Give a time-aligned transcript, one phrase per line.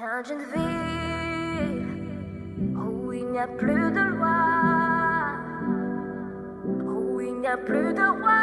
[0.00, 1.84] Viens d'une ville
[2.74, 5.36] où il n'y a plus de loi,
[6.64, 8.40] où il n'y a plus de roi.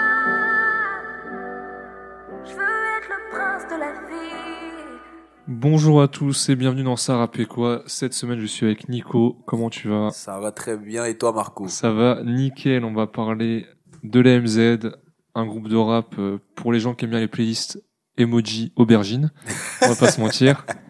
[2.45, 4.99] Je veux être le prince de la ville.
[5.47, 6.95] Bonjour à tous et bienvenue dans
[7.49, 7.81] quoi.
[7.87, 9.41] Cette semaine, je suis avec Nico.
[9.47, 10.11] Comment tu vas?
[10.11, 11.05] Ça va très bien.
[11.05, 11.67] Et toi, Marco?
[11.67, 12.85] Ça va nickel.
[12.85, 13.65] On va parler
[14.03, 14.91] de l'AMZ,
[15.33, 17.83] un groupe de rap euh, pour les gens qui aiment bien les playlists
[18.15, 19.31] emoji aubergine.
[19.81, 20.63] On va pas se mentir.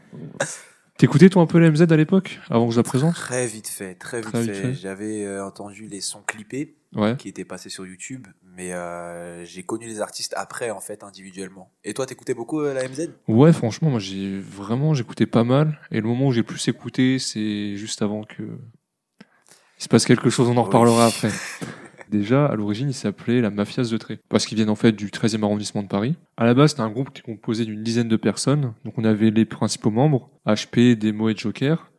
[0.97, 3.67] T'écoutais toi un peu la MZ à l'époque, avant que je la présente Très vite
[3.67, 4.61] fait, très vite Très vite fait.
[4.61, 4.73] fait.
[4.73, 7.15] J'avais euh, entendu les sons clippés Ouais.
[7.17, 11.69] qui étaient passés sur YouTube, mais euh, j'ai connu les artistes après, en fait, individuellement.
[11.83, 15.77] Et toi, t'écoutais beaucoup euh, la MZ Ouais, franchement, moi j'ai vraiment j'écoutais pas mal.
[15.91, 20.29] Et le moment où j'ai plus écouté, c'est juste avant que il se passe quelque
[20.31, 20.47] chose.
[20.47, 20.65] On en Oui.
[20.67, 21.29] reparlera après.
[22.09, 24.19] Déjà, à l'origine, il s'appelait la Mafias de Tré.
[24.29, 26.15] Parce qu'ils viennent en fait du 13e arrondissement de Paris.
[26.37, 28.73] À la base, c'était un groupe qui est composé d'une dizaine de personnes.
[28.85, 31.91] Donc on avait les principaux membres, HP, Demo et Joker.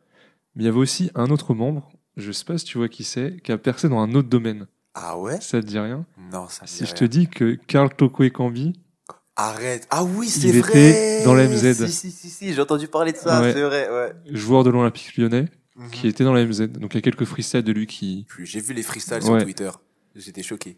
[0.55, 3.03] Mais il y avait aussi un autre membre, je sais pas si tu vois qui
[3.03, 4.67] c'est, qui a percé dans un autre domaine.
[4.95, 5.39] Ah ouais?
[5.41, 6.05] Ça te dit rien?
[6.33, 6.95] Non, ça me Si dit je rien.
[6.95, 8.73] te dis que Karl Toko et Cambi,
[9.35, 9.87] Arrête.
[9.89, 10.69] Ah oui, c'est Il vrai.
[10.69, 11.85] était dans la MZ.
[11.85, 13.53] Si, si, si, si, j'ai entendu parler de ça, Ouais.
[13.53, 14.13] c'est vrai, ouais.
[14.35, 15.45] joueur de l'Olympique lyonnais,
[15.77, 15.91] Mhm.
[15.91, 16.67] qui était dans la MZ.
[16.73, 18.25] Donc il y a quelques freestyles de lui qui...
[18.27, 19.21] Puis J'ai vu les freestyles Ouais.
[19.23, 19.69] sur Twitter.
[20.15, 20.77] J'étais choqué.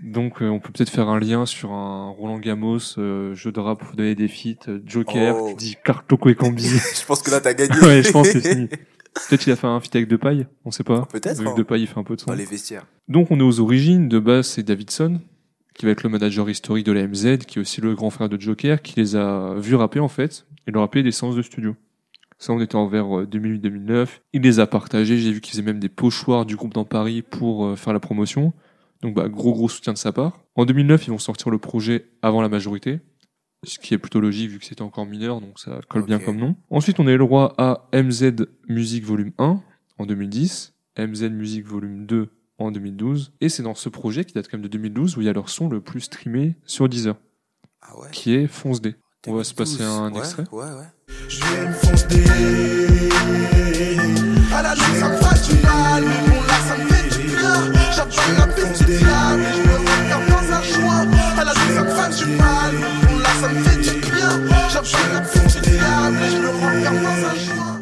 [0.00, 3.60] Donc euh, on peut peut-être faire un lien sur un Roland Gamos, euh, jeu de
[3.60, 5.48] rap, vous donner des feats, euh, Joker, Oh.
[5.50, 6.64] tu dis Karl Toko et Cambi.
[6.68, 7.74] je pense que là, t'as gagné.
[7.82, 8.68] ouais, je pense que c'est fini.
[8.68, 11.06] Peut-être qu'il a fait un feat avec Depaille, on sait pas.
[11.06, 11.52] Peut-être, Vu hein.
[11.52, 12.26] que Depaille il fait un peu de son.
[12.26, 12.86] Dans les vestiaires.
[13.08, 15.20] Donc on est aux origines, de base c'est Davidson,
[15.74, 18.28] qui va être le manager historique de la MZ, qui est aussi le grand frère
[18.28, 21.34] de Joker, qui les a vus rapper en fait, et leur a payé des séances
[21.36, 21.74] de studio.
[22.38, 25.88] Ça on était envers 2008-2009, il les a partagés, j'ai vu qu'ils faisaient même des
[25.88, 28.52] pochoirs du groupe dans Paris pour euh, faire la promotion.
[29.02, 30.40] Donc bah gros gros soutien de sa part.
[30.54, 33.00] En 2009 ils vont sortir le projet avant la majorité,
[33.64, 36.36] ce qui est plutôt logique vu que c'était encore mineur, donc ça colle bien comme
[36.36, 36.56] nom.
[36.70, 39.60] Ensuite on est le roi à MZ Music Volume 1
[39.98, 43.32] en 2010, MZ Music Volume 2 en 2012.
[43.40, 45.32] Et c'est dans ce projet qui date quand même de 2012 où il y a
[45.32, 47.16] leur son le plus streamé sur Deezer,
[47.82, 48.08] Ah ouais.
[48.12, 48.94] qui est Fonce D.
[49.26, 50.44] On va se passer un Ouais, extrait.
[50.52, 50.88] Ouais, ouais.
[51.28, 52.24] Je viens me fonce des
[54.54, 57.72] À la nuit ça me fatigue Mon là ça me fait du bien.
[57.94, 61.82] J'appelle la petite diable Et je me regarde dans un joint À la nuit ça
[61.82, 62.28] me fatigue
[63.08, 64.68] Mon là ça me fait du bien.
[64.70, 67.80] J'appelle la petite diable Et je me regarde dans un joint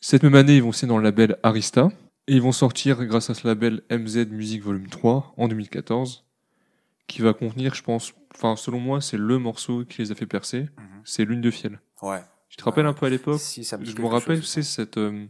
[0.00, 1.90] Cette même année, ils vont signer dans le label Arista.
[2.30, 6.24] Et ils vont sortir, grâce à ce label, MZ Music Volume 3 en 2014,
[7.06, 10.26] qui va contenir, je pense, enfin, selon moi, c'est le morceau qui les a fait
[10.26, 10.60] percer.
[10.78, 11.02] Mhm.
[11.04, 11.80] C'est Lune de Fiel.
[12.02, 12.20] Ouais.
[12.48, 14.96] Tu te rappelles un peu à l'époque Si, ça me Je me rappelle, c'est cette,
[14.98, 15.26] euh,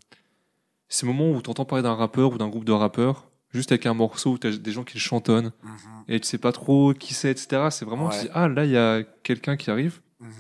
[0.88, 3.86] ces moments où tu entends parler d'un rappeur ou d'un groupe de rappeurs, juste avec
[3.86, 6.52] un morceau où tu as des gens qui le chantonnent, Mhm, et tu sais pas
[6.52, 7.68] trop qui c'est, etc.
[7.70, 10.00] C'est vraiment, tu dis, ah, là, il y a quelqu'un qui arrive.
[10.20, 10.30] mhm.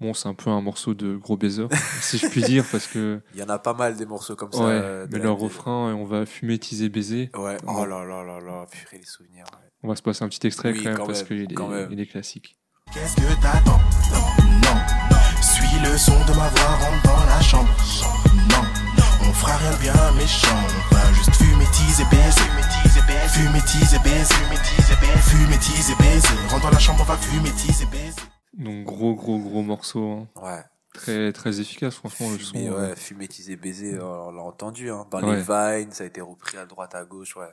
[0.00, 1.66] Bon, c'est un peu un morceau de gros baiser,
[2.00, 4.50] si je puis dire, parce que, Il y en a pas mal des morceaux comme
[4.50, 4.60] ça.
[4.64, 7.30] ouais, euh, mais leur refrain, on va fumer, teaser, baiser.
[7.36, 7.58] Ouais.
[7.66, 8.66] Oh là là là là.
[8.70, 9.44] Purée, les souvenirs.
[9.52, 9.68] ouais.
[9.82, 11.54] On va se passer un petit extrait Oui, quand même, parce qu'il est,
[11.90, 12.56] il est classique.
[12.94, 13.78] Qu'est-ce que t'attends?
[14.10, 14.80] Non, non
[15.42, 17.68] Suis le son de ma voix, rentre dans la chambre
[18.50, 18.64] Non,
[19.28, 20.48] on fera rien de bien méchant
[20.90, 22.40] On va juste fumer, teaser, baiser
[23.28, 24.34] Fumer, teaser, baiser
[25.22, 28.16] Fumer, teaser, baiser Rentre dans la chambre, on va fumer, teaser, baiser
[28.56, 30.28] Donc, gros, gros, gros morceau, hein.
[30.42, 30.62] Ouais.
[30.94, 32.56] très, très efficace, franchement, le son.
[32.58, 32.96] Ouais.
[32.96, 33.94] Fumer, teaser, baiser.
[33.94, 34.90] euh, On l'a entendu.
[34.90, 35.06] Hein.
[35.10, 35.36] Dans Ouais.
[35.36, 35.42] les
[35.82, 37.36] vines, ça a été repris à droite, à gauche.
[37.36, 37.46] Ouais.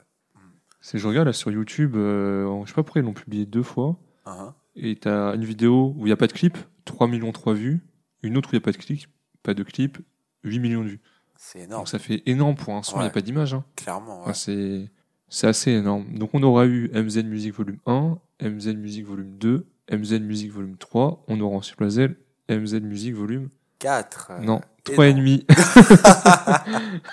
[0.81, 3.63] C'est, je regarde là sur YouTube, euh, je sais pas pourquoi ils l'ont publié deux
[3.63, 3.97] fois.
[4.25, 7.53] Hein, Et t'as une vidéo où il n'y a pas de clip, 3 millions 3
[7.53, 7.81] vues.
[8.23, 9.07] Une autre où il n'y a pas de clip,
[9.43, 9.97] pas de clip,
[10.43, 11.01] 8 millions de vues.
[11.35, 11.81] C'est énorme.
[11.81, 13.11] Donc ça fait énorme pour un son, il n'y a Ouais.
[13.11, 13.53] pas d'image.
[13.53, 13.63] Hein.
[13.75, 14.21] Clairement.
[14.21, 14.33] Enfin, Ouais.
[14.33, 14.89] c'est,
[15.29, 16.17] c'est assez énorme.
[16.17, 20.77] Donc on aura eu MZ Music Volume 1, MZ Music Volume 2, MZ Music Volume
[20.77, 21.25] 3.
[21.27, 22.09] On aura ensuite Z,
[22.49, 23.49] MZ Music Volume...
[23.79, 24.31] 4.
[24.41, 25.45] non, 3 et demi.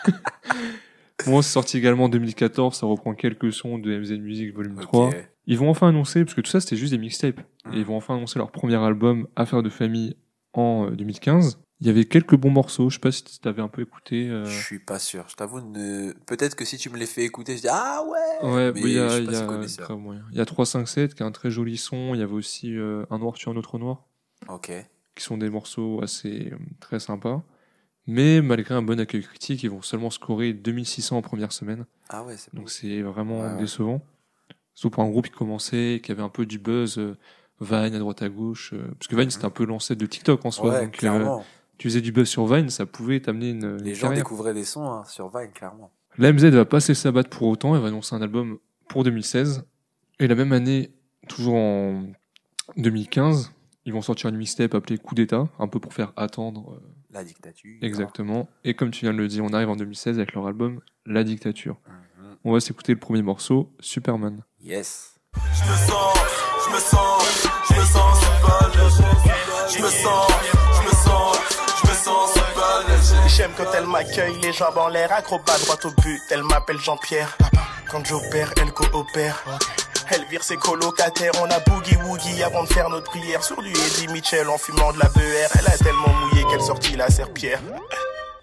[1.26, 5.10] bon, c'est sorti également en 2014, ça reprend quelques sons de MZ Music Volume 3.
[5.46, 7.74] Ils vont enfin annoncer, parce que tout ça c'était juste des mixtapes, Mm.
[7.74, 10.16] et ils vont enfin annoncer leur premier album, Affaires de famille,
[10.52, 11.60] en euh, 2015.
[11.80, 14.28] Il y avait quelques bons morceaux, je sais pas si tu avais un peu écouté.
[14.28, 15.26] euh, Je suis pas sûr.
[15.28, 16.12] Je t'avoue, ne...
[16.26, 18.48] peut-être que si tu me les fais écouter, je dis ah ouais.
[18.48, 20.22] Ouais, mais bah, il y je a, pas y a.
[20.32, 23.04] Il y a 357 qui a un très joli son, il y avait aussi euh,
[23.10, 24.04] Un noir sur un autre noir,
[24.48, 24.70] Ok.
[25.16, 27.42] qui sont des morceaux assez euh, très sympas.
[28.06, 31.86] Mais malgré un bon accueil critique, ils vont seulement scorer 2600 en première semaine.
[32.08, 32.54] Ah ouais, c'est.
[32.54, 34.00] Donc c'est vraiment Ouais, décevant.
[34.74, 37.16] Surtout pour un groupe qui commençait, qui avait un peu du buzz, euh,
[37.60, 38.72] Vine à droite à gauche.
[38.74, 39.30] euh, parce que Vine Mhm.
[39.30, 40.70] c'était un peu l'ancêtre de TikTok en soi.
[40.72, 41.44] Ouais, donc clairement.
[41.78, 44.22] Tu faisais du buzz sur Vine, ça pouvait t'amener une, Les une gens carrière.
[44.24, 45.90] découvraient des sons hein, sur Vine, clairement.
[46.18, 49.02] La MZ va pas cesser à battre pour autant, elle va annoncer un album pour
[49.04, 49.64] 2016.
[50.20, 50.90] Et la même année,
[51.28, 52.04] toujours en
[52.76, 53.52] 2015,
[53.84, 56.80] ils vont sortir une mixtape appelée Coup d'État, un peu pour faire attendre euh,
[57.10, 57.76] La dictature.
[57.82, 58.48] Exactement.
[58.64, 61.24] Et comme tu viens de le dire, on arrive en 2016 avec leur album La
[61.24, 61.76] Dictature.
[61.86, 62.36] Mhm.
[62.44, 64.42] On va s'écouter le premier morceau, Superman.
[64.62, 65.16] Yes.
[65.34, 66.14] Je me sens,
[66.64, 69.76] je me sens, je me sens super léger.
[69.76, 70.63] Je me sens, je me sens,
[73.56, 76.20] quand elle m'accueille, les jambes en l'air, acrobat droit au but.
[76.30, 77.36] Elle m'appelle Jean-Pierre.
[77.90, 79.44] Quand j'opère, elle coopère.
[80.10, 83.70] Elle vire ses colocataires, on a boogie woogie avant de faire notre prière sur du
[83.70, 85.56] Eddie Mitchell en fumant de la BR.
[85.58, 87.60] Elle a tellement mouillé qu'elle sortit la serpillère.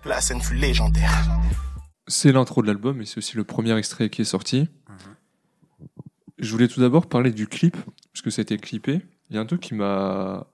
[0.05, 1.11] La scène fut légendaire.
[2.07, 4.69] C'est l'intro de l'album et c'est aussi le premier extrait qui est sorti.
[6.39, 7.77] Je voulais tout d'abord parler du clip,
[8.11, 9.01] parce que c'était clippé.
[9.29, 10.47] Il y a un truc qui m'a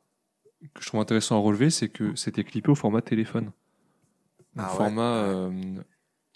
[0.74, 3.52] que je trouve intéressant à relever, c'est que c'était clippé au format téléphone,
[4.58, 5.30] Ah ouais, format ouais.
[5.30, 5.52] euh,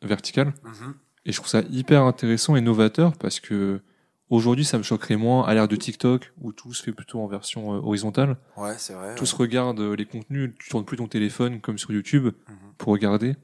[0.03, 0.53] vertical.
[0.63, 0.93] Mhm.
[1.25, 3.81] Et je trouve ça hyper intéressant et novateur parce que
[4.29, 7.27] aujourd'hui, ça me choquerait moins à l'ère de TikTok où tout se fait plutôt en
[7.27, 8.37] version euh, horizontale.
[8.57, 9.15] Ouais, c'est vrai.
[9.15, 12.55] Tous regardent euh, les contenus, tu tournes plus ton téléphone comme sur YouTube Mhm.
[12.77, 13.35] pour regarder.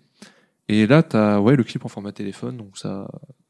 [0.69, 3.07] Et là, t'as ouais le clip en format téléphone, donc ça,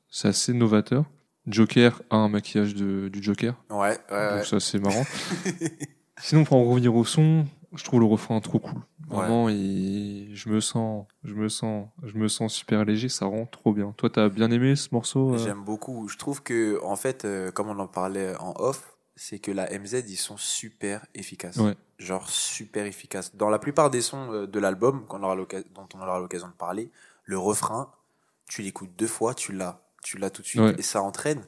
[0.09, 1.05] c'est assez novateur.
[1.47, 4.35] Joker a un maquillage de, du Joker, Ouais, ouais, ouais.
[4.35, 5.03] donc ça c'est marrant.
[6.19, 8.81] Sinon, pour en revenir au son, je trouve le refrain trop cool.
[9.07, 13.45] Vraiment, et je me sens, je me sens, je me sens super léger, ça rend
[13.45, 13.93] trop bien.
[13.97, 16.07] Toi, t'as bien aimé ce morceau euh J'aime beaucoup.
[16.09, 19.71] Je trouve que, en fait, euh, comme on en parlait en off, c'est que la
[19.71, 21.57] MZ, ils sont super efficaces.
[21.57, 21.75] Ouais.
[21.99, 23.35] Genre super efficaces.
[23.35, 26.53] Dans la plupart des sons euh, de l'album, qu'on aura dont on aura l'occasion de
[26.53, 26.91] parler,
[27.23, 27.91] le refrain,
[28.47, 29.81] tu l'écoutes deux fois, tu l'as.
[30.03, 30.75] Tu l'as tout de suite Ouais.
[30.77, 31.43] et ça entraîne.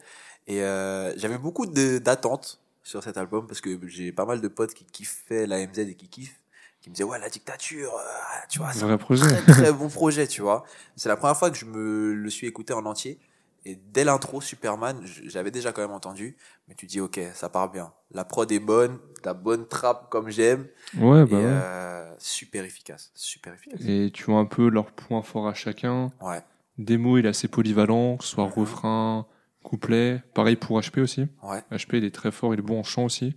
[0.48, 4.74] Et euh, j'avais beaucoup d'attentes sur cet album parce que j'ai pas mal de potes
[4.74, 6.42] qui kiffaient la MZ et qui kiffent,
[6.82, 8.02] qui me disaient ouais la dictature, euh,
[8.50, 9.26] tu vois, c'est projet.
[9.28, 10.64] très très bon projet, tu vois.
[10.96, 13.20] C'est la première fois que je me le suis écouté en entier.
[13.66, 16.38] Et dès l'intro, Superman, j'avais déjà quand même entendu,
[16.68, 17.92] mais tu dis ok, ça part bien.
[18.12, 20.66] La prod est bonne, la bonne trappe comme j'aime,
[20.98, 21.46] Ouais, et bah ouais.
[21.46, 23.82] euh, super efficace, super efficace.
[23.82, 26.12] Et tu vois un peu leurs points forts à chacun.
[26.22, 26.42] Ouais,
[26.78, 28.54] Démo, il est assez polyvalent, que ce soit Mhm.
[28.54, 29.28] refrain,
[29.70, 30.22] couplet.
[30.34, 31.22] Pareil pour HP aussi.
[31.44, 33.36] ouais, HP, il est très fort, il est bon en chant aussi.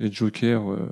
[0.00, 0.88] Et Joker, euh,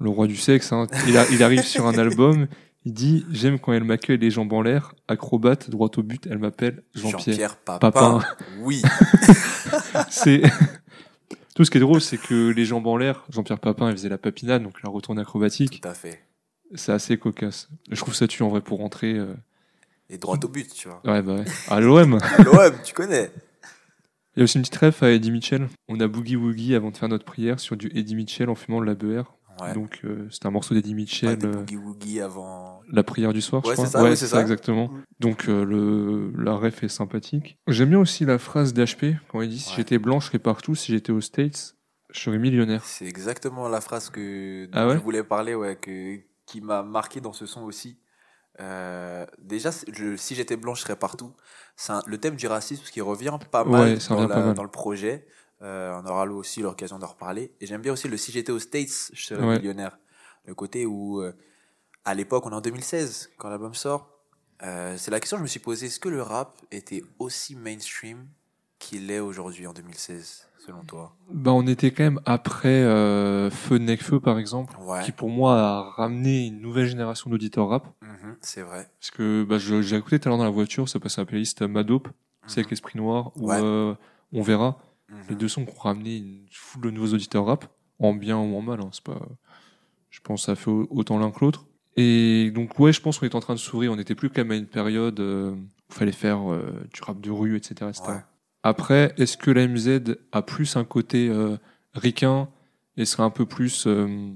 [0.00, 2.46] le roi du sexe, hein, il, a- il arrive sur un album,
[2.84, 6.38] il dit J'aime quand elle m'accueille les jambes en l'air, acrobate, droit au but, elle
[6.38, 7.18] m'appelle Jean-Pierre.
[7.20, 7.90] Jean-Pierre Papin.
[7.90, 8.22] Papin.
[8.60, 8.82] Oui,
[10.10, 10.42] C'est.
[11.54, 14.08] Tout ce qui est drôle, c'est que les jambes en l'air, Jean-Pierre Papin, il faisait
[14.08, 15.80] la papinade, donc la retourne acrobatique.
[15.82, 16.22] tout à fait.
[16.74, 17.68] C'est assez cocasse.
[17.90, 19.12] Je trouve ça tue en vrai pour rentrer.
[19.12, 19.34] euh.
[20.08, 21.02] Et droit au but, tu vois.
[21.04, 21.44] Ouais, bah ouais.
[21.68, 23.30] À l'OM L'OM, tu connais.
[24.34, 25.68] Il y a aussi une petite ref à Eddie Mitchell.
[25.88, 28.80] On a Boogie Woogie avant de faire notre prière sur du Eddie Mitchell en fumant
[28.80, 29.30] de la BR.
[29.60, 29.74] Ouais.
[29.74, 32.80] Donc euh, c'est un morceau d'Eddie Mitchell, euh, boogie woogie avant.
[32.90, 33.86] la prière du soir, Ouais, je crois.
[33.86, 34.40] c'est ça, ouais, c'est ça.
[34.40, 34.88] exactement.
[34.88, 35.02] Mm.
[35.20, 37.58] Donc euh, le la ref est sympathique.
[37.68, 40.74] J'aime bien aussi la phrase d'HP quand il dit si j'étais blanc, je serais partout.
[40.74, 41.76] Si j'étais aux States,
[42.10, 42.82] je serais millionnaire.
[42.86, 47.34] C'est exactement la phrase que Ah je voulais parler, ouais, que, qui m'a marqué dans
[47.34, 47.98] ce son aussi.
[48.60, 51.32] Euh, déjà, je- si j'étais blanc, je serais partout.
[51.76, 54.54] C'est un- le thème du racisme qui revient pas mal, Ouais, dans, la- pas mal.
[54.54, 55.26] dans le projet.
[55.62, 57.52] Euh, on aura aussi l'occasion d'en reparler.
[57.60, 59.56] Et j'aime bien aussi le si j'étais aux States, je serais Ouais.
[59.58, 59.98] millionnaire.
[60.44, 61.32] Le côté où, euh,
[62.04, 64.08] à l'époque, on est en 2016, quand l'album sort.
[64.64, 65.86] Euh, c'est la question que je me suis posée.
[65.86, 68.28] Est-ce que le rap était aussi mainstream
[68.78, 73.78] qu'il est aujourd'hui en 2016, selon toi Bah on était quand même après euh, Feu
[73.78, 77.86] de Necfeu par exemple, Ouais, qui pour moi a ramené une nouvelle génération d'auditeurs rap.
[78.02, 78.88] Mhm, c'est vrai.
[79.00, 81.26] Parce que je- j'ai écouté tout à l'heure dans la voiture, ça passe à la
[81.26, 82.08] playlist Madope,
[82.46, 82.72] c'est avec.
[82.72, 83.58] Esprit Noir, ou Ouais.
[83.60, 83.94] euh,
[84.34, 84.78] On verra.
[85.28, 85.40] Les Mhm.
[85.40, 87.66] deux sons qui ont ramené une foule de nouveaux auditeurs rap,
[87.98, 88.80] en bien ou en mal.
[88.80, 89.20] Hein, c'est pas,
[90.08, 91.66] je pense que ça fait au- autant l'un que l'autre.
[91.98, 93.92] Et donc ouais, je pense qu'on est en train de s'ouvrir.
[93.92, 95.56] On n'était plus quand même à une période euh, où
[95.90, 97.90] il fallait faire euh, du rap de rue, etc.
[97.90, 98.02] etc.
[98.08, 98.20] Ouais.
[98.62, 101.56] Après, est-ce que la MZ a plus un côté euh,
[101.94, 102.48] ricain
[102.96, 104.30] et serait un peu plus euh,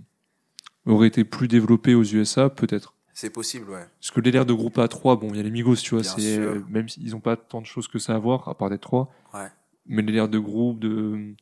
[0.86, 2.94] aurait été plus développé aux USA, peut-être?
[3.14, 3.86] C'est possible, ouais.
[4.00, 6.36] Parce que l'élère de groupe A3, bon, il y a les Migos, tu vois, c'est
[6.38, 8.82] euh, même s'ils n'ont pas tant de choses que ça à voir, à part d'être
[8.82, 9.10] trois.
[9.32, 9.46] Ouais.
[9.86, 11.34] Mais l'élère de groupe, de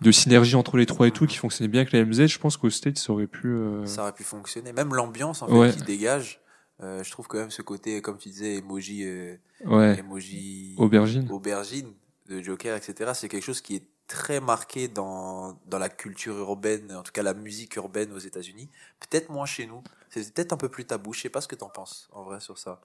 [0.00, 2.56] de synergie entre les trois et tout, qui fonctionnait bien avec la MZ, je pense
[2.56, 3.48] qu'au States, ça aurait pu.
[3.48, 4.72] euh, Ça aurait pu fonctionner.
[4.72, 5.72] Même l'ambiance, en fait, Ouais.
[5.72, 6.40] qui dégage.
[6.82, 9.98] Euh, je trouve quand même ce côté, comme tu disais, emoji, euh, Ouais.
[9.98, 11.30] emoji Aubergine.
[11.30, 11.92] aubergine
[12.26, 13.12] de Joker, etc.
[13.14, 17.22] C'est quelque chose qui est très marqué dans, dans la culture urbaine, en tout cas
[17.22, 18.68] la musique urbaine aux États-Unis.
[19.00, 19.82] Peut-être moins chez nous.
[20.10, 21.12] C'est peut-être un peu plus tabou.
[21.12, 22.80] Je sais pas ce que t'en penses, en vrai, sur ça.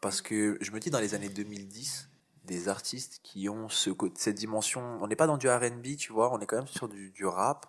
[0.00, 2.08] Parce que je me dis, dans les années 2010,
[2.44, 6.32] des artistes qui ont ce, cette dimension, on n'est pas dans du R&B, tu vois,
[6.32, 7.66] on est quand même sur du, du rap.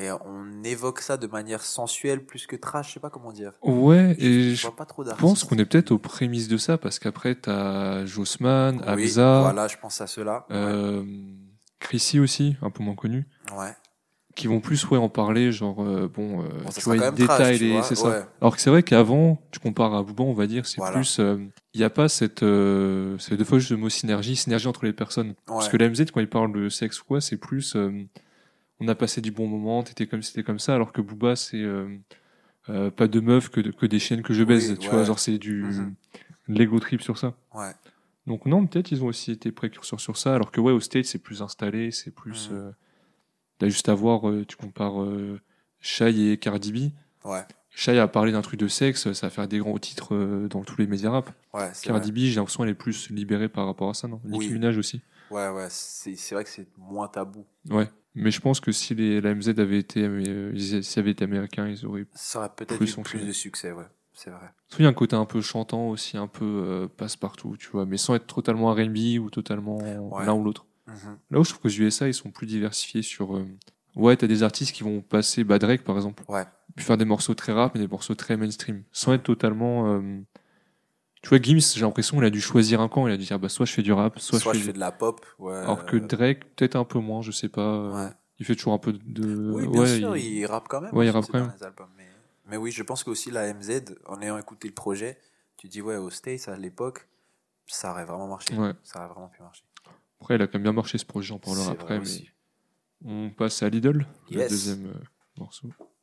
[0.00, 3.52] Et on évoque ça de manière sensuelle plus que trash, je sais pas comment dire.
[3.62, 6.78] Ouais, Je, et je vois pas trop pense qu'on est peut-être aux prémices de ça,
[6.78, 10.46] parce qu'après, t'as Jossman, Oui, Hamza, voilà, je pense à cela.
[10.52, 11.02] euh,
[11.80, 13.26] Chrissy aussi, un peu moins connu,
[13.56, 13.74] Ouais.
[14.36, 17.10] qui vont plus ouais en parler genre euh, bon, euh, Bon, ça tu vois ils
[17.14, 18.22] détaillent les c'est ça ouais.
[18.40, 20.94] alors que c'est vrai qu'avant tu compares à Booba on va dire c'est Voilà.
[20.96, 21.38] plus euh,
[21.74, 24.84] il y a pas cette euh, c'est deux fois juste le mot synergie synergie entre
[24.84, 27.74] les personnes parce que la MZ quand il parle de sexe ou quoi c'est plus
[27.74, 27.90] euh,
[28.80, 31.60] on a passé du bon moment t'étais comme c'était comme ça alors que Booba c'est
[31.62, 31.88] euh,
[32.68, 34.94] euh, pas de meufs que, de- que des chiennes que je baise Oui, tu ouais.
[34.94, 35.94] vois genre c'est du Mhm.
[36.48, 37.72] l'ego trip sur ça Ouais.
[38.26, 41.06] donc non, peut-être ils ont aussi été précurseurs sur ça, alors que ouais, au States
[41.06, 42.50] c'est plus installé, c'est plus.
[42.50, 42.56] Mhm.
[42.56, 42.70] euh,
[43.60, 45.40] Là, juste à voir, euh, tu compares euh,
[45.80, 47.26] Shai et Cardi B.
[47.26, 47.42] Ouais.
[47.70, 50.62] Shai a parlé d'un truc de sexe, ça va faire des grands titres euh, dans
[50.62, 51.30] tous les médias rap.
[51.52, 52.20] Ouais, Cardi vrai.
[52.20, 54.20] B, j'ai l'impression elle est plus libérée par rapport à ça, non?
[54.24, 54.52] Nicki Oui.
[54.52, 55.00] Minaj aussi.
[55.32, 57.44] Ouais, ouais, c'est c'est vrai que c'est moins tabou.
[57.68, 57.88] Ouais.
[58.18, 61.24] Mais je pense que si les, la MZ avait été, euh, ils- s'ils avaient été
[61.24, 62.06] américains, ils auraient.
[62.14, 63.84] Ça aurait peut-être eu plus de succès, ouais.
[64.14, 64.50] C'est vrai.
[64.78, 67.86] Il y a un côté un peu chantant aussi, un peu euh, passe-partout, tu vois,
[67.86, 70.26] mais sans être totalement R&B ou totalement Ouais.
[70.26, 70.66] l'un ou l'autre.
[70.88, 71.18] Mhm.
[71.30, 73.36] Là où je trouve qu'aux USA, ils sont plus diversifiés sur.
[73.36, 73.46] euh,
[73.96, 76.22] Ouais, t'as des artistes qui vont passer bah, Drake par exemple.
[76.28, 76.44] Ouais.
[76.76, 78.82] Puis faire des morceaux très rap, mais des morceaux très mainstream.
[78.92, 80.00] Sans être totalement.
[81.18, 83.06] Euh, Tu vois, Gims, j'ai l'impression qu'il a dû choisir un camp.
[83.06, 84.72] Il a dû dire bah, soit je fais du rap, soit, Soit, je je fais.
[84.72, 85.54] de la pop, ouais.
[85.56, 87.60] Alors que Drake, peut-être un peu moins, je sais pas.
[87.62, 88.12] euh, Ouais.
[88.40, 89.50] Il fait toujours un peu de.
[89.52, 90.46] Oui, bien ouais, sûr, il- il...
[90.46, 90.94] rappe quand même.
[90.94, 91.52] Ouais, il rappe quand même.
[91.60, 92.06] albums, Mais...
[92.46, 95.18] mais oui, je pense que aussi la MZ, en ayant écouté le projet,
[95.56, 97.08] tu dis, ouais, au States, à l'époque,
[97.66, 98.54] ça aurait vraiment marché.
[98.54, 98.72] Ouais.
[98.84, 99.64] Ça aurait vraiment pu marcher.
[100.20, 101.98] Après, il a quand même bien marché ce projet, j'en parlerai après.
[101.98, 102.06] Mais...
[103.04, 104.50] On passe à Lidl, le Yes.
[104.50, 104.92] deuxième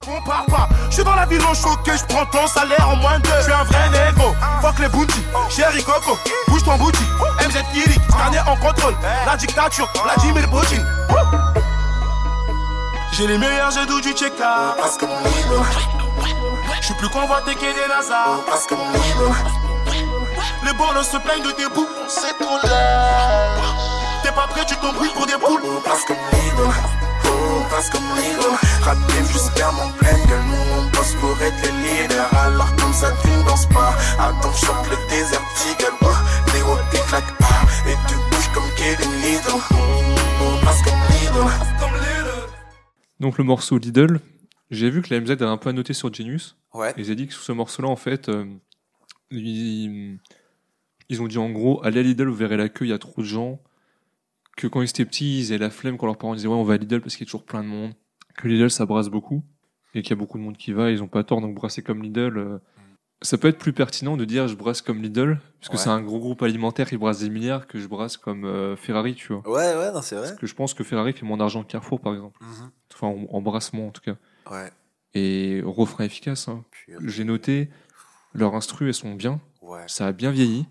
[0.03, 3.19] Compare pas, je suis dans la ville au choqué, je prends ton salaire en moins
[3.19, 7.03] de Je suis un vrai négro, fuck les bounty, chéri coco, bouge ton bouti,
[7.39, 10.85] MZ Kiri, scanner en contrôle, la dictature, Vladimir Poutine.
[13.13, 15.05] J'ai les meilleurs jeux d'où du check-up, Parce que
[16.81, 18.41] je suis plus convoité que des Lazars.
[18.45, 18.75] parce que
[20.65, 23.55] Les bolos se plaignent de tes bouts, c'est trop là.
[24.21, 25.61] t'es pas prêt, tu t'embrouilles pour des poules.
[25.83, 26.13] Parce que
[27.75, 28.55] Oh, parce que Milo.
[28.83, 30.45] Rapide, j'espère mon pleine gueule.
[30.47, 32.33] Nous, on bosse pour être les leaders.
[32.33, 33.93] Alors, comme ça, tu ne danses pas.
[34.17, 35.93] Attends, je chante le désert Eagle.
[36.53, 37.25] Néo, t'es claque.
[37.87, 39.59] Et tu bouges comme Kevin Lidl.
[40.63, 41.49] Parce que Milo.
[43.19, 44.19] Donc, le morceau Lidl,
[44.71, 46.55] j'ai vu que la MZ a un peu annoté sur Genius.
[46.73, 46.91] Ouais.
[46.91, 48.45] Et ils ont dit que sur ce morceau-là, en fait, euh,
[49.31, 50.17] ils,
[51.09, 52.99] ils ont dit en gros, allez à Lidl, vous verrez la queue, il y a
[52.99, 53.59] trop de gens.
[54.55, 56.63] Que quand ils étaient petits, ils avaient la flemme quand leurs parents disaient, ouais, on
[56.63, 57.93] va à Lidl parce qu'il y a toujours plein de monde.
[58.37, 59.43] Que Lidl, ça brasse beaucoup.
[59.93, 61.81] Et qu'il y a beaucoup de monde qui va, ils ont pas tort, donc brasser
[61.81, 62.37] comme Lidl.
[62.37, 62.57] euh,
[63.21, 65.77] ça peut être plus pertinent de dire je brasse comme Lidl, parce que Ouais.
[65.83, 69.15] c'est un gros groupe alimentaire qui brasse des milliards, que je brasse comme euh, Ferrari,
[69.15, 69.47] tu vois.
[69.49, 70.27] Ouais, ouais, non, c'est vrai.
[70.27, 72.37] Parce que je pense que Ferrari fait moins d'argent que Carrefour, par exemple.
[72.43, 72.71] Mhm.
[72.93, 74.15] Enfin, en, en brassement, en tout cas.
[74.51, 74.69] Ouais.
[75.13, 76.65] Et refrain efficace, hein.
[77.05, 77.69] J'ai noté,
[78.33, 79.39] leurs instrus, elles sont bien.
[79.61, 79.83] ouais.
[79.87, 80.65] Ça a bien vieilli.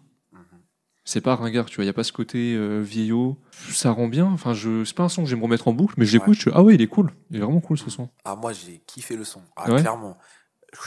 [1.05, 1.85] C'est pas ringard, tu vois.
[1.85, 3.37] Il y a pas ce côté euh, vieillot.
[3.71, 4.25] Ça rend bien.
[4.27, 6.35] Enfin, je, c'est pas un son que j'aime remettre en boucle, mais je l'écoute.
[6.39, 6.51] Je...
[6.55, 7.13] Ah ouais, il est cool.
[7.31, 8.09] Il est vraiment cool ce son.
[8.25, 9.43] Ah, moi, j'ai kiffé le son.
[9.57, 9.81] Ah, Ouais.
[9.81, 10.17] clairement.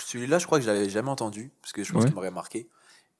[0.05, 2.07] Celui-là, je crois que je l'avais jamais entendu, parce que je pense Ouais.
[2.07, 2.67] qu'il m'aurait marqué.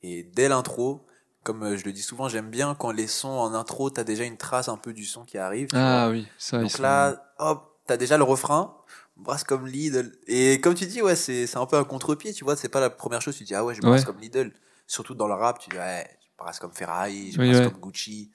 [0.03, 1.05] Et dès l'intro,
[1.43, 4.23] comme euh, je le dis souvent, j'aime bien quand les sons en intro, t'as déjà
[4.25, 5.69] une trace un peu du son qui arrive.
[5.73, 6.61] Ah oui, ça.
[6.61, 8.75] Donc là, hop, t'as déjà le refrain,
[9.15, 10.11] brasse comme Lidl.
[10.27, 12.55] Et comme tu dis, ouais, c'est c'est un peu un contre-pied, tu vois.
[12.57, 14.05] C'est pas la première chose, tu dis, ah ouais, je brasse Ouais.
[14.05, 14.51] comme Lidl.
[14.87, 16.05] Surtout dans le rap, tu dis, ouais,
[16.37, 17.63] brasse comme Ferrari, Oui, ouais.
[17.71, 18.29] comme Gucci.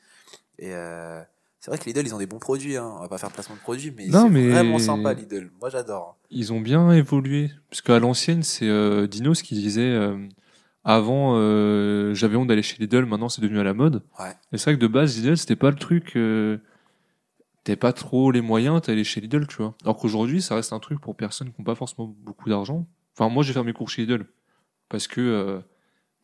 [0.58, 1.22] Et euh,
[1.60, 2.92] c'est vrai que Lidl, ils ont des bons produits, hein.
[2.98, 5.50] On va pas faire placement de produits, mais c'est mais- vraiment sympa, Lidl.
[5.60, 6.16] Moi, j'adore.
[6.30, 7.50] Ils ont bien évolué.
[7.70, 10.16] Parce qu'à l'ancienne, c'est euh, Dinos qui disait euh,
[10.84, 14.02] avant, euh, j'avais honte d'aller chez Lidl, maintenant c'est devenu à la mode.
[14.18, 14.32] Ouais.
[14.52, 16.16] Et c'est vrai que de base, Lidl, c'était pas le truc.
[16.16, 16.58] Euh,
[17.64, 19.76] T'avais pas trop les moyens, t'allais chez Lidl, tu vois.
[19.84, 22.88] Alors qu'aujourd'hui, ça reste un truc pour personnes qui n'ont pas forcément beaucoup d'argent.
[23.16, 24.26] Enfin, moi, j'ai fait mes cours chez Lidl.
[24.88, 25.60] Parce que euh,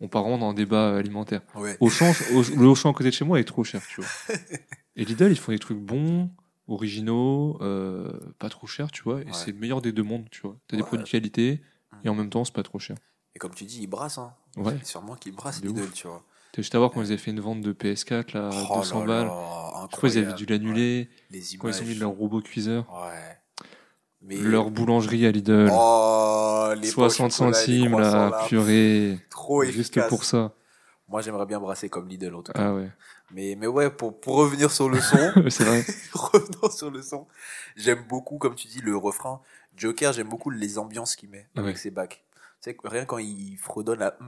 [0.00, 1.42] on part dans un débat alimentaire.
[1.56, 1.76] Ouais.
[1.80, 4.10] Auchan, au, le Auchan à côté de chez moi est trop cher, tu vois.
[4.96, 6.30] Et Lidl, ils font des trucs bons,
[6.66, 9.20] originaux, euh, pas trop chers, tu vois.
[9.22, 9.32] Et Ouais.
[9.32, 10.56] c'est le meilleur des deux mondes, tu vois.
[10.68, 11.60] T'as des produits de qualité
[11.92, 11.96] Mm.
[12.04, 12.96] et en même temps, c'est pas trop cher.
[13.34, 14.34] Et comme tu dis, ils brassent, hein.
[14.56, 14.76] Ouais.
[14.82, 15.92] Sûrement qu'ils brassent De Lidl, ouf.
[15.92, 16.22] tu vois.
[16.52, 19.00] T'as juste à voir quand ils avaient fait une vente de PS4, là, Oh 200
[19.00, 19.26] là balles.
[19.26, 21.08] là, Je crois qu'ils avaient dû l'annuler.
[21.58, 22.86] Quand ils ont mis leur robot cuiseur.
[22.90, 23.38] Ouais.
[24.22, 24.36] Mais...
[24.36, 25.68] Leur boulangerie à Lidl.
[25.72, 28.44] Oh, les 60 pots au chocolat, les centimes, là.
[28.48, 29.18] purée.
[29.30, 30.08] Trop Juste efficace.
[30.08, 30.52] pour ça.
[31.08, 32.60] Moi, j'aimerais bien brasser comme Lidl, en tout cas.
[32.62, 32.90] Ah ouais.
[33.30, 35.16] Mais, mais ouais, pour, pour revenir sur le son,
[35.48, 35.84] c'est vrai.
[36.12, 37.26] revenons sur le son,
[37.76, 39.40] j'aime beaucoup, comme tu dis, le refrain.
[39.76, 41.80] Joker, j'aime beaucoup les ambiances qu'il met avec Ouais.
[41.80, 42.24] ses bacs.
[42.60, 44.18] Tu sais, que rien quand il fredonne la...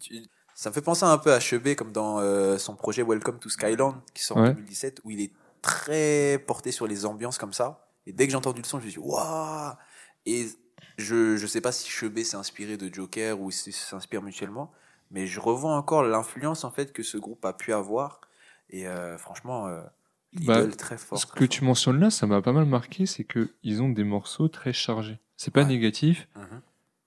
[0.00, 0.22] Tu-
[0.54, 3.48] Ça me fait penser un peu à Chebet, comme dans euh, son projet Welcome to
[3.50, 4.54] Skyland, qui sort en Ouais.
[4.54, 7.86] 2017, où il est très porté sur les ambiances comme ça.
[8.10, 9.72] Et dès que j'ai entendu le son, je me suis dit, waouh
[10.26, 10.46] Et
[10.98, 14.72] je, je sais pas si Chebet s'est inspiré de Joker ou s'ils s'inspirent mutuellement,
[15.12, 18.20] mais je revois encore l'influence en fait que ce groupe a pu avoir.
[18.68, 19.80] Et euh, franchement, euh,
[20.32, 21.18] Bah, très fort.
[21.18, 21.48] Ce très que fort.
[21.48, 24.72] tu mentionnes là, ça m'a pas mal marqué, c'est que ils ont des morceaux très
[24.72, 25.20] chargés.
[25.36, 25.68] C'est pas Ouais.
[25.68, 26.60] négatif, Mhm.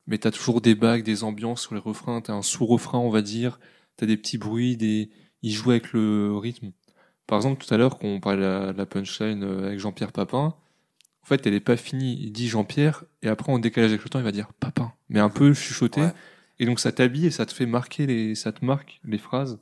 [0.07, 3.21] mais t'as toujours des bagues, des ambiances sur les refrains, t'as un sous-refrain, on va
[3.21, 3.59] dire,
[3.97, 5.09] t'as des petits bruits, des...
[5.41, 6.71] ils jouent avec le rythme.
[7.27, 9.79] Par exemple, tout à l'heure, quand on parlait de la, de la punchline euh, avec
[9.79, 10.55] Jean-Pierre Papin,
[11.23, 12.17] en fait, elle est pas finie.
[12.21, 15.19] Il dit Jean-Pierre, et après, en décalage avec le temps, il va dire Papin, mais
[15.19, 16.01] un peu chuchoté.
[16.01, 16.13] Ouais.
[16.59, 19.57] Et donc, ça t'habille et ça te fait marquer les, ça te marque les phrases,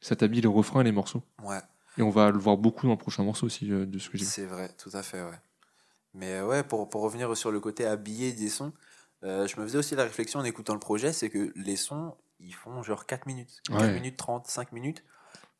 [0.00, 1.22] ça t'habille les refrains et les morceaux.
[1.42, 1.60] Ouais,
[1.98, 4.18] Et on va le voir beaucoup dans le prochain morceau aussi, euh, de ce que
[4.18, 5.38] j'ai c'est vrai, tout à fait, ouais.
[6.12, 8.72] Mais euh, ouais, pour, pour revenir sur le côté habillé des sons,
[9.24, 12.14] euh, je me faisais aussi la réflexion en écoutant le projet, c'est que les sons,
[12.38, 13.94] ils font genre 4 minutes, 4 Ouais.
[13.94, 15.02] minutes 30, 5 minutes.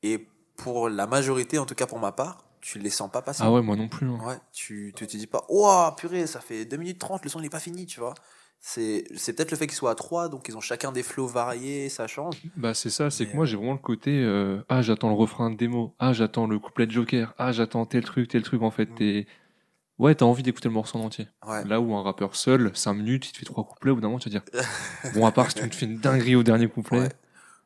[0.02, 3.42] Et pour la majorité, en tout cas pour ma part, tu les sens pas passer.
[3.44, 4.08] Ah ouais, moi non plus.
[4.08, 4.18] hein.
[4.24, 7.46] Ouais, tu te, dis pas, oh purée, ça fait 2 minutes 30, le son il
[7.46, 8.14] est pas fini, tu vois.
[8.58, 11.26] C'est c'est peut-être le fait qu'ils soient à 3, donc ils ont chacun des flows
[11.26, 12.36] variés, ça change.
[12.56, 15.50] Bah c'est ça, c'est que moi j'ai vraiment le côté euh, ah j'attends le refrain
[15.50, 18.70] de démo, ah j'attends le couplet de Joker, ah j'attends tel truc, tel truc en
[18.70, 18.86] fait.
[18.86, 18.94] Mm.
[18.94, 19.26] T'es
[19.98, 21.28] ouais t'as envie d'écouter le morceau en entier.
[21.46, 24.00] Ouais, Là où un rappeur seul, 5 minutes, il te fait trois couplets, au bout
[24.00, 24.44] d'un moment tu vas dire
[25.14, 27.00] bon à part si tu te fais une dinguerie au dernier couplet.
[27.00, 27.08] Ouais.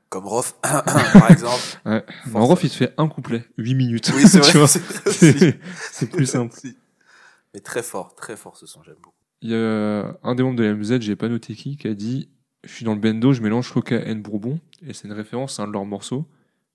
[0.08, 1.62] Comme Rof, par exemple.
[1.84, 2.04] Ouais.
[2.34, 4.10] En rof il te fait un couplet, 8 minutes.
[4.14, 4.66] Oui, c'est vrai.
[5.92, 6.54] c'est plus simple.
[6.54, 6.76] Si.
[7.54, 9.14] Mais très fort, très fort ce son, j'aime beaucoup.
[9.40, 11.94] Il y a un des membres de la MZ, j'ai pas noté qui, qui a
[11.94, 12.28] dit
[12.64, 14.58] Je suis dans le bendo, je mélange cocaïne bourbon.
[14.86, 16.26] Et c'est une référence à un de leurs morceaux,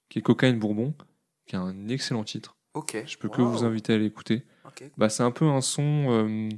[0.09, 0.93] qui est Cocaïne bourbon,
[1.45, 2.55] qui a un excellent titre.
[2.73, 3.03] Ok.
[3.05, 4.45] Je peux que vous inviter à l'écouter.
[4.65, 4.89] Ok.
[4.97, 6.49] Bah, c'est un peu un son euh,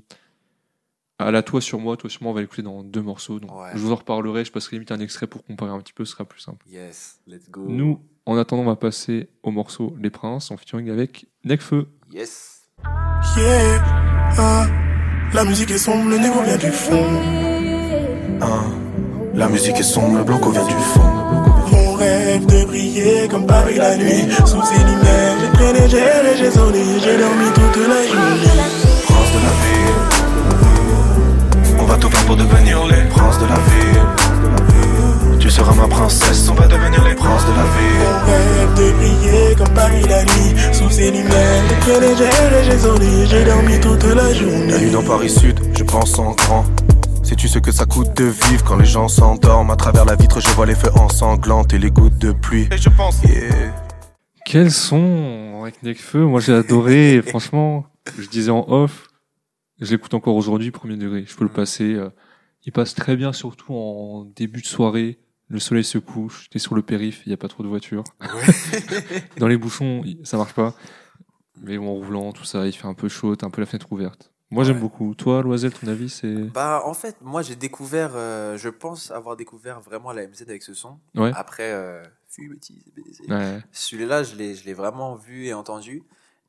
[1.20, 3.40] à la toi sur moi, toi sur moi, on va l'écouter dans deux morceaux.
[3.40, 3.70] Donc Ouais.
[3.74, 6.12] je vous en reparlerai, je passerai limite un extrait pour comparer un petit peu, ce
[6.12, 6.66] sera plus simple.
[6.70, 7.66] Yes, let's go.
[7.68, 11.88] Nous, en attendant, on va passer au morceau Les Princes en featuring avec Necfeu.
[12.12, 12.64] Yes.
[13.38, 13.84] Yeah,
[14.38, 14.68] ah,
[15.34, 17.06] la musique est sombre, le négo vient du fond.
[18.42, 18.64] Ah,
[19.34, 21.02] la musique est sombre, le blanco vient du fond.
[21.72, 24.30] Mon rêve de briller comme Paris la nuit.
[24.46, 25.38] Sous ces lumières,
[25.80, 26.84] j'ai gels et j'ai sonné.
[27.02, 28.52] J'ai dormi toute la journée.
[29.06, 30.15] Prince de la ville,
[31.86, 34.02] on va tout faire pour devenir les princes de la ville.
[35.40, 38.02] Tu seras ma princesse, on va devenir les princes de la ville.
[38.02, 40.56] Mon rêve de briller comme Paris la nuit.
[40.74, 43.28] Sous ces lumières, et j'ai sonné.
[43.28, 44.72] J'ai dormi toute la journée.
[44.72, 46.66] La nuit dans Paris Sud, je pense en grand.
[47.22, 49.70] Sais-tu ce que ça coûte de vivre quand les gens s'endorment?
[49.70, 52.68] À travers la vitre, je vois les feux ensanglantes et les gouttes de pluie.
[52.72, 53.74] Et je pense, Yeah.
[54.44, 57.86] Quel son avec Necfeu Moi j'ai adoré, et franchement,
[58.20, 59.08] je disais en off,
[59.80, 61.26] je l'écoute encore aujourd'hui, premier degré.
[61.28, 61.94] Je peux le passer.
[61.94, 62.10] euh,
[62.66, 65.20] il passe très bien, surtout en début de soirée.
[65.48, 68.04] Le soleil se couche, t'es sur le périph', il n'y a pas trop de voitures.
[69.38, 70.74] Dans les bouchons, ça marche pas.
[71.62, 73.68] Mais bon, en roulant, tout ça, il fait un peu chaud, t'as un peu la
[73.68, 74.32] fenêtre ouverte.
[74.50, 75.14] Moi j'aime beaucoup.
[75.16, 76.34] Toi, Loisel, ton avis, c'est?
[76.34, 80.64] Bah, en fait, moi, j'ai découvert, euh, je pense avoir découvert vraiment la MZ avec
[80.64, 81.00] ce son.
[81.16, 81.32] Ouais.
[81.36, 82.04] Après, euh.
[83.72, 86.04] Celui-là, je l'ai, je l'ai vraiment vu et entendu.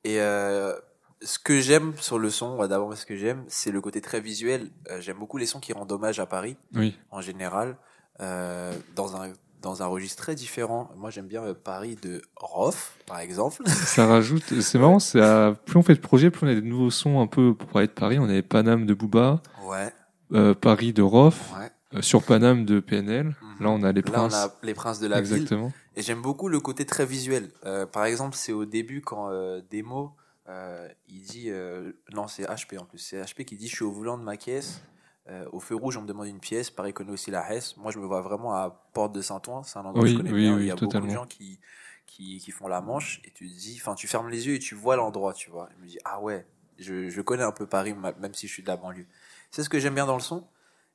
[0.04, 0.74] Et euh,
[1.22, 4.70] ce que j'aime sur le son, d'abord, ce que j'aime, c'est le côté très visuel.
[4.90, 6.96] Euh, j'aime beaucoup les sons qui rendent hommage à Paris, Oui.
[7.10, 7.76] en général,
[8.20, 10.90] euh, dans un dans un registre très différent.
[10.96, 12.76] Moi, j'aime bien euh, Paris de Roth,
[13.06, 13.62] par exemple.
[13.66, 14.60] Ça rajoute.
[14.60, 17.20] C'est marrant, c'est à- plus on fait de projets, plus on a des nouveaux sons
[17.20, 18.18] un peu pour parler de Paris.
[18.20, 19.92] On avait Paname de Booba, Ouais,
[20.32, 21.70] euh, Paris de Roth, ouais.
[21.98, 23.28] euh, sur Paname de PNL.
[23.28, 23.34] Mhm.
[23.60, 24.34] Là, on a les Là, on princes.
[24.34, 25.32] a les princes de la ville.
[25.34, 25.72] Exactement.
[25.96, 27.48] Et j'aime beaucoup le côté très visuel.
[27.64, 30.12] Euh, par exemple, c'est au début quand euh, Demo,
[30.48, 33.84] euh, il dit, euh, non c'est HP en plus, c'est HP qui dit je suis
[33.84, 34.82] au volant de ma caisse,
[35.28, 37.76] euh, au feu rouge on me demande une pièce, Paris connaît aussi la Hesse.
[37.76, 40.16] Moi je me vois vraiment à Porte de Saint-Ouen, c'est un endroit que Oui, je
[40.16, 41.08] connais oui, bien, oui, il y a beaucoup totalement.
[41.08, 41.58] de gens qui,
[42.06, 44.58] qui, qui font la manche et tu te dis, enfin tu fermes les yeux et
[44.60, 45.68] tu vois l'endroit, tu vois.
[45.76, 46.46] Je me dis, ah ouais,
[46.78, 49.06] je, je connais un peu Paris même si je suis de la banlieue.
[49.50, 50.46] C'est ce que j'aime bien dans le son.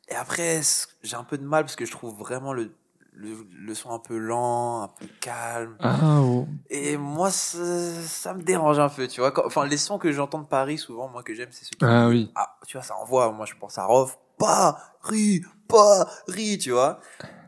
[0.08, 0.62] Et après,
[1.04, 2.74] j'ai un peu de mal parce que je trouve vraiment le,
[3.14, 5.76] le, le son un peu lent, un peu calme.
[5.80, 6.48] Ah, oh.
[6.70, 7.58] Et moi, ça,
[8.04, 9.32] ça me dérange un peu, tu vois.
[9.32, 11.86] Quand- enfin, les sons que j'entends de Paris, souvent, moi, que j'aime, c'est ceux qui.
[11.86, 12.32] ah oui.
[12.36, 13.32] Ah, tu vois, ça envoie.
[13.32, 14.18] Moi, je pense à Rof.
[14.38, 17.00] Paris, Paris, tu vois.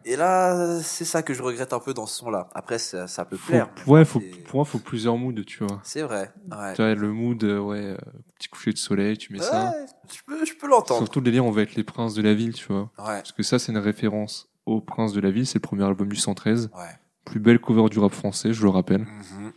[0.05, 2.49] Et là, c'est ça que je regrette un peu dans ce son-là.
[2.53, 3.69] Après, ça, ça peut Faut, plaire.
[3.87, 5.79] ouais, faut, pour moi, faut plusieurs moods, tu vois.
[5.83, 6.31] C'est vrai.
[6.51, 6.73] Ouais.
[6.73, 7.97] Tu vois, le mood, euh, ouais, euh,
[8.37, 9.69] petit coucher de soleil, tu mets ça.
[9.69, 10.99] Ouais, je peux, je peux l'entendre.
[10.99, 12.91] Surtout le délire, on va être les princes de la ville, tu vois.
[12.99, 15.45] Ouais, Parce que ça, c'est une référence aux princes de la ville.
[15.45, 16.69] C'est le premier album du 113.
[16.75, 16.81] ouais.
[17.25, 19.01] Plus belle cover du rap français, je le rappelle.
[19.01, 19.53] Mhm.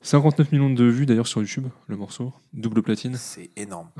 [0.00, 2.32] 59 millions de vues d'ailleurs sur YouTube, le morceau.
[2.52, 3.16] Double platine.
[3.16, 3.90] C'est énorme.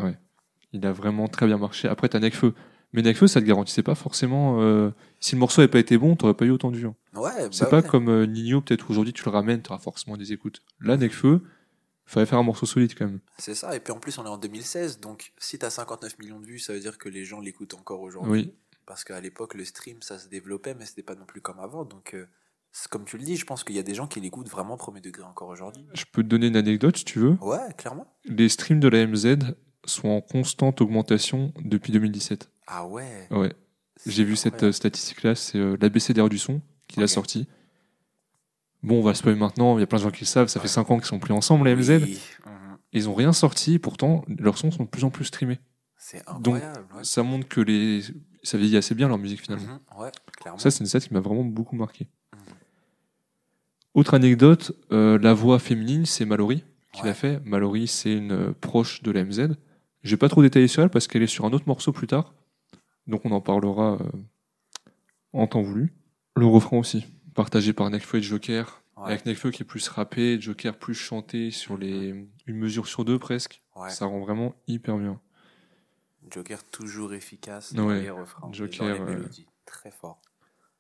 [0.73, 1.89] Il a vraiment très bien marché.
[1.89, 2.55] Après, t'as Necfeu.
[2.93, 4.61] Mais Necfeu, ça te garantissait pas forcément.
[4.63, 6.87] euh, Si le morceau avait pas été bon, t'aurais pas eu autant de vues.
[6.87, 6.95] hein.
[7.15, 7.89] Ouais, C'est bah pas ouais.
[7.89, 10.63] comme euh, Nino, peut-être aujourd'hui tu le ramènes, t'auras forcément des écoutes.
[10.81, 11.43] Là, Necfeu,
[12.07, 13.21] fallait faire un morceau solide quand même.
[13.39, 13.75] C'est ça.
[13.77, 15.01] Et puis en plus, on est en 2016.
[15.01, 18.01] Donc, si t'as 59 millions de vues, ça veut dire que les gens l'écoutent encore
[18.01, 18.31] aujourd'hui.
[18.33, 18.55] Oui.
[18.89, 21.85] Parce qu'à l'époque, le stream, ça se développait, mais c'était pas non plus comme avant.
[21.85, 22.27] Donc, euh,
[22.89, 25.03] comme tu le dis, je pense qu'il y a des gens qui l'écoutent vraiment premier
[25.03, 25.87] degré encore aujourd'hui.
[25.93, 27.37] Je peux te donner une anecdote si tu veux.
[27.43, 28.07] Ouais, clairement.
[28.25, 32.51] Les streams de la MZ sont en constante augmentation depuis 2017.
[32.67, 33.29] Ah ouais.
[33.31, 33.53] Ouais.
[34.07, 37.47] J'ai vu cette euh, statistique-là, c'est euh, l'ABCDR du son qui l'a sorti.
[38.83, 40.49] Bon, on va le spoiler maintenant, il y a plein de gens qui le savent,
[40.49, 41.91] ça fait 5 ans qu'ils sont plus ensemble, la MZ.
[42.05, 42.21] Oui.
[42.93, 45.59] Ils ont rien sorti, pourtant, leurs sons sont de plus en plus streamés.
[45.99, 46.95] C'est Donc, incroyable.
[46.95, 47.05] ouais.
[47.05, 48.03] Ça montre que les...
[48.43, 49.65] ça vieillit assez bien leur musique finalement.
[49.97, 50.11] Mhm, Ouais.
[50.59, 52.07] Ça, c'est une stat qui m'a vraiment beaucoup marqué.
[52.35, 52.41] Mhm.
[53.95, 57.09] Autre anecdote, euh, la voix féminine, c'est Mallory qui Ouais.
[57.09, 57.41] l'a fait.
[57.45, 59.57] Mallory, c'est une euh, proche de la MZ.
[60.03, 62.35] J'ai pas trop détaillé sur elle parce qu'elle est sur un autre morceau plus tard.
[63.07, 64.09] Donc on en parlera euh,
[65.33, 65.93] en temps voulu.
[66.37, 68.83] Le refrain aussi, partagé par Nekfeu et Joker.
[68.97, 69.05] Ouais.
[69.07, 72.15] Avec Nekfeu qui est plus rappé, Joker plus chanté sur les
[72.47, 73.63] une mesure sur deux presque.
[73.89, 75.21] Ça rend vraiment hyper bien.
[76.31, 78.01] Joker toujours efficace dans Ouais.
[78.03, 79.47] les refrains, et Joker, dans les euh, mélodies.
[79.67, 80.21] Très fort.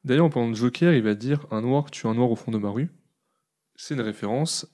[0.04, 2.50] D'ailleurs, en parlant de Joker, il va dire Un noir tue un noir au fond
[2.50, 2.90] de ma rue.
[3.76, 4.66] C'est une référence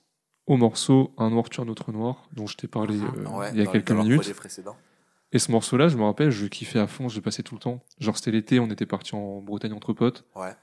[0.47, 3.59] au morceau Un noir tue un autre noir, dont je t'ai parlé euh, Ouais, il
[3.59, 4.33] y a quelques minutes.
[5.31, 7.59] Et ce morceau-là, je me rappelle, je kiffais à fond, je le passais tout le
[7.59, 7.83] temps.
[7.99, 10.55] Genre, c'était l'été, on était parti en Bretagne entre potes, Ouais.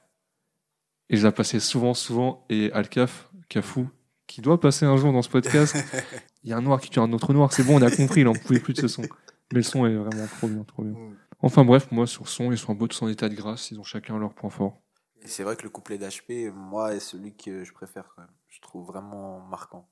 [1.10, 2.46] et je la passais souvent, souvent.
[2.48, 3.88] Et Alcaf, Cafou,
[4.26, 5.76] qui doit passer un jour dans ce podcast,
[6.44, 8.22] il y a un noir qui tue un autre noir, c'est bon, on a compris,
[8.22, 9.02] il en pouvait plus de ce son.
[9.52, 10.92] Mais le son est vraiment trop bien, trop bien.
[10.92, 11.16] Mm.
[11.40, 13.80] Enfin bref, moi, sur son, ils sont un beau de son état de grâce, ils
[13.80, 14.80] ont chacun leur point fort.
[15.22, 18.30] Et c'est vrai que le couplet d'HP, moi, est celui que je préfère quand même.
[18.48, 19.88] Je trouve vraiment marquant.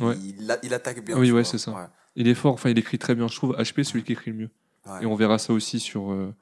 [0.00, 0.16] Ouais.
[0.18, 1.18] Il, attaque bien.
[1.18, 1.72] Oui, ouais, c'est ça.
[1.72, 1.86] Ouais.
[2.14, 3.56] Il est fort, enfin, il écrit très bien, je trouve.
[3.56, 4.50] HP, celui qui écrit le mieux.
[4.86, 5.02] Ouais.
[5.02, 6.34] Et on verra ça aussi sur, euh,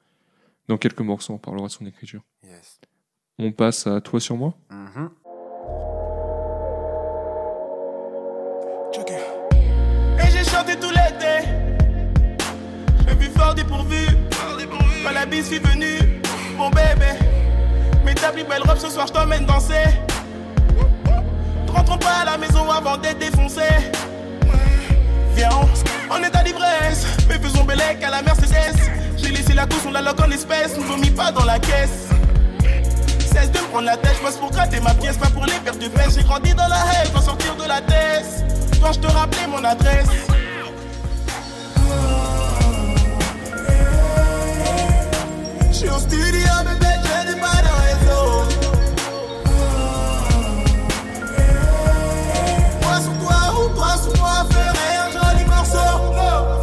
[0.67, 2.21] dans quelques morceaux, on parlera de son écriture.
[2.43, 2.79] Yes.
[3.39, 4.55] On passe à Toi sur moi.
[4.69, 5.09] Mhm.
[5.17, 5.96] Joker.
[13.57, 14.05] Dépourvu.
[15.03, 16.21] Quand la bise est venue,
[16.55, 17.11] mon bébé.
[18.05, 19.85] Mets ta plus belle robe ce soir, je t'emmène danser.
[21.65, 23.67] Ne rentrons pas à la maison avant d'être défoncé.
[25.35, 25.49] Viens,
[26.11, 27.05] on est à l'ivresse.
[27.27, 28.77] Mais faisons bellec à la Mercedes.
[29.17, 30.77] J'ai laissé la course, on la loque en espèces.
[30.77, 32.09] Nous vomis pas dans la caisse.
[33.19, 35.79] Cesse de prendre la tête, je bosse pour gratter ma pièce, pas pour les pertes
[35.79, 36.15] de fesses.
[36.15, 38.27] J'ai grandi dans la haine, pour sortir de la tête.
[38.81, 40.09] Quand je te rappelais mon adresse.
[45.77, 48.25] Je suis au studio, bébé, je n'ai pas de réseau.
[52.81, 55.89] Moi sur toi ou toi sur moi, ferait un joli morceau.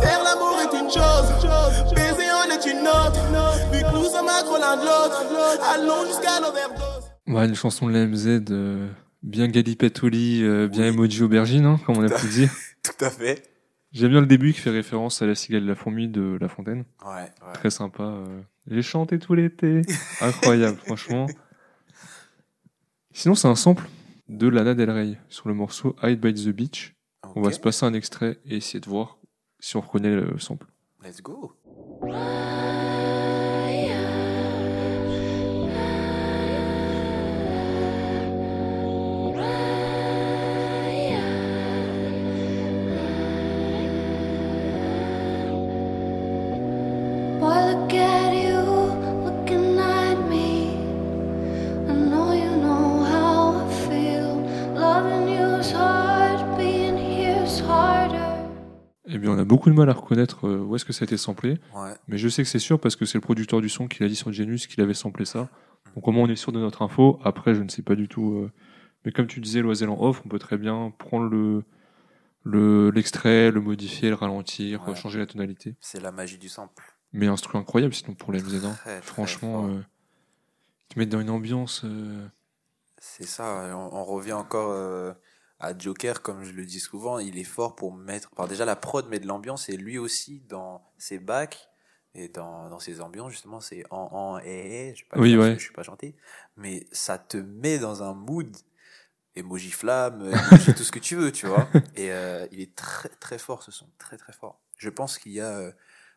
[0.02, 3.20] Faire l'amour est une chose, baiser en est une autre.
[3.72, 5.22] Vu que nous sommes accro l'un de l'autre,
[5.72, 7.04] allons jusqu'à l'overdose.
[7.28, 8.88] Ouais, une chanson de la MZ, euh,
[9.22, 12.50] bien lit, euh, bien emoji aubergine, hein, comme on a pu dire.
[12.82, 13.53] Tout à fait.
[13.94, 16.48] J'aime bien le début qui fait référence à la cigale de la fourmi de La
[16.48, 16.84] Fontaine.
[17.06, 17.52] Ouais, ouais.
[17.54, 18.02] Très sympa.
[18.02, 18.40] euh.
[18.66, 19.82] J'ai chanté tout l'été.
[20.20, 21.26] Incroyable, franchement.
[23.12, 23.88] Sinon, c'est un sample
[24.28, 26.94] de Lana Del Rey sur le morceau Hide by the Beach.
[27.36, 27.54] On va Ok.
[27.54, 29.18] se passer un extrait et essayer de voir
[29.60, 30.66] si on reconnaît le sample.
[31.04, 31.54] Let's go.
[59.14, 61.06] Eh bien, on a beaucoup de mal à reconnaître euh, où est-ce que ça a
[61.06, 61.58] été samplé.
[61.74, 61.92] Ouais.
[62.08, 64.08] Mais je sais que c'est sûr parce que c'est le producteur du son qui l'a
[64.08, 65.48] dit sur Genius qu'il avait samplé ça.
[65.94, 67.20] Donc au moins on est sûr de notre info.
[67.24, 68.32] Après, je ne sais pas du tout.
[68.34, 68.50] euh,
[69.04, 71.62] Mais comme tu disais, Loisel en off, on peut très bien prendre le
[72.46, 74.94] le l'extrait, le modifier, le ralentir, Ouais.
[74.94, 75.76] changer la tonalité.
[75.80, 76.82] C'est la magie du sample.
[77.12, 78.60] Mais instru incroyable sinon pour la MZ1.
[78.74, 79.80] Très, très Franchement, euh,
[80.88, 81.82] te mettre dans une ambiance.
[81.84, 82.26] euh,
[82.98, 85.14] C'est ça, on, on revient encore
[85.64, 88.30] à Joker, comme je le dis souvent, il est fort pour mettre.
[88.36, 91.68] Enfin, déjà, la prod met de l'ambiance et lui aussi, dans ses bacs
[92.14, 95.36] et dans, dans ses ambiances, justement, c'est en, en, et, et, je sais pas Oui,
[95.36, 95.54] ouais.
[95.54, 96.14] je suis pas chanté,
[96.56, 98.56] mais ça te met dans un mood
[99.36, 101.68] emoji flamme, emoji tout ce que tu veux, tu vois.
[101.96, 104.60] Et euh, il est très, très fort, ce son, très, très fort.
[104.78, 105.50] Je pense qu'il y a.
[105.58, 105.72] euh,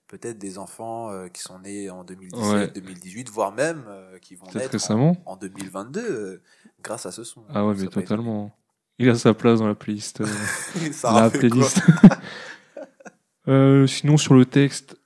[0.09, 2.67] Peut-être des enfants euh, qui sont nés en 2017, Ouais.
[2.69, 3.83] 2018, voire même
[4.21, 5.17] qui vont naître en, récemment.
[5.25, 6.41] en 2022 euh,
[6.81, 7.43] grâce à ce son.
[7.49, 8.55] Ah ouais, mais être- totalement.
[8.99, 10.21] Il a sa place dans la playlist.
[10.21, 10.25] euh,
[10.91, 11.81] Ça la rappelle quoi playlist.
[13.47, 14.99] Euh, sinon, sur le texte,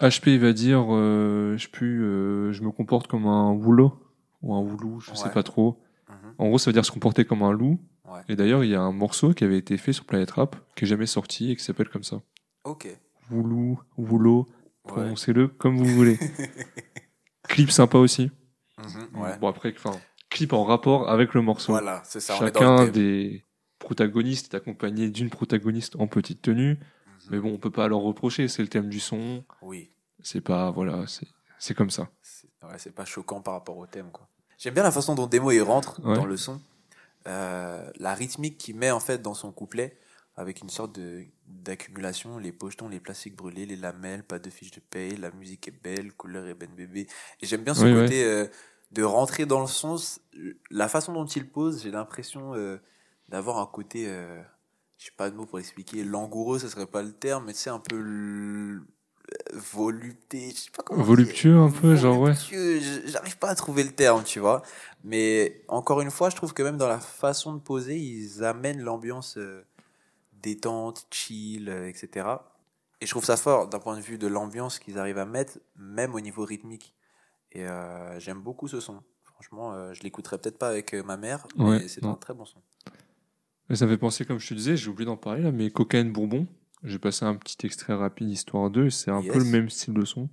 [0.00, 3.92] HP il va dire euh, je, sais plus, euh, je me comporte comme un woulot
[4.40, 5.30] ou un woulou, je sais Ouais.
[5.34, 5.78] pas trop.
[6.08, 6.14] Mhm.
[6.38, 7.78] En gros, ça veut dire se comporter comme un loup.
[8.06, 8.20] Ouais.
[8.30, 10.86] Et d'ailleurs, il y a un morceau qui avait été fait sur Planet Rap qui
[10.86, 12.22] est jamais sorti et qui s'appelle comme ça.
[12.64, 12.88] Ok.
[13.30, 14.46] Woulou, woulot,
[14.86, 14.92] Ouais.
[14.94, 16.18] prononcez-le comme vous voulez.
[17.48, 18.30] Clip sympa aussi.
[19.14, 19.36] Ouais.
[19.38, 19.94] Bon après, enfin,
[20.30, 21.72] clip en rapport avec le morceau.
[21.72, 22.36] Voilà, c'est ça.
[22.36, 23.44] Chacun des
[23.78, 26.72] protagonistes est accompagné d'une protagoniste en petite tenue.
[26.72, 26.78] Mhm.
[27.30, 29.44] Mais bon, on peut pas leur reprocher, c'est le thème du son.
[29.62, 29.90] Oui.
[30.22, 32.08] C'est pas, voilà, c'est, c'est comme ça.
[32.22, 34.28] C'est ouais, c'est pas choquant par rapport au thème, quoi.
[34.58, 36.16] J'aime bien la façon dont Demo il rentre Ouais.
[36.16, 36.60] dans le son.
[37.26, 39.96] Euh, la rythmique qu'il met en fait dans son couplet
[40.36, 44.70] avec une sorte de d'accumulation, les pochetons, les plastiques brûlés, les lamelles, pas de fiche
[44.70, 47.06] de paye, la musique est belle, couleur est ben bébé.
[47.40, 48.46] Et j'aime bien ce Oui, côté euh,
[48.92, 49.96] de rentrer dans le son.
[49.98, 50.20] c-
[50.70, 52.78] La façon dont il pose, j'ai l'impression euh,
[53.28, 54.40] d'avoir un côté, euh,
[54.98, 57.58] je sais pas de mots pour expliquer, langoureux, ce serait pas le terme, mais tu
[57.60, 58.80] sais un peu l-
[59.52, 61.06] volupté, je sais pas comment dire.
[61.14, 62.32] Voluptueux un peu, genre, ouais.
[63.06, 64.62] J'arrive pas à trouver le terme, tu vois.
[65.04, 68.80] Mais encore une fois, je trouve que même dans la façon de poser, ils amènent
[68.80, 69.62] l'ambiance euh,
[70.42, 72.54] détente, chill, euh, etc.
[73.00, 75.58] Et je trouve ça fort d'un point de vue de l'ambiance qu'ils arrivent à mettre,
[75.76, 76.94] même au niveau rythmique.
[77.52, 79.00] Et euh, j'aime beaucoup ce son.
[79.24, 82.34] Franchement, euh, je l'écouterai peut-être pas avec euh, ma mère, mais Ouais, c'est un très
[82.34, 82.58] bon son.
[83.70, 85.70] Et ça me fait penser, comme je te disais, j'ai oublié d'en parler là, mais
[85.70, 86.46] Cocaine Bourbon.
[86.84, 89.32] J'ai passé un petit extrait rapide, histoire 2, et c'est un Yes.
[89.32, 90.28] peu le même style de son.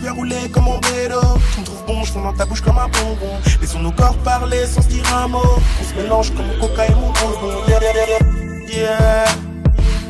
[0.00, 1.18] Bien roulé comme un vélo,
[1.54, 3.36] tu me trouves bon, je fonds dans ta bouche comme un bonbon.
[3.60, 5.38] Laissons nos corps parler sans se dire un mot.
[5.42, 7.66] On se mélange comme mon coca et mon bonbon.
[7.66, 9.24] Yeah, yeah, yeah, yeah.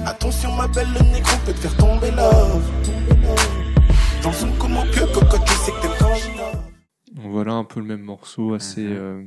[0.07, 2.63] Attention, ma belle, le négro peut te faire tomber love.
[4.23, 7.15] Dans son comme au pieu, cocotte, je sais que.
[7.15, 8.85] Donc Voilà un peu le même morceau, assez.
[8.85, 8.93] Mhm.
[8.97, 9.25] euh,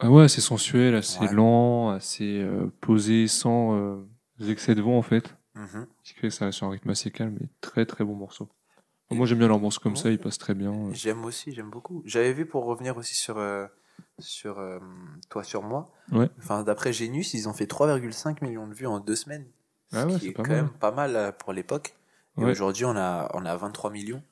[0.00, 1.32] Ah ouais, assez sensuel, assez Ouais.
[1.32, 4.06] lent, assez euh, posé, sans euh,
[4.48, 5.36] excès de vent en fait.
[5.54, 5.86] Mhm.
[6.02, 8.14] Ce qui fait que ça reste sur un rythme assez calme, mais très très bon
[8.14, 8.48] morceau.
[9.10, 10.72] Moi j'aime bien l'ambiance comme ça, il passe très bien.
[10.72, 10.90] euh.
[10.92, 12.02] J'aime aussi, j'aime beaucoup.
[12.06, 13.66] J'avais vu pour revenir aussi sur, euh,
[14.20, 14.78] sur euh,
[15.30, 15.90] Toi sur moi.
[16.12, 16.28] Ouais.
[16.38, 19.46] Enfin, d'après Genius, ils ont fait 3,5 millions de vues en deux semaines.
[19.92, 20.56] Ah ce ouais, qui c'est est quand mal.
[20.56, 21.96] même pas mal pour l'époque.
[22.40, 22.50] Et Ouais.
[22.50, 24.22] aujourd'hui, on a, on a 23 millions.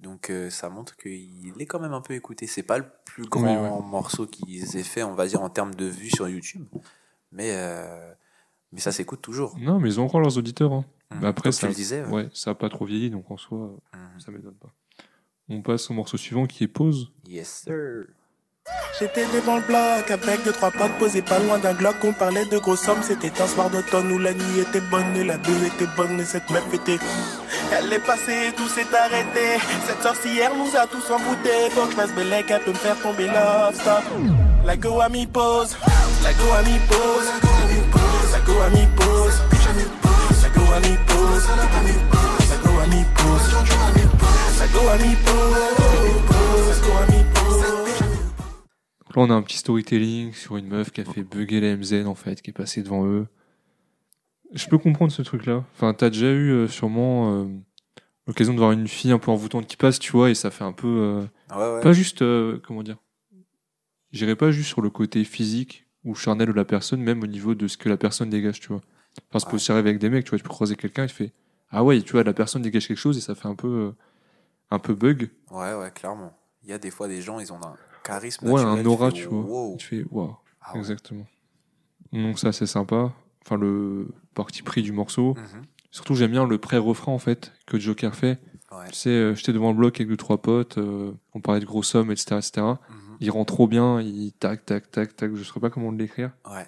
[0.00, 2.46] Donc euh, ça montre qu'il est quand même un peu écouté.
[2.48, 3.86] C'est pas le plus grand ouais.
[3.86, 6.66] morceau qu'ils aient fait, on va dire, en termes de vues sur YouTube.
[7.30, 8.12] Mais, euh,
[8.72, 9.56] mais ça s'écoute toujours.
[9.58, 10.72] Non, mais ils ont encore leurs auditeurs.
[10.72, 10.84] Hein.
[11.12, 11.18] Mhm.
[11.20, 12.02] Mais après, Comme ça, tu le disais.
[12.04, 12.10] ouais.
[12.10, 14.20] ouais, ça a pas trop vieilli, donc en soi, Mhm.
[14.20, 14.72] ça m'étonne pas.
[15.48, 17.12] On passe au morceau suivant qui est Pause.
[17.26, 18.06] Yes, sir.
[19.02, 21.96] J'étais devant le bloc avec deux trois potes posés pas loin d'un glock.
[22.04, 25.24] On parlait de grosses sommes, c'était un soir d'automne où la nuit était bonne et
[25.24, 27.00] la deux était bonne et cette meuf était.
[27.72, 29.58] Elle est passée, tout s'est arrêté.
[29.88, 31.70] Cette sorcière nous a tous emboutés.
[31.72, 34.04] Faut que je fasse bellec, elle peut me faire tomber love stop.
[34.64, 35.76] La go à la go pause,
[36.22, 37.02] la go à la go
[37.42, 37.58] à
[38.30, 38.86] la la go à mi
[43.16, 43.48] pause,
[44.60, 45.82] la go à mi pause.
[49.14, 52.06] Là, on a un petit storytelling sur une meuf qui a fait bugger la MZ,
[52.06, 53.26] en fait, qui est passée devant eux.
[54.52, 55.64] Je peux comprendre ce truc-là.
[55.74, 57.46] Enfin, t'as déjà eu euh, sûrement euh,
[58.26, 60.64] l'occasion de voir une fille un peu envoûtante qui passe, tu vois, et ça fait
[60.64, 60.88] un peu...
[60.88, 61.80] euh, Ouais, ouais.
[61.82, 62.24] Pas juste,
[62.62, 62.96] comment dire
[64.12, 67.54] J'irai pas juste sur le côté physique ou charnel de la personne, même au niveau
[67.54, 68.80] de ce que la personne dégage, tu vois.
[69.32, 69.54] Enfin, peut Ouais.
[69.56, 71.32] aussi arriver avec des mecs, tu vois, tu peux croiser quelqu'un tu fais
[71.70, 73.92] Ah ouais, tu vois, la personne dégage quelque chose et ça fait un peu,
[74.70, 75.30] un peu bug.
[75.50, 76.36] Ouais, ouais, clairement.
[76.62, 78.46] Il y a des fois des gens, ils ont un charisme.
[78.46, 79.40] Ouais, naturel, un aura, fais, tu vois.
[79.40, 79.76] wow.
[79.78, 80.78] Tu fais Waouh, Ah ouais.
[80.80, 81.26] exactement.
[82.12, 83.12] Donc, ça, c'est sympa.
[83.44, 85.34] Enfin, le parti pris du morceau.
[85.34, 85.62] Mhm.
[85.90, 88.38] Surtout, j'aime bien le pré-refrain, en fait, que Joker fait.
[88.70, 88.88] Ouais.
[88.88, 91.66] Tu sais, euh, j'étais devant le bloc avec deux, trois potes, euh, on parlait de
[91.66, 92.52] grosses sommes, etc., etc.
[92.88, 93.16] Mhm.
[93.20, 96.30] Il rend trop bien, il tac, tac, tac, tac, je saurais pas comment l'écrire.
[96.50, 96.64] Ouais.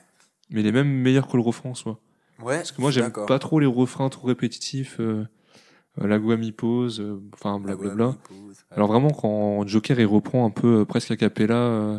[0.51, 1.99] Mais il est même meilleur que le refrain en soi.
[2.42, 2.57] Ouais.
[2.59, 5.27] Parce que moi, j'aime pas trop les refrains trop répétitifs, euh,
[5.96, 8.16] la guami pose, euh, enfin, La blablabla.
[8.70, 11.98] Alors vraiment, quand Joker, il reprend un peu euh, presque a cappella, euh,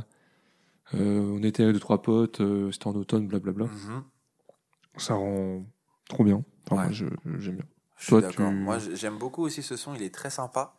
[0.95, 3.65] euh, on était avec deux, trois potes, euh, c'était en automne, blablabla.
[3.65, 4.03] Mhm.
[4.97, 5.65] Ça rend
[6.10, 6.43] trop bien.
[6.65, 6.84] Enfin, Ouais.
[6.84, 7.05] moi, je-
[7.39, 7.65] j'aime bien.
[7.97, 8.49] Je suis Toi, d'accord.
[8.49, 9.93] tu- Moi, j'aime beaucoup aussi ce son.
[9.95, 10.75] Il est très sympa.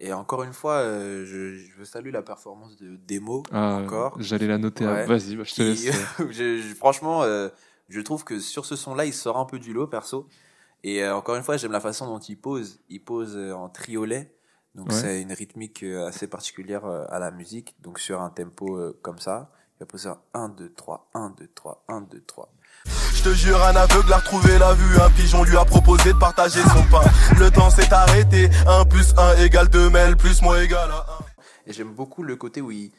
[0.00, 3.42] Et encore une fois, euh, je, je veux saluer la performance de Demo.
[3.52, 4.16] Ah, Encore.
[4.20, 4.84] J'allais la noter.
[4.84, 5.04] à-.
[5.06, 5.86] Vas-y, bah, je te laisse.
[6.20, 6.30] euh.
[6.32, 7.48] je- je- franchement, euh,
[7.88, 10.26] je trouve que sur ce son-là, il sort un peu du lot, perso.
[10.84, 12.78] Et euh, encore une fois, j'aime la façon dont il pose.
[12.88, 14.32] Il pose euh, en triolet.
[14.74, 14.94] Donc, Ouais.
[15.00, 17.74] c'est une rythmique euh, assez particulière euh, à la musique.
[17.80, 21.48] Donc, sur un tempo comme ça, il va poser un 1, 2, 3, 1, 2,
[21.54, 22.52] 3, 1, 2, 3.
[23.14, 25.00] Je te jure, un aveugle a retrouvé la vue.
[25.00, 27.00] Un pigeon lui a proposé de partager son pain.
[27.38, 28.50] Le temps s'est arrêté.
[28.66, 31.24] 1 plus 1 égale 2 mêle plus moi égale à 1.
[31.66, 32.92] Et j'aime beaucoup le côté où il,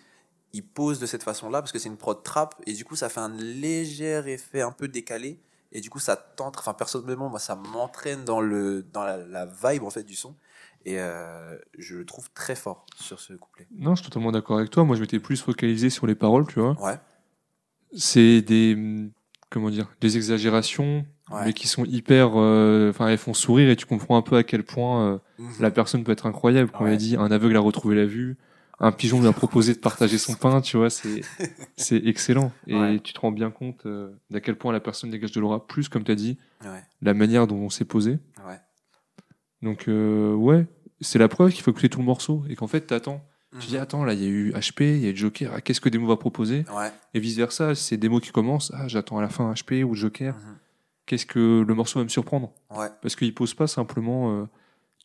[0.53, 3.09] il pose de cette façon-là, parce que c'est une prod trap, et du coup, ça
[3.09, 5.39] fait un léger effet un peu décalé,
[5.71, 9.45] et du coup, ça tente, enfin, personnellement, moi, ça m'entraîne dans, le, dans la, la
[9.45, 10.35] vibe, en fait, du son,
[10.85, 13.67] et euh, je le trouve très fort sur ce couplet.
[13.77, 14.83] Non, je suis totalement d'accord avec toi.
[14.83, 16.79] Moi, je m'étais plus focalisé sur les paroles, tu vois.
[16.81, 16.99] Ouais,
[17.97, 19.11] C'est des, hum,
[19.49, 21.45] comment dire, des exagérations, Ouais.
[21.45, 24.43] mais qui sont hyper, euh, enfin, elles font sourire et tu comprends un peu à
[24.43, 25.53] quel point euh, Mhm.
[25.59, 26.69] la personne peut être incroyable.
[26.71, 26.91] Quand Ouais.
[26.91, 28.37] elle dit un aveugle a retrouvé la vue,
[28.79, 31.21] un pigeon lui a proposé de partager son pain, tu vois, c'est
[31.77, 32.51] c'est excellent.
[32.67, 32.99] Et Ouais.
[32.99, 35.89] tu te rends bien compte euh, d'à quel point la personne dégage de l'aura, plus
[35.89, 38.19] comme tu as dit, Ouais, la manière dont on s'est posé.
[38.47, 38.59] ouais.
[39.61, 40.65] Donc euh, ouais,
[41.01, 43.21] c'est la preuve qu'il faut écouter tout le morceau et qu'en fait t'attends.
[43.61, 43.81] Tu dis Mhm.
[43.81, 45.87] attends là il y a eu HP, il y a eu Joker, ah, qu'est-ce que
[45.87, 46.65] Demo va proposer?
[46.75, 46.91] Ouais.
[47.13, 50.35] Et vice versa, c'est Demo qui commence, ah j'attends à la fin HP ou Joker,
[50.35, 50.41] Mhm.
[51.05, 52.51] qu'est-ce que le morceau va me surprendre?
[52.69, 52.87] Ouais.
[53.01, 54.45] Parce qu'il pose pas simplement euh,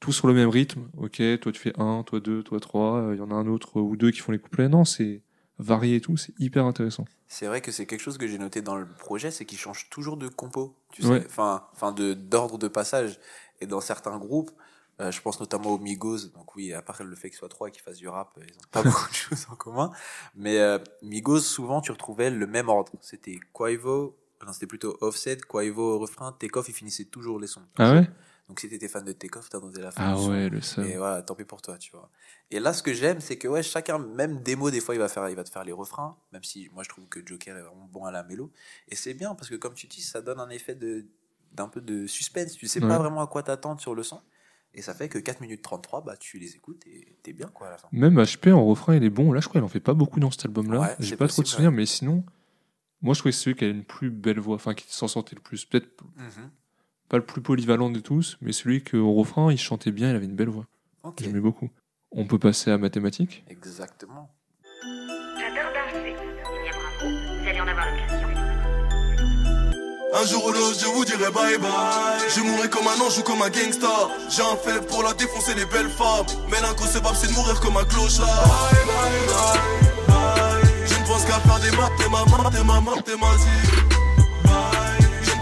[0.01, 0.89] tout sur le même rythme.
[0.97, 3.47] Ok, toi tu fais un, toi deux, toi trois, euh, il y en a un
[3.47, 4.69] autre ou deux qui font les couplets.
[4.69, 5.23] Non, c'est
[5.59, 7.05] varié et tout, c'est hyper intéressant.
[7.29, 9.89] C'est vrai que c'est quelque chose que j'ai noté dans le projet, c'est qu'il change
[9.91, 11.21] toujours de compo, tu Ouais.
[11.21, 13.19] sais, enfin, enfin de d'ordre de passage.
[13.61, 14.51] Et dans certains groupes,
[15.01, 17.69] euh, je pense notamment aux Migos, donc oui, à part le fait qu'ils soient trois
[17.69, 19.91] et qu'ils fassent du rap, euh, ils ont pas beaucoup de choses en commun.
[20.35, 22.93] Mais euh, Migos, souvent, tu retrouvais le même ordre.
[23.03, 27.63] C'était Quavo, non, c'était plutôt Offset, Quavo refrain, Takeoff, il finissait toujours les sons.
[27.77, 28.11] Ah ouais?
[28.51, 30.85] Donc si t'étais fan de Takeoff, t'attendais la fin Ah ouais, le seul.
[30.85, 32.11] Et voilà, tant pis pour toi, tu vois.
[32.51, 35.09] Et là, ce que j'aime, c'est que ouais, chacun, même démo, des fois, il va
[35.09, 37.63] faire, il va te faire les refrains, même si moi je trouve que Joker est
[37.63, 38.51] vraiment bon à la mélo.
[38.89, 41.07] Et c'est bien parce que comme tu dis, ça donne un effet de
[41.53, 42.55] d'un peu de suspense.
[42.55, 42.89] Tu sais Ouais.
[42.89, 44.21] pas vraiment à quoi t'attendre sur le son.
[44.75, 47.69] Et ça fait que 4 minutes 33, bah tu les écoutes et t'es bien quoi
[47.69, 47.87] à la fin.
[47.93, 49.31] Même HP en refrain, il est bon.
[49.33, 50.81] Là, je crois qu'il en fait pas beaucoup dans cet album-là.
[50.81, 52.25] Ouais, J'ai pas trop de souvenirs, mais sinon,
[53.01, 55.07] moi, je trouvais que c'est celui qui a une plus belle voix, enfin, qui s'en
[55.07, 55.65] sortait le plus.
[55.65, 56.51] Peut-être Mhm.
[57.11, 60.27] Pas le plus polyvalent de tous, mais celui qu'au refrain, il chantait bien, il avait
[60.27, 60.65] une belle voix.
[61.03, 61.17] Ok.
[61.21, 61.69] J'aimais beaucoup.
[62.13, 63.45] On peut passer à mathématiques?
[63.49, 64.31] Exactement.
[65.37, 66.15] J'adore danser.
[66.15, 67.11] Bien bravo,
[67.43, 68.29] vous allez en avoir l'occasion.
[70.13, 72.31] Un jour ou l'autre, je vous dirai bye bye.
[72.35, 74.09] Je mourrai comme un ange ou comme un gangsta.
[74.29, 76.27] J'ai un faible pour la défoncer les belles femmes.
[76.51, 78.27] Mais l'inconcevable, c'est de mourir comme un clochard.
[78.27, 80.87] Bye bye bye bye.
[80.87, 84.00] Je ne pense qu'à faire des maths, t'es ma main, t'es ma mathématique.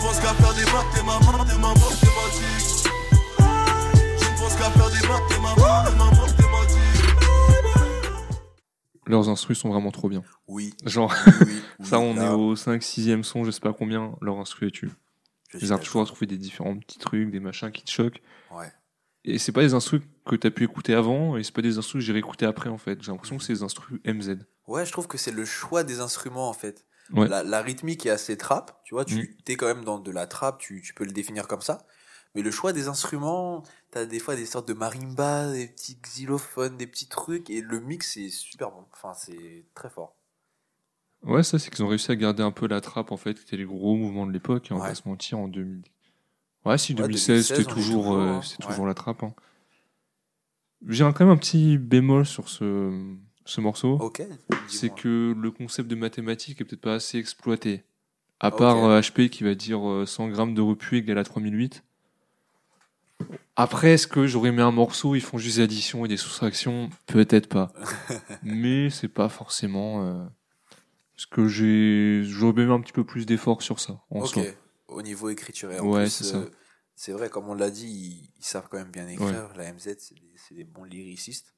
[0.09, 0.15] Bye.
[0.15, 2.89] Je ne pense qu'à faire des t'es ma main, t'es ma mathématique.
[4.19, 6.79] Je ne pense qu'à faire des t'es ma main, t'es ma mathématique.
[9.07, 10.23] Leurs instrus sont vraiment trop bien.
[10.47, 10.73] Oui.
[10.87, 11.47] Genre, oui, oui,
[11.81, 14.69] oui, ça, on là, est au 5 6 son, je sais pas combien, leur instru
[14.69, 14.91] est tu.
[15.61, 18.23] Ils arrivent toujours à trouver des différents petits trucs, des machins qui te choquent.
[18.51, 18.73] Ouais.
[19.25, 22.01] Et c'est pas des instrus que t'as pu écouter avant, et c'est pas des instrus
[22.03, 23.03] que j'ai réécouté après, en fait.
[23.03, 24.39] J'ai l'impression que c'est des instrus MZ.
[24.67, 26.87] Ouais, je trouve que c'est le choix des instruments en fait.
[27.13, 27.29] Ouais.
[27.29, 29.51] La, la rythmique est assez trap, tu vois, tu Mm.
[29.53, 31.87] es quand même dans de la trap, tu, tu peux le définir comme ça.
[32.35, 36.77] Mais le choix des instruments, t'as des fois des sortes de marimba, des petits xylophones,
[36.77, 38.85] des petits trucs, et le mix est super bon.
[38.93, 40.15] Enfin, c'est très fort.
[41.23, 43.43] Ouais, ça, c'est qu'ils ont réussi à garder un peu la trappe, en fait, qui
[43.43, 44.95] était les gros mouvements de l'époque, et on va Ouais.
[44.95, 45.83] se mentir, en 2000.
[46.67, 48.43] Ouais, si, Ouais, 2016, 2016, c'était toujours, toujours, euh, hein.
[48.43, 48.71] c'est Ouais.
[48.71, 49.23] toujours la trappe.
[49.23, 49.35] Hein.
[50.87, 53.17] J'ai quand même un petit bémol sur ce,
[53.49, 53.99] ce morceau.
[54.69, 57.85] C'est que le concept de mathématiques est peut-être pas assez exploité.
[58.41, 61.83] À part euh, HP qui va dire euh, 100 grammes de repu égale à 3008.
[63.57, 66.91] Après, est-ce que j'aurais mis un morceau, ils font juste des additions et des soustractions?
[67.07, 67.73] Peut-être pas.
[68.45, 70.25] Mais c'est pas forcément euh,
[71.17, 72.23] ce que j'ai.
[72.25, 74.29] J'aurais mis un petit peu plus d'effort sur ça, en Ok.
[74.29, 74.43] soi.
[74.87, 75.73] Au niveau écriture.
[75.73, 76.37] Et en Ouais, plus, c'est ça.
[76.39, 76.51] euh,
[76.95, 79.51] c'est vrai, comme on l'a dit, ils, ils savent quand même bien écrire.
[79.57, 81.53] La MZ, c'est des, c'est des bons lyricistes.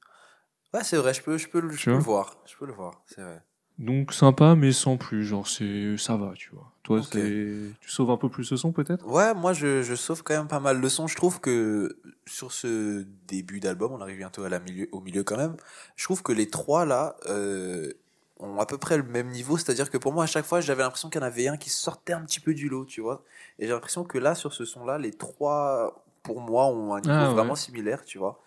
[0.73, 2.37] Ouais, c'est vrai, je peux, je peux, le- je peux le voir.
[2.45, 3.41] Je peux le voir, c'est vrai.
[3.77, 5.23] Donc sympa, mais sans plus.
[5.25, 6.71] Genre, c'est ça va, tu vois.
[6.83, 9.05] Toi, tu sauves un peu plus le son, peut-être?
[9.07, 11.07] Ouais, moi je, je sauve quand même pas mal de sons.
[11.07, 15.23] Je trouve que sur ce début d'album, on arrive bientôt à la milieu, au milieu
[15.23, 15.55] quand même.
[15.95, 17.91] Je trouve que les trois là euh,
[18.39, 19.57] ont à peu près le même niveau.
[19.57, 21.69] C'est-à-dire que pour moi, à chaque fois, j'avais l'impression qu'il y en avait un qui
[21.69, 23.23] sortait un petit peu du lot, tu vois.
[23.59, 27.13] Et j'ai l'impression que là, sur ce son-là, les trois, pour moi, ont un niveau
[27.13, 27.33] Ah, ouais.
[27.33, 28.40] vraiment similaire, tu vois.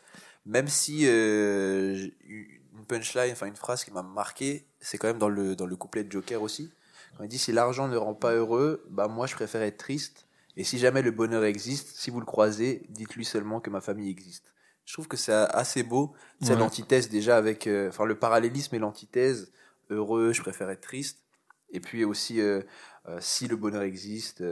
[0.47, 5.29] Même si euh, une punchline, enfin une phrase qui m'a marqué, c'est quand même dans
[5.29, 6.71] le, dans le couplet de Joker aussi.
[7.17, 10.27] Quand il dit si l'argent ne rend pas heureux, bah moi je préfère être triste.
[10.57, 14.11] Et si jamais le bonheur existe, si vous le croisez, dites-lui seulement que ma famille
[14.11, 14.53] existe.
[14.85, 16.13] Je trouve que c'est assez beau.
[16.43, 16.59] C'est Ouais.
[16.59, 19.51] l'antithèse déjà avec, euh, enfin le parallélisme et l'antithèse.
[19.91, 21.21] Heureux, je préfère être triste.
[21.71, 22.63] Et puis aussi, euh,
[23.09, 24.45] euh, si le bonheur existe,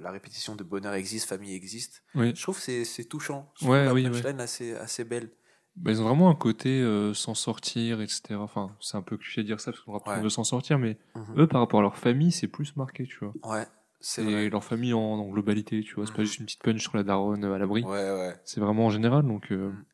[0.00, 2.02] la répétition de bonheur existe, famille existe.
[2.14, 2.32] Oui.
[2.34, 3.52] Je trouve que c'est touchant.
[3.60, 4.20] Je Ouais, oui, la ouais.
[4.20, 5.30] punchline assez, assez belle.
[5.76, 8.34] Bah, ils ont vraiment un côté euh, s'en sortir, etc.
[8.34, 10.20] Enfin, c'est un peu cliché de dire ça parce qu'on Ouais.
[10.20, 11.38] veut s'en sortir, mais Mhm.
[11.38, 13.32] eux, par rapport à leur famille, c'est plus marqué, tu vois.
[13.44, 13.66] Ouais,
[14.00, 16.06] c'est leur famille en, en globalité, tu vois.
[16.06, 16.26] C'est pas Mhm.
[16.26, 17.82] juste une petite punch sur la daronne euh, à l'abri.
[17.84, 18.34] Ouais, ouais.
[18.44, 19.84] C'est vraiment en général, donc euh, Mhm.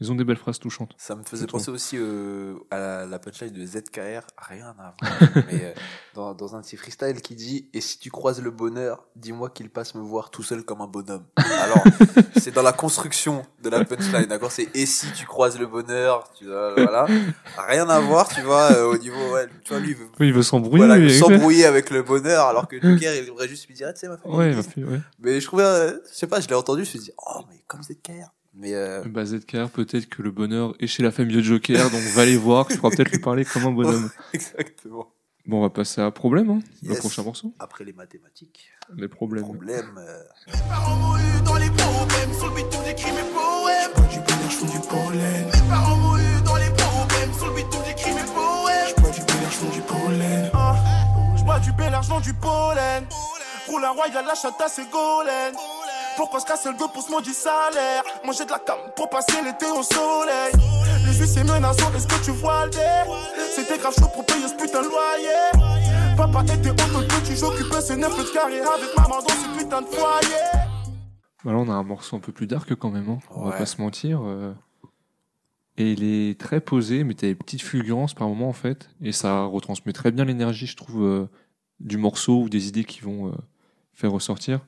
[0.00, 0.94] Ils ont des belles phrases touchantes.
[0.98, 4.96] Ça me faisait penser aussi euh, à la, la punchline de ZKR, rien à voir.
[5.46, 5.72] mais euh,
[6.14, 9.70] dans, dans un petit freestyle qui dit Et si tu croises le bonheur, dis-moi qu'il
[9.70, 11.24] passe me voir tout seul comme un bonhomme.
[11.36, 11.82] Alors,
[12.36, 14.50] c'est dans la construction de la punchline, d'accord?
[14.52, 17.06] C'est Et si tu croises le bonheur, tu vois, voilà.
[17.68, 20.28] Rien à voir, tu vois, euh, au niveau, ouais, tu vois, lui, il veut Oui,
[20.28, 20.86] il veut s'embrouiller.
[20.86, 24.16] voilà, avec le bonheur, alors que Joker, il devrait juste lui dire, tu sais, ma
[24.18, 24.36] famille.
[24.36, 25.00] Ouais, va faire- ouais.
[25.20, 27.40] Mais je trouvais, euh, je sais pas, je l'ai entendu, je me suis dit, oh,
[27.48, 28.32] mais comme ZKR.
[28.56, 32.00] Mais euh, Bah, ZKR, peut-être que le bonheur est chez la famille de Joker, donc
[32.14, 34.10] va les voir, tu pourras peut-être lui parler comme un bonhomme.
[34.32, 35.10] exactement.
[35.46, 36.98] Bon, on va passer à Problème, hein, le Yes.
[37.00, 37.52] prochain morceau.
[37.58, 39.44] Après les mathématiques, Les problèmes.
[39.44, 39.98] problème.
[39.98, 43.92] euh, Mes parents m'ont eu dans les problèmes, sur le bitume j'écris mes poèmes.
[43.94, 45.44] Pas du bonheur, je du pollen.
[45.46, 48.94] Mes parents m'ont eu dans les problèmes, sur le bitume j'écris mes poèmes.
[48.96, 50.50] Pas du bonheur, je fais du pollen.
[50.54, 50.76] Ah,
[51.36, 53.04] je bois du bel argent, du pollen.
[53.68, 55.52] Roule un royal, la chata, c'est golem.
[56.16, 59.42] Pourquoi se casser le dos pour ce maudit salaire Manger de la cam pour passer
[59.44, 60.52] l'été au soleil.
[61.06, 62.78] Les huissiers menaçants, est-ce que tu vois le dé?
[63.54, 66.16] C'était grave chaud pour payer ce putain de loyer.
[66.16, 69.82] Papa était au le petit, j'occupais ces 9 mètres carrés avec maman dans ce putain
[69.82, 70.42] de foyer.
[71.44, 73.18] Bah là, on a un morceau un peu plus dark quand même, hein.
[73.30, 74.20] on va pas se mentir.
[74.24, 74.54] euh.
[75.76, 79.10] Et il est très posé, mais t'as des petites fulgurances par moment en fait, et
[79.10, 81.28] ça retransmet très bien l'énergie, je trouve, euh,
[81.80, 83.32] du morceau ou des idées qui vont euh,
[83.92, 84.60] faire ressortir.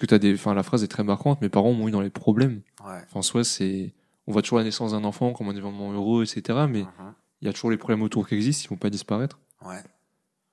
[0.00, 1.40] Que t'as des, enfin, la phrase est très marquante.
[1.42, 2.62] Mes parents m'ont eu dans les problèmes.
[2.84, 3.00] Ouais.
[3.14, 3.92] Enfin, c'est,
[4.26, 6.66] on voit toujours la naissance d'un enfant comme un événement heureux, etc.
[6.68, 7.14] Mais Mhm.
[7.42, 9.38] il y a toujours les problèmes autour qui existent, ils vont pas disparaître.
[9.64, 9.82] Ouais.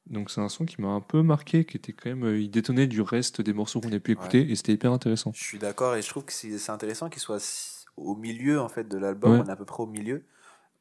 [0.06, 2.50] Donc c'est un son qui m'a un peu marqué, qui était quand même, euh, il
[2.50, 5.32] détonnait du reste des morceaux qu'on a pu écouter, et c'était hyper intéressant.
[5.34, 7.42] Je suis d'accord et je trouve que c'est intéressant qu'il soit
[7.98, 9.32] au milieu en fait de l'album.
[9.34, 9.40] Ouais.
[9.46, 10.24] On est à peu près au milieu.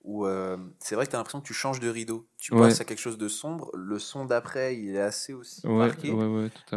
[0.05, 2.29] Où euh, c'est vrai que tu as l'impression que tu changes de rideau.
[2.39, 2.61] Tu Ouais.
[2.61, 3.71] passes à quelque chose de sombre.
[3.75, 6.09] Le son d'après, il est assez aussi marqué.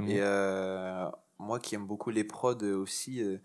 [0.07, 1.05] Et euh,
[1.39, 3.37] moi qui aime beaucoup les prods euh, aussi, euh,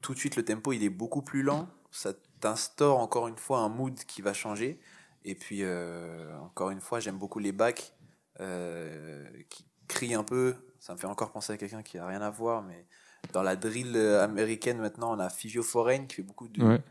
[0.00, 1.68] tout de suite le tempo il est beaucoup plus lent.
[1.90, 4.80] Ça t'instaure encore une fois un mood qui va changer.
[5.24, 7.92] Et puis euh, encore une fois, j'aime beaucoup les backs
[8.40, 10.54] euh, qui crient un peu.
[10.78, 12.86] Ça me fait encore penser à quelqu'un qui a rien à voir, mais
[13.32, 16.82] dans la drill américaine maintenant, on a Fivio Foreign qui fait beaucoup de, Ouais.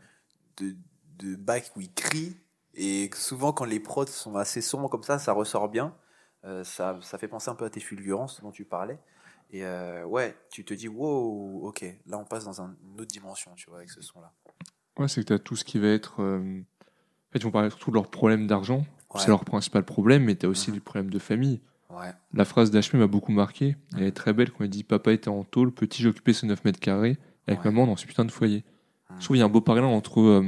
[0.58, 0.76] de,
[1.18, 2.36] de backs où il crie.
[2.74, 5.96] Et souvent, quand les prods sont assez sombres comme ça, ça ressort bien.
[6.44, 8.98] Euh, ça, ça fait penser un peu à tes fulgurances dont tu parlais.
[9.52, 13.10] Et euh, ouais, tu te dis, wow, ok, là on passe dans un- une autre
[13.10, 14.32] dimension, tu vois, avec ce son-là.
[14.98, 16.22] Ouais, c'est que tu as tout ce qui va être.
[16.22, 18.78] euh, En fait, ils vont parler surtout de leurs problèmes d'argent.
[19.14, 19.20] Ouais.
[19.20, 20.74] C'est leur principal problème, mais tu as aussi Mhm.
[20.76, 21.60] des problèmes de famille.
[21.88, 23.76] Ouais, La phrase d'HP m'a beaucoup marqué.
[23.96, 26.64] Elle est très belle quand il dit Papa était en tôle, petit, j'occupais ce 9
[26.64, 27.70] mètres carrés, avec Ouais.
[27.70, 28.64] maman dans ce putain de foyer.
[29.10, 29.16] Mhm.
[29.20, 30.44] Je trouve qu'il y a un beau parallèle entre euh,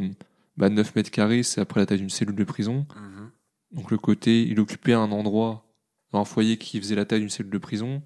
[0.57, 2.87] bah, 9 mètres carrés, c'est après la taille d'une cellule de prison.
[2.97, 3.31] Mhm.
[3.73, 5.65] Donc le côté, il occupait un endroit,
[6.13, 8.03] un foyer qui faisait la taille d'une cellule de prison.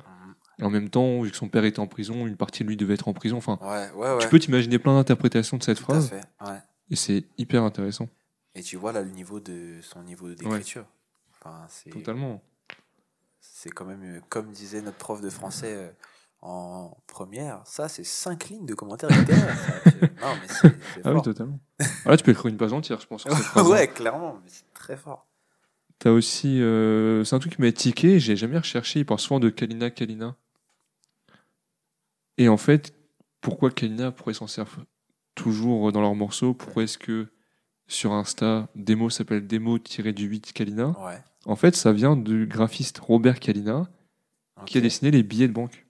[0.59, 2.77] Et en même temps, vu que son père était en prison, une partie de lui
[2.77, 3.37] devait être en prison.
[3.37, 4.19] Enfin, ouais, ouais, ouais.
[4.23, 6.23] tu peux t'imaginer plein d'interprétations de cette Tout à phrase, fait,
[6.91, 8.09] et c'est hyper intéressant.
[8.55, 10.87] Et tu vois là le niveau de son niveau d'écriture.
[11.39, 12.43] Enfin, Totalement.
[13.41, 15.91] c'est quand même, euh, comme disait notre prof de français euh,
[16.41, 19.59] en première, ça c'est cinq lignes de commentaires littéraires.
[19.59, 19.91] ça.
[20.23, 21.59] Non, mais c'est Ah oui, totalement.
[21.81, 23.23] Ah, là, tu peux écrire une page entière, je pense.
[23.23, 23.69] sur cette phrase.
[23.69, 25.27] ouais, clairement, mais c'est très fort.
[25.99, 26.61] T'as aussi.
[26.63, 29.01] euh, c'est un truc qui m'a tiqué, j'ai jamais recherché.
[29.01, 30.35] Il parle souvent de Kalina Kalina.
[32.39, 32.93] Et en fait,
[33.41, 34.85] pourquoi Kalina Pourquoi ils s'en servent
[35.35, 36.55] toujours dans leurs morceaux?
[36.55, 37.29] Pourquoi est-ce que
[37.89, 41.23] sur Insta, démo s'appelle démo-du-8 Kalina Ouais.
[41.45, 43.89] En fait, ça vient du graphiste Robert Kalina
[44.65, 45.87] qui a dessiné les billets de banque.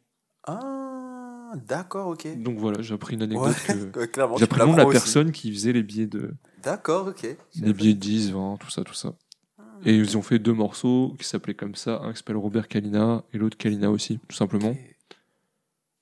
[0.46, 2.42] Ah, d'accord, ok.
[2.42, 3.54] Donc voilà, j'ai appris une anecdote.
[3.68, 4.08] Ouais.
[4.36, 4.92] J'ai appris le nom de la aussi.
[4.98, 6.34] personne qui faisait les billets de.
[6.62, 7.26] D'accord, ok.
[7.60, 9.14] Les billets de 10, 20, tout ça, tout ça.
[9.84, 13.24] Et ils ont fait deux morceaux qui s'appelaient comme ça, un qui s'appelle Robert Kalina
[13.32, 14.74] et l'autre Kalina aussi, tout simplement.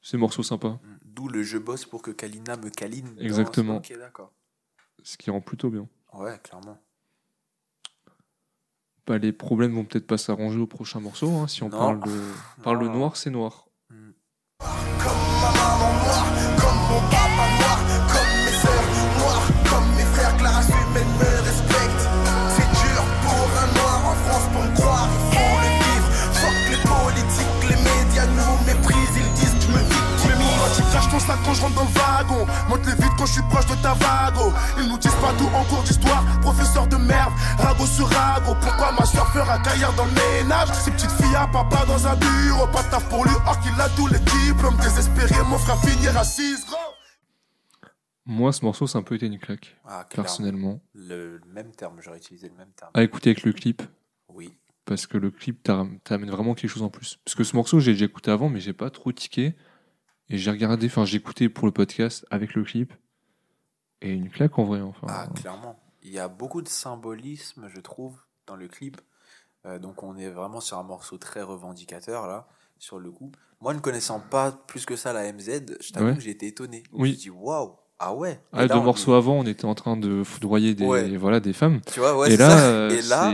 [0.06, 3.16] C'est morceau sympa, D'où le je bosse pour que Kalina me câline.
[3.18, 3.76] Exactement.
[3.78, 4.32] Ok, d'accord.
[5.02, 5.88] ce qui rend plutôt bien.
[6.12, 6.78] Ouais, clairement.
[9.06, 11.78] Bah, les problèmes vont peut-être pas s'arranger au prochain morceau, hein, si on Non.
[11.78, 12.20] parle de
[12.62, 13.66] parle le noir, c'est noir.
[13.88, 14.68] Comme
[15.40, 16.26] ma maman noire,
[16.60, 17.63] comme mon papa noir,
[38.42, 40.68] Pourquoi ma soeur fera dans le ménage?
[40.74, 43.72] Ces petites filles à papa dans un bureau, pas de taf pour lui, or qu'il
[43.80, 44.76] a tous les diplômes.
[44.78, 46.76] Désespéré, mon frère finira 6 gros.
[48.26, 50.80] Moi, ce morceau, c'est un peu été une claque, Ah, personnellement.
[50.94, 52.90] Le même terme, j'aurais utilisé le même terme.
[52.94, 53.82] À écouter avec le clip,
[54.28, 54.56] Oui.
[54.84, 57.18] parce que le clip t'a- t'amène vraiment quelque chose en plus.
[57.24, 59.54] Parce que ce morceau, j'ai déjà écouté avant, mais j'ai pas trop tiqué.
[60.30, 62.92] Et j'ai regardé, enfin, j'ai écouté pour le podcast avec le clip.
[64.00, 65.06] Et une claque en vrai, enfin.
[65.08, 65.78] Ah, clairement.
[66.02, 69.00] Il y a beaucoup de symbolisme, je trouve, dans le clip.
[69.66, 72.46] Euh, donc on est vraiment sur un morceau très revendicateur, là,
[72.78, 73.32] sur le coup.
[73.60, 76.14] Moi, ne connaissant pas plus que ça la MZ, je t'avoue Ouais.
[76.14, 76.82] que j'ai été étonné.
[76.92, 77.08] Oui.
[77.10, 78.38] Je me suis dit, waouh, ah ouais.
[78.52, 81.16] Ah, deux morceaux est- avant, on était en train de foudroyer des, Ouais.
[81.16, 81.80] voilà, des femmes.
[81.90, 82.66] Tu vois, ouais, et, là, ça.
[82.66, 83.32] euh, Et là,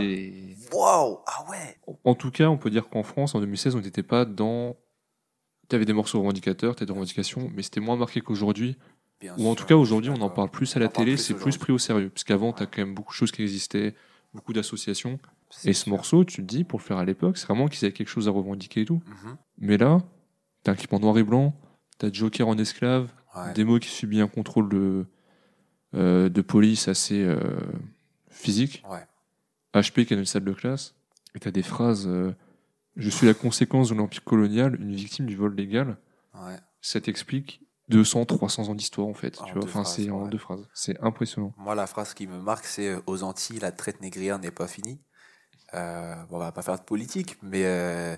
[0.71, 1.77] waouh, ah ouais.
[2.05, 4.77] En tout cas, on peut dire qu'en France, en 2016, on n'était pas dans.
[5.69, 8.77] Tu avais des morceaux revendicateurs, tu des revendications, mais c'était moins marqué qu'aujourd'hui,
[9.19, 11.35] Bien Ou en sûr, tout cas, aujourd'hui, on en parle plus à la télé, c'est
[11.35, 12.09] plus pris au sérieux.
[12.09, 12.69] Parce qu'avant, t'as Ouais.
[12.73, 13.93] quand même beaucoup de choses qui existaient,
[14.33, 15.19] beaucoup d'associations.
[15.65, 17.93] Et ce morceau, tu te dis, pour le faire à l'époque, c'est vraiment qu'ils avaient
[17.93, 19.01] quelque chose à revendiquer et tout.
[19.05, 19.37] Mhm.
[19.57, 20.01] Mais là,
[20.63, 21.53] t'as un clip en noir et blanc,
[21.97, 23.53] t'as Joker en esclave, Ouais.
[23.53, 25.05] Démo qui subit un contrôle de,
[25.95, 27.39] euh, de police assez euh,
[28.29, 29.05] physique, Ouais.
[29.73, 30.95] HP qui a une salle de classe,
[31.33, 32.33] et t'as des phrases euh,
[32.97, 35.95] Je suis la conséquence de l'empire colonial, une victime du vol légal.
[36.35, 36.57] Ouais.
[36.81, 37.61] Ça t'explique
[37.91, 39.31] 200, 300 ans d'histoire en fait.
[39.45, 40.29] Tu vois, enfin, c'est en ouais.
[40.29, 40.67] deux phrases.
[40.73, 41.53] C'est impressionnant.
[41.57, 44.67] Moi, la phrase qui me marque, c'est euh, aux Antilles, la traite négrière n'est pas
[44.67, 45.01] finie.
[45.73, 48.15] Euh, bon, on va pas faire de politique, mais euh,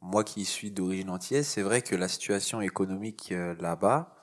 [0.00, 4.14] moi qui suis d'origine antillaise, c'est vrai que la situation économique euh, là-bas,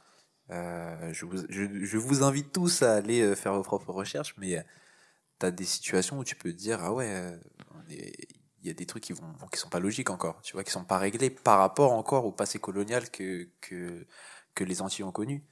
[0.50, 4.64] je, vous, je, je vous invite tous à aller faire vos propres recherches, mais
[5.40, 7.40] tu as des situations où tu peux te dire, ah ouais,
[7.90, 10.72] il y a des trucs qui vont qui sont pas logiques encore, tu vois, qui
[10.72, 14.06] sont pas réglés par rapport encore au passé colonial que, que,
[14.56, 15.44] que les Antilles ont connu.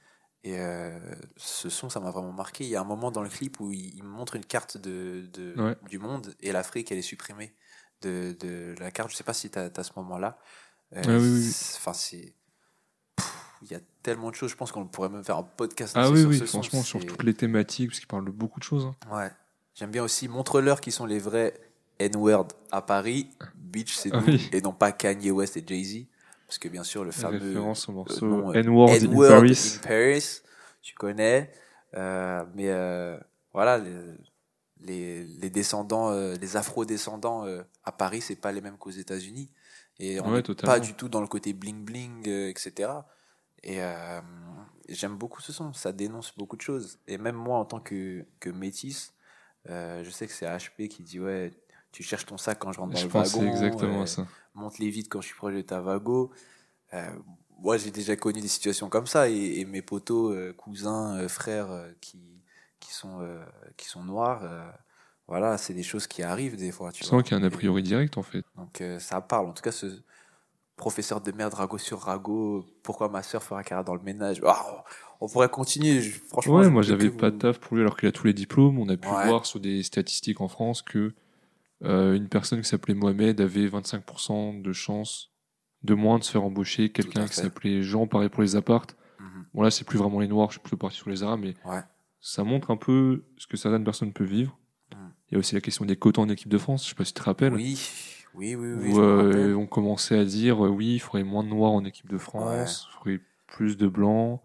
[0.42, 0.98] Et euh,
[1.36, 2.64] ce son, ça m'a vraiment marqué.
[2.64, 5.26] Il y a un moment dans le clip où il, il montre une carte de,
[5.32, 5.76] de- Ouais.
[5.88, 7.54] du monde et l'Afrique, elle est supprimée
[8.02, 9.10] de, de la carte.
[9.10, 10.38] Je sais pas si tu as, ce moment-là.
[10.94, 11.42] Euh, Ah oui, oui, oui.
[11.52, 12.34] c'est- Enfin, c'est.
[13.62, 14.50] Il y a tellement de choses.
[14.50, 16.58] Je pense qu'on pourrait même faire un podcast Ah oui, sur oui, ce son.
[16.62, 18.84] franchement, sur C'est- toutes les thématiques, parce qu'il parle de beaucoup de choses.
[18.84, 19.16] hein.
[19.16, 19.30] Ouais.
[19.74, 21.54] J'aime bien aussi Montre-leur qui sont les vrais
[21.98, 23.30] N-word à Paris.
[23.54, 24.26] Beach, c'est Ah nous.
[24.26, 24.48] oui.
[24.52, 26.06] Et non pas Kanye West et Jay-Z.
[26.54, 27.38] Parce que bien sûr, le fameux.
[27.38, 29.74] Référence au euh, morceau nom, euh, N-Word in Paris.
[29.74, 30.40] in Paris,
[30.82, 31.50] tu connais.
[31.94, 32.70] Euh, mais
[33.52, 34.14] voilà, les,
[34.78, 37.44] les, les descendants, les afro-descendants
[37.82, 39.50] à Paris, c'est pas les mêmes qu'aux États-Unis.
[39.98, 42.92] Et on Ouais, n'est pas du tout dans le côté bling-bling, euh, etc.
[43.64, 43.80] Et
[44.90, 47.00] j'aime beaucoup ce son, ça dénonce beaucoup de choses.
[47.08, 49.12] Et même moi, en tant que, que métis,
[49.68, 51.50] euh, je sais que c'est HP qui dit Ouais,
[51.94, 53.42] tu cherches ton sac quand je rentre dans Je le wagon.
[53.46, 54.26] exactement euh, ça.
[54.54, 56.32] monte les vides quand je suis proche de ta vago.
[56.92, 57.08] Euh,
[57.60, 61.28] moi, j'ai déjà connu des situations comme ça et, et mes potos, euh, cousins, euh,
[61.28, 62.20] frères euh, qui,
[62.80, 63.42] qui, sont, euh,
[63.76, 64.68] qui sont noirs, euh,
[65.28, 66.92] voilà, c'est des choses qui arrivent des fois.
[66.92, 68.44] Tu sens qu'il y a un a priori direct en fait.
[68.56, 69.46] Donc euh, ça parle.
[69.46, 69.86] En tout cas, ce
[70.76, 74.40] professeur de merde, ragot sur ragot, pourquoi ma soeur fera carrière dans le ménage?
[74.44, 74.84] Ah,
[75.20, 76.00] on pourrait continuer.
[76.00, 78.34] franchement, Ouais, moi j'avais pas vous- de taf pour lui alors qu'il a tous les
[78.34, 78.78] diplômes.
[78.78, 79.26] On a pu Ouais.
[79.26, 81.14] voir sur des statistiques en France que
[81.84, 85.30] euh, une personne qui s'appelait Mohamed avait 25% de chance
[85.82, 86.88] de moins de se faire embaucher.
[86.90, 88.96] Quelqu'un qui s'appelait Jean, pareil pour les appartes.
[89.20, 89.44] Mhm.
[89.54, 91.54] Bon là c'est plus vraiment les noirs, je suis plutôt parti sur les arabes, mais
[91.64, 91.80] Ouais.
[92.20, 94.58] ça montre un peu ce que certaines personnes peuvent vivre.
[94.92, 95.10] Mhm.
[95.30, 97.04] Il y a aussi la question des quotas en équipe de France, je sais pas
[97.04, 97.52] si tu te rappelles.
[97.54, 97.78] Oui,
[98.34, 98.92] oui, oui, oui.
[98.92, 102.08] où euh, on commençait à dire euh, oui, il faudrait moins de noirs en équipe
[102.08, 104.40] de France, il faudrait plus de blancs.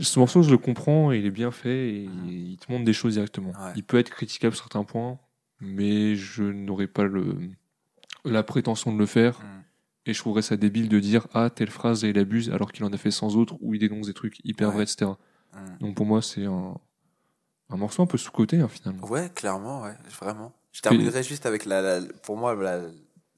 [0.00, 2.28] Ce morceau, je le comprends, et il est bien fait et Mhm.
[2.28, 3.50] il te montre des choses directement.
[3.50, 3.72] Ouais.
[3.76, 5.18] Il peut être critiquable sur certains points,
[5.60, 7.36] mais je n'aurais pas le,
[8.24, 9.38] la prétention de le faire.
[9.40, 9.62] Mhm.
[10.06, 12.92] Et je trouverais ça débile de dire ah telle phrase il abuse alors qu'il en
[12.92, 14.74] a fait sans autre ou il dénonce des trucs hyper Ouais.
[14.74, 15.18] vrais etc.
[15.54, 15.78] Mhm.
[15.80, 16.74] Donc pour moi c'est un,
[17.68, 19.06] un morceau un peu sous côté finalement.
[19.06, 20.54] Ouais, clairement, ouais, vraiment.
[20.72, 22.80] Je terminerai juste avec la, la- pour moi, la,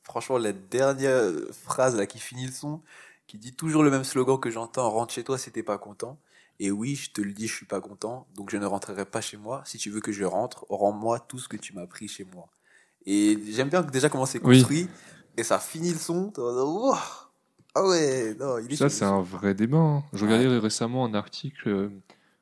[0.03, 2.83] franchement, la dernière phrase là qui finit le son,
[3.27, 6.19] qui dit toujours le même slogan que j'entends rentre chez toi si t'es pas content.
[6.63, 9.23] Et oui, je te le dis, je suis pas content, donc je ne rentrerai pas
[9.23, 9.63] chez moi.
[9.65, 12.49] Si tu veux que je rentre, rends-moi tout ce que tu m'as pris chez moi.
[13.07, 14.59] Et j'aime bien déjà comment c'est Oui.
[14.59, 14.87] construit,
[15.39, 16.31] et ça finit le son.
[17.75, 19.79] ah ouais, non, il est Ça, c'est un vrai débat.
[19.79, 20.05] hein.
[20.13, 21.69] Je regardais récemment un article.
[21.69, 21.89] euh,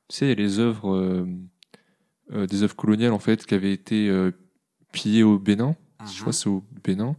[0.08, 1.26] tu sais, les œuvres, euh,
[2.32, 4.10] euh, des œuvres coloniales en fait, qui avaient été
[4.90, 5.76] pillées au Bénin.
[6.00, 6.20] Je Mhm.
[6.20, 7.14] crois que c'est au Bénin.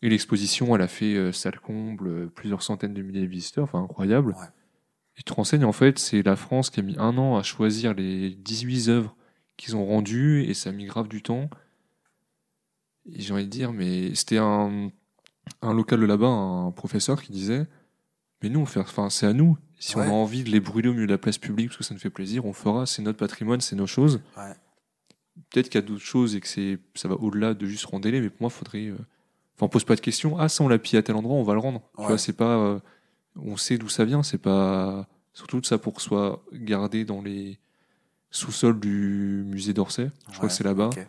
[0.00, 4.30] Et l'exposition, elle a fait salle comble, plusieurs centaines de milliers de visiteurs, enfin incroyable.
[4.32, 4.46] Ouais.
[5.20, 7.92] Tu te renseignes, en fait, c'est la France qui a mis un an à choisir
[7.92, 9.14] les 18 œuvres
[9.58, 11.50] qu'ils ont rendues, et ça a mis grave du temps.
[13.12, 14.90] Et j'ai envie de dire, mais c'était un,
[15.60, 17.66] un local de là-bas, un professeur qui disait,
[18.42, 19.58] mais nous, on fait, enfin, c'est à nous.
[19.78, 20.06] Si Ouais.
[20.06, 21.92] on a envie de les brûler au milieu de la place publique parce que ça
[21.92, 22.86] nous fait plaisir, on fera.
[22.86, 24.22] C'est notre patrimoine, c'est nos choses.
[24.38, 24.54] Ouais.
[25.50, 28.08] Peut-être qu'il y a d'autres choses et que c'est, ça va au-delà de juste rendre
[28.08, 28.86] les, mais pour moi, faudrait.
[28.86, 28.96] euh,
[29.56, 30.38] Enfin, on pose pas de questions.
[30.38, 31.82] Ah, ça, on l'a pillé à tel endroit, on va le rendre.
[31.98, 32.56] Tu vois, c'est pas.
[32.58, 32.80] euh,
[33.44, 34.22] on sait d'où ça vient.
[34.22, 35.06] C'est pas.
[35.32, 37.58] Surtout ça pour que ce soit gardé dans les
[38.30, 40.10] sous-sols du musée d'Orsay.
[40.30, 40.86] Je crois que c'est là-bas.
[40.88, 41.06] ok.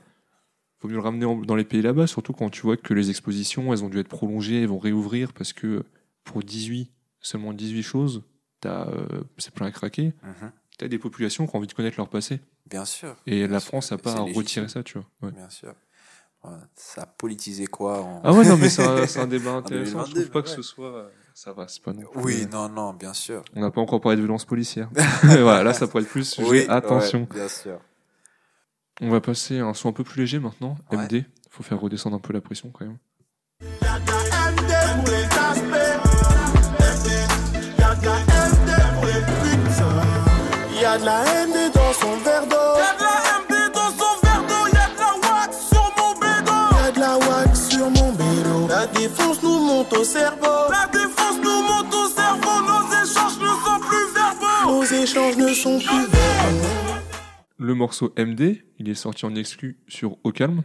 [0.80, 3.12] Faut mieux le ramener en- dans les pays là-bas, surtout quand tu vois que les
[3.12, 5.84] expositions, elles ont dû être prolongées, elles vont réouvrir parce que
[6.24, 8.24] pour 18, seulement 18 choses,
[8.62, 10.14] t'as, euh, c'est plein à craquer.
[10.24, 10.52] Mhm.
[10.80, 12.40] T'as des populations qui ont envie de connaître leur passé.
[12.68, 13.16] Bien sûr.
[13.28, 13.68] Et Bien la sûr.
[13.68, 15.08] France n'a pas à retirer ça, tu vois.
[15.22, 15.32] Ouais.
[15.36, 15.76] Bien sûr.
[16.44, 18.22] Ouais, Ça a politisé quoi en...
[18.24, 18.82] Ah ouais, non, mais c'est
[19.20, 20.00] un, débat intéressant.
[20.06, 21.12] 2022, Je trouve pas que ce soit.
[21.34, 22.02] Ça va, c'est pas non.
[22.12, 23.44] plus, Oui, euh, non, non, bien sûr.
[23.56, 24.90] On n'a pas encore parlé de violence policière.
[25.24, 26.48] Mais voilà, là, ça pourrait être plus sujet.
[26.50, 27.22] Oui, Attention.
[27.22, 27.80] ouais, bien sûr.
[29.02, 30.76] On va passer à un son un peu plus léger maintenant.
[30.92, 30.98] Ouais.
[31.06, 31.26] MD.
[31.50, 32.98] Faut faire redescendre un peu la pression quand même.
[40.82, 42.56] Y'a de la MD dans son verre d'eau.
[42.82, 46.58] Y'a de la MD dans son verre d'eau, y'a de la wax sur mon bédo.
[46.84, 48.68] Y'a de la wax sur mon vélo.
[48.68, 50.31] La défense nous monte au cerveau.
[55.02, 56.68] Échanges ne sont plus verbaux.
[57.58, 60.64] Le morceau MD, il est sorti en exclu sur Au Calme.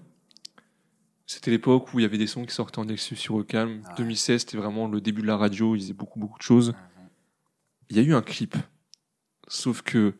[1.26, 3.80] C'était l'époque où il y avait des sons qui sortaient en exclu sur Au Calme.
[3.84, 3.94] Ah ouais.
[3.98, 6.74] 2016, c'était vraiment le début de la radio, ils faisaient beaucoup, beaucoup de choses.
[7.88, 8.56] Il y a eu un clip.
[9.48, 10.14] Sauf que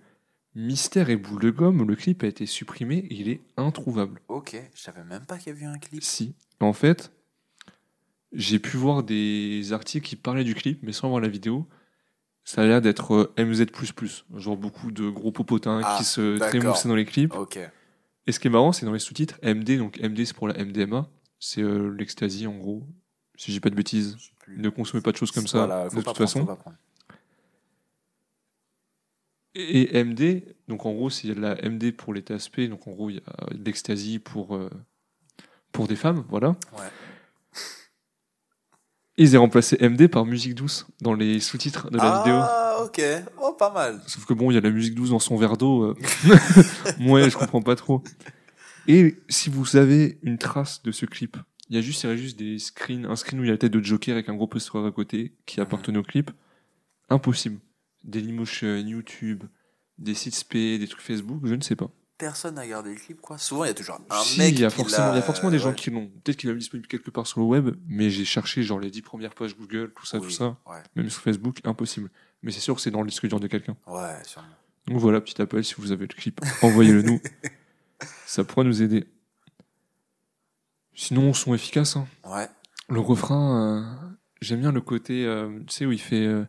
[0.55, 4.23] Mystère et Boule de Gomme, le clip a été supprimé et il est introuvable.
[4.29, 6.03] Ok, je savais même pas qu'il y avait eu un clip.
[6.03, 6.35] Si.
[6.61, 7.13] En fait,
[8.33, 11.69] j'ai pu voir des articles qui parlaient du clip, mais sans voir la vidéo.
[12.49, 13.67] Ça a l'air d'être euh, MZ++.
[14.37, 16.49] Genre beaucoup de gros popotins Ah, qui se d'accord.
[16.49, 17.35] trémoussaient dans les clips.
[18.29, 20.55] Et ce qui est marrant, c'est dans les sous-titres, MD, donc MD c'est pour la
[20.65, 21.09] MDMA,
[21.41, 22.85] c'est euh, l'ecstasy en gros,
[23.37, 24.17] si j'ai pas de bêtises.
[24.39, 24.59] Plus.
[24.59, 26.47] Ne consommez pas de choses comme ça, Voilà, de toute prendre, façon.
[29.55, 33.17] Et MD, donc en gros, c'est la MD pour les TSP, donc en gros, il
[33.17, 34.71] y a de l'ecstasy pour, euh,
[35.73, 36.51] pour des femmes, voilà.
[36.77, 36.89] Ouais.
[39.19, 42.35] Ils ont remplacé MD par musique douce dans les sous-titres de la vidéo.
[42.37, 43.01] Ah, ok.
[43.41, 44.01] Oh, pas mal.
[44.07, 45.85] Sauf que bon, il y a la musique douce dans son verre d'eau.
[45.85, 45.95] euh.
[47.01, 48.03] ouais, je comprends pas trop.
[48.87, 51.39] Et si vous avez une trace de ce clip,
[51.71, 53.51] il y a juste, il y aurait juste des screens, un screen où il y
[53.51, 56.31] a la tête de Joker avec un gros poster à côté qui appartenait au clip.
[57.09, 57.59] Impossible.
[58.05, 59.45] Dailymotion, YouTube,
[59.99, 61.91] des sites SP, des trucs Facebook, je ne sais pas.
[62.19, 63.37] Personne n'a gardé le clip, quoi.
[63.37, 65.23] Souvent, il y a toujours un si, mec il y a forcément, il y a
[65.23, 65.75] forcément des gens ouais.
[65.75, 66.09] qui l'ont.
[66.25, 69.03] Peut-être qu'il est disponible quelque part sur le web, mais j'ai cherché genre les 10
[69.03, 70.57] premières pages Google, tout ça, Oui, tout ça.
[70.67, 72.11] Ouais, Même sur Facebook, impossible.
[72.43, 73.77] Mais c'est sûr que c'est dans le disque dur de quelqu'un.
[73.87, 74.49] ouais, sûrement.
[74.87, 77.21] Donc voilà, petit appel, si vous avez le clip, envoyez-le nous.
[78.27, 79.05] Ça pourrait nous aider.
[80.95, 81.97] Sinon, son efficace.
[81.97, 82.07] Hein.
[82.25, 82.47] Ouais.
[82.89, 84.07] Le refrain, euh,
[84.41, 86.25] j'aime bien le côté, euh, tu sais, où il fait...
[86.25, 86.45] euh,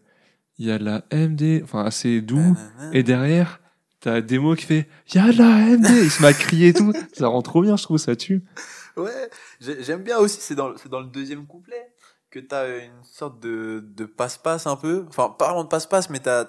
[0.59, 2.55] Il y a de la MD, enfin assez doux,
[2.93, 3.59] et derrière,
[3.99, 6.73] t'as mots qui fait «Il y a de la MD!» Il se à crier et
[6.73, 6.93] tout.
[7.13, 8.43] Ça rend trop bien, je trouve, ça tue.
[8.95, 9.29] Ouais,
[9.59, 11.93] j'ai- j'aime bien aussi, c'est dans, dans le deuxième couplet
[12.29, 15.05] que t'as une sorte de, de passe-passe un peu.
[15.07, 16.45] Enfin, pas vraiment de passe-passe, mais t'as,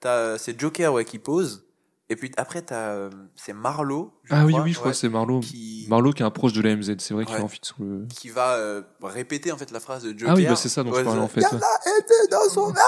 [0.00, 1.65] t'as, c'est Joker, ouais, qui pose.
[2.08, 4.12] Et puis après, t'as, euh, c'est Marlowe.
[4.22, 5.40] je Ah oui, crois, oui, je crois que c'est Marlowe.
[5.40, 7.40] qui, Marlowe qui est un proche de la MZ, c'est vrai qu'il Ouais.
[7.42, 8.06] en fit sur le...
[8.06, 10.28] qui va euh, répéter en fait la phrase de Joker.
[10.30, 11.40] Ah oui, bah c'est ça dont je Ouais, parlais en fait.
[11.40, 12.84] Y'a la MD dans son verre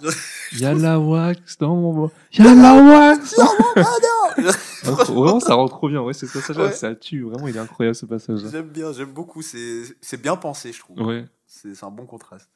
[0.00, 0.10] d'eau
[0.52, 2.10] Il y a de la wax dans mon...
[2.32, 5.88] Il y a de la wax Dans mon verre Ah, trop- Vraiment, ça rend trop
[5.88, 6.00] bien.
[6.02, 6.72] Ouais, ce passage-là, Ouais.
[6.72, 7.22] ça tue.
[7.22, 8.48] Vraiment, il est incroyable ce passage-là.
[8.50, 9.42] J'aime bien, j'aime beaucoup.
[9.42, 11.00] C'est, c'est bien pensé, je trouve.
[11.02, 11.24] Ouais.
[11.46, 12.48] C'est c'est un bon contraste.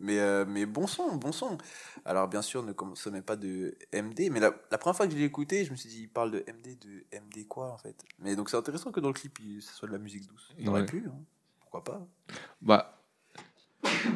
[0.00, 1.56] Mais, euh, mais bon son, bon son.
[2.04, 4.28] Alors, bien sûr, ne consommez pas de MD.
[4.30, 6.30] Mais la, la première fois que je l'ai écouté, je me suis dit, il parle
[6.32, 9.38] de MD, de MD quoi, en fait Mais donc, c'est intéressant que dans le clip,
[9.60, 10.50] ce soit de la musique douce.
[10.58, 10.86] Il aurait Ouais.
[10.86, 11.14] pu, hein.
[11.60, 12.06] pourquoi pas?
[12.60, 13.00] Bah,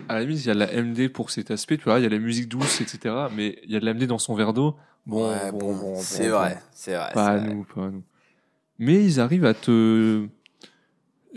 [0.09, 2.03] à la limite, il y a de la MD pour cet aspect, tu vois, il
[2.03, 3.15] y a la musique douce, etc.
[3.35, 4.77] Mais il y a de la MD dans son verre d'eau.
[5.07, 6.37] Bon, Ouais, bon, bon, bon, c'est bon.
[6.37, 7.13] vrai, c'est vrai.
[7.13, 7.55] Pas à c'est vrai.
[7.55, 8.03] nous, pas à nous.
[8.79, 10.27] Mais ils arrivent à te,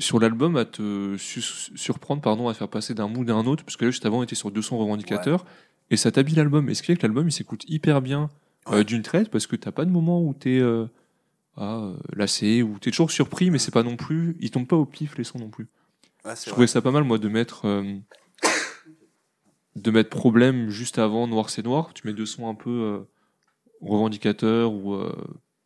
[0.01, 1.41] sur l'album, à te su-
[1.75, 4.19] surprendre, pardon, à faire passer d'un mood à un autre, parce que là, juste avant,
[4.19, 5.45] on était sur deux sons revendicateurs,
[5.89, 6.69] et ça t'habille l'album.
[6.69, 8.29] Et ce qui fait que l'album, il s'écoute hyper bien
[8.69, 10.85] euh, d'une traite, parce que t'as pas de moment où t'es euh,
[11.57, 14.75] ah, euh, lassé, où t'es toujours surpris, mais c'est pas non plus, ils tombent pas
[14.75, 15.67] au pif les sons non plus.
[16.25, 16.67] Ouais, Je trouvais vrai.
[16.67, 17.83] ça pas mal, moi, de mettre, euh,
[19.75, 21.93] de mettre problème juste avant Noir c'est Noir.
[21.93, 23.05] Tu mets deux sons un peu
[23.81, 24.97] revendicateurs ou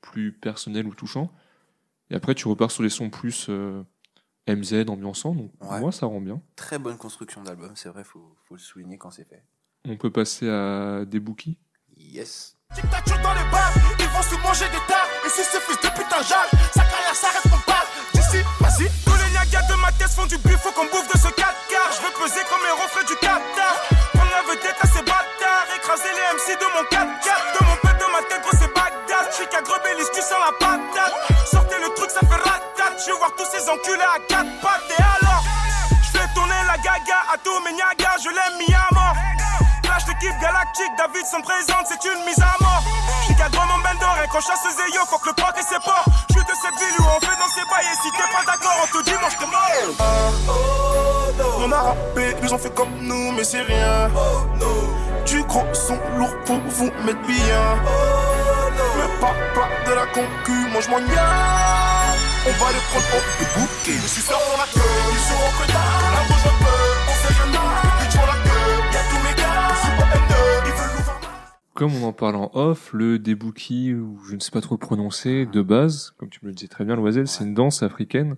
[0.01, 1.31] plus personnels ou touchants.
[2.11, 3.81] Et après, tu repars sur les sons plus euh,
[4.47, 5.33] MZ, ambiançants.
[5.33, 5.79] Donc, Ouais.
[5.79, 6.41] moi, ça rend bien.
[6.55, 9.43] Très bonne construction d'album, c'est vrai, faut, faut le souligner quand c'est fait.
[9.87, 11.57] On peut passer à des bookies?
[11.97, 12.55] Yes.
[12.73, 15.07] Dictature dans les bars, ils vont se manger des tares.
[15.25, 17.85] Et si ce fils de putain jage, sa carrière s'arrête qu'on parle.
[18.13, 18.89] D'ici, vas-y.
[19.05, 21.37] Tous les nyagas de ma tête font du buff, faut qu'on bouffe de ce 4
[21.69, 23.75] car Je veux peser comme les refrains du Qatar.
[24.13, 27.97] Prendre la vedette à ces bâtards, écraser les MC de mon 4 De mon père,
[28.01, 29.25] de ma tête, gros, c'est Bagdad.
[29.51, 31.13] Qu'à Grebelis, tu sens la patate.
[32.97, 34.87] Je veux voir tous ces enculés à 4 pattes.
[34.97, 35.43] Et alors,
[36.01, 39.15] j'fais tourner la gaga à tous mes nyagas, je l'aime mis à mort.
[39.83, 42.83] Clash l'équipe galactique, David sont présentes, c'est une mise à mort.
[43.23, 45.79] J'suis qu'à mon Bendor et quand je chasse Zeyo, faut que le proc et ses
[45.83, 46.05] ports.
[46.29, 48.77] J'suis de cette ville où on fait dans ses bails et si t'es pas d'accord,
[48.81, 49.71] on te dit, moi j'te mort.
[51.59, 54.09] On a rappé, ils ont fait comme nous, mais c'est rien.
[55.25, 57.75] Du gros son lourd pour vous mettre bien.
[58.97, 60.99] Mais pas, pas de la concu, moi je m'en
[62.47, 63.97] On va les prendre au de bouquet.
[64.03, 64.79] Je suis fort dans la queue,
[65.11, 66.13] ils seront que dalle.
[66.13, 66.77] La bouche un peu,
[67.09, 67.63] on fait rien là.
[67.99, 69.73] Bitch pour la queue, y'a tous mes gars.
[69.81, 71.31] C'est pas M2, ils veulent nous faire mal.
[71.73, 74.79] Comme on en parle en off, le debuki, ou je ne sais pas trop le
[74.79, 78.35] prononcer, de base, comme tu me le disais très bien, Loisel, c'est une danse africaine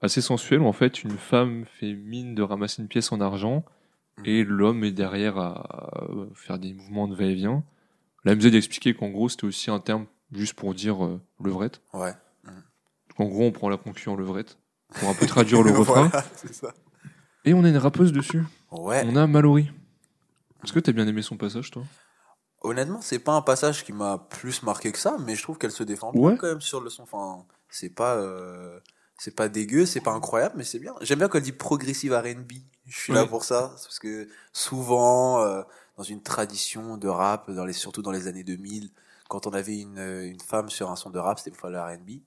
[0.00, 3.64] assez sensuelle où en fait une femme fait mine de ramasser une pièce en argent
[4.24, 7.64] et l'homme est derrière à euh, faire des mouvements de va-et-vient.
[8.24, 11.82] La MZ a expliqué qu'en gros, c'était aussi un terme juste pour dire euh, levrette.
[11.92, 12.12] Ouais.
[13.18, 14.58] En gros, on prend la concurrent levrette
[14.94, 16.08] pour un peu traduire le refrain.
[16.08, 16.74] Voilà, c'est ça.
[17.44, 18.42] Et on a une rappeuse dessus.
[18.70, 19.02] Ouais.
[19.06, 19.70] On a Mallory.
[20.64, 21.82] Est-ce que t'as bien aimé son passage, toi?
[22.62, 25.70] Honnêtement, c'est pas un passage qui m'a plus marqué que ça, mais je trouve qu'elle
[25.70, 27.04] se défend bien quand même sur le son.
[27.04, 28.80] Enfin, c'est pas, euh,
[29.18, 30.94] c'est pas dégueu, c'est pas incroyable, mais c'est bien.
[31.02, 32.52] J'aime bien quand elle dit progressive R&B.
[32.86, 35.62] Je suis là pour ça, parce que souvent, euh,
[35.96, 38.90] dans une tradition de rap, dans les, surtout dans les années 2000,
[39.28, 41.70] quand on avait une, euh, une femme sur un son de rap, c'était pour faire
[41.70, 42.20] le R&B.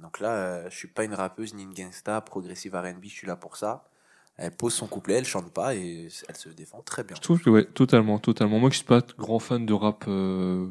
[0.00, 3.26] Donc là, euh, je suis pas une rappeuse ni une gangsta, progressive R&B, je suis
[3.26, 3.88] là pour ça.
[4.36, 7.16] Elle pose son couplet, elle chante pas et elle se défend très bien.
[7.16, 8.58] Je trouve que, ouais, totalement, totalement.
[8.58, 10.68] Moi qui suis pas grand fan de rap euh,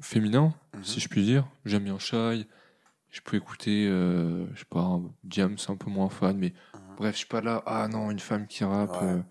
[0.00, 0.84] féminin, Mhm.
[0.84, 2.46] si je puis dire, j'aime bien Shai.
[3.10, 6.80] Je peux écouter, euh, je sais pas, Diam, c'est un peu moins fan, mais Mhm.
[6.96, 8.92] bref, je suis pas là, ah non, une femme qui rappe.
[9.00, 9.08] Ouais.
[9.08, 9.22] euh.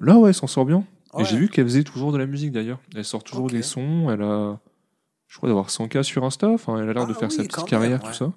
[0.00, 0.84] Là, ouais, elle s'en sort bien.
[1.12, 1.22] Ouais.
[1.22, 2.80] Et j'ai vu qu'elle faisait toujours de la musique d'ailleurs.
[2.94, 4.58] Elle sort toujours des sons, elle a,
[5.28, 7.44] je crois, d'avoir 100K sur Insta, enfin, elle a l'air Ah de faire oui, sa
[7.44, 8.32] petite carrière, tout ça.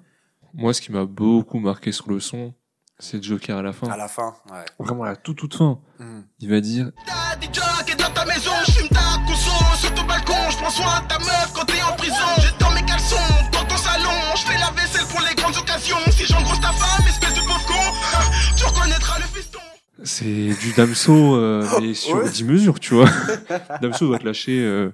[0.54, 2.54] Moi, ce qui m'a beaucoup marqué sur le son,
[2.98, 3.88] c'est Joker à la fin.
[3.88, 4.64] À la fin, ouais.
[4.78, 5.78] Vraiment, à la toute, toute fin.
[5.98, 6.24] Mhm.
[6.40, 9.94] Il va dire T'as des jocks et dans ta maison, je fume ta conso sur
[9.94, 12.14] ton balcon, je prends soin de ta meuf quand t'es en prison.
[12.38, 13.16] Je dans mes caleçons,
[13.52, 15.96] dans ton salon, je fais la vaisselle pour les grandes occasions.
[16.10, 17.74] Si j'engrosse ta femme, espèce de pauvre con,
[18.56, 19.58] tu reconnaîtras le fiston.
[20.04, 20.24] C'est
[20.60, 22.30] du Damso, euh, mais sur Ouais.
[22.30, 23.08] 10 mesures, tu vois.
[23.80, 24.90] Damso doit te lâcher euh,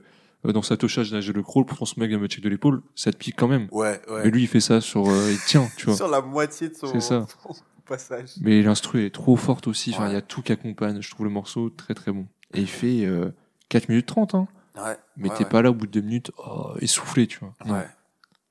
[0.52, 2.82] dans sa tochage nage le crawl pour transmettre un check de l'épaule.
[2.94, 3.68] Ça te pique quand même.
[3.72, 4.24] Ouais, ouais.
[4.24, 5.08] Mais lui, il fait ça sur.
[5.08, 5.96] euh, il tient, tu vois.
[5.96, 7.26] Sur la moitié de son, C'est ça.
[7.42, 7.54] son
[7.86, 8.30] passage.
[8.40, 9.92] Mais l'instru est trop forte aussi.
[9.94, 11.00] Enfin, il y a tout qui accompagne.
[11.00, 12.26] Je trouve le morceau très très bon.
[12.52, 13.30] Et il fait euh,
[13.70, 14.48] 4 minutes 30, hein.
[14.76, 14.96] Ouais.
[15.16, 15.50] Mais ouais, t'es ouais.
[15.50, 17.54] pas là au bout de 2 minutes, oh, essoufflé, tu vois.
[17.64, 17.86] Ouais.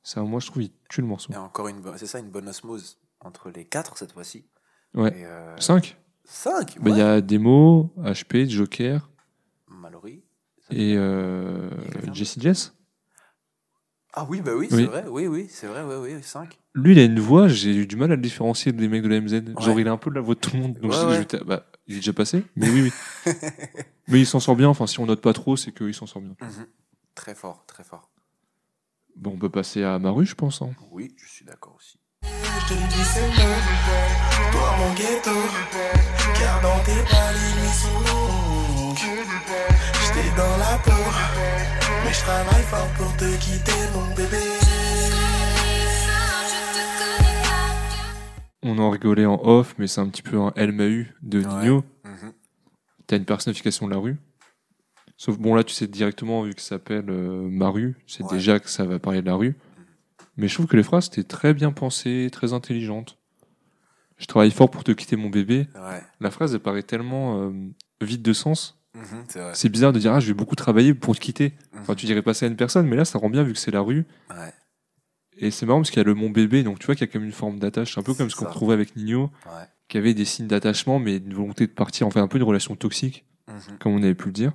[0.04, 1.32] Ça, moi, je trouve, il tue le morceau.
[1.34, 4.46] Et encore une bonne, c'est ça, une bonne osmose entre les quatre cette fois-ci.
[4.94, 5.10] Ouais.
[5.18, 6.78] Et euh, 5 cinq.
[6.80, 9.10] Bah, il y a Demo, HP, Joker.
[10.76, 11.70] Et euh,
[12.14, 12.74] Jesse Jess.
[14.16, 14.78] Ah oui, bah oui, Oui.
[14.84, 15.06] c'est vrai.
[15.08, 15.82] Oui, oui, c'est vrai.
[15.84, 18.72] Oui, oui, 5 Lui, il a une voix, j'ai eu du mal à le différencier
[18.72, 19.60] des mecs de la MZ.
[19.60, 20.74] Genre, il a un peu de la voix de tout le monde.
[20.80, 21.18] Donc, Ouais, je- ouais.
[21.20, 22.92] j'étais- bah, il est déjà passé, mais oui, oui.
[24.08, 24.70] mais il s'en sort bien.
[24.70, 26.36] Enfin, si on note pas trop, c'est qu'il s'en sort bien.
[27.16, 28.12] Très fort, très fort.
[29.16, 30.62] Bon, on peut passer à Maru, je pense.
[30.62, 30.70] hein.
[30.92, 32.00] Oui, je suis d'accord aussi.
[32.24, 33.30] Je te le dis, c'est.
[34.52, 35.32] Toi, mon ghetto.
[36.40, 37.02] Car dans tes
[42.14, 44.38] je travaille fort pour te quitter, mon bébé.
[48.66, 51.40] On en rigolait en off, mais c'est un petit peu un Elle m'a eu de
[51.44, 51.62] Ouais.
[51.64, 51.84] Nino.
[52.06, 52.32] Mhm.
[53.08, 54.18] T'as une personnification de la rue.
[55.18, 58.30] Sauf, bon, là, tu sais directement, vu que ça s'appelle euh, Maru, c'est Ouais.
[58.38, 59.56] déjà que ça va parler de la rue.
[60.38, 63.18] Mais je trouve que les phrases étaient très bien pensées, très intelligentes.
[64.18, 65.68] Je travaille fort pour te quitter, mon bébé.
[65.76, 66.02] Ouais.
[66.20, 67.52] La phrase, elle paraît tellement euh,
[68.02, 68.80] vide de sens.
[68.96, 71.54] Mhm, c'est bizarre de dire, ah, je vais beaucoup travailler pour te quitter.
[71.80, 71.98] Enfin, Mhm.
[71.98, 73.72] tu dirais pas ça à une personne, mais là, ça rend bien vu que c'est
[73.72, 74.06] la rue.
[74.30, 74.54] Ouais.
[75.38, 77.10] Et c'est marrant parce qu'il y a le mon bébé, donc tu vois qu'il y
[77.10, 77.98] a quand même une forme d'attache.
[77.98, 79.64] Un peu comme ce qu'on retrouvait avec Nino, Ouais.
[79.88, 82.76] qui avait des signes d'attachement, mais une volonté de partir, enfin un peu une relation
[82.76, 83.78] toxique, Mhm.
[83.80, 84.54] comme on avait pu le dire.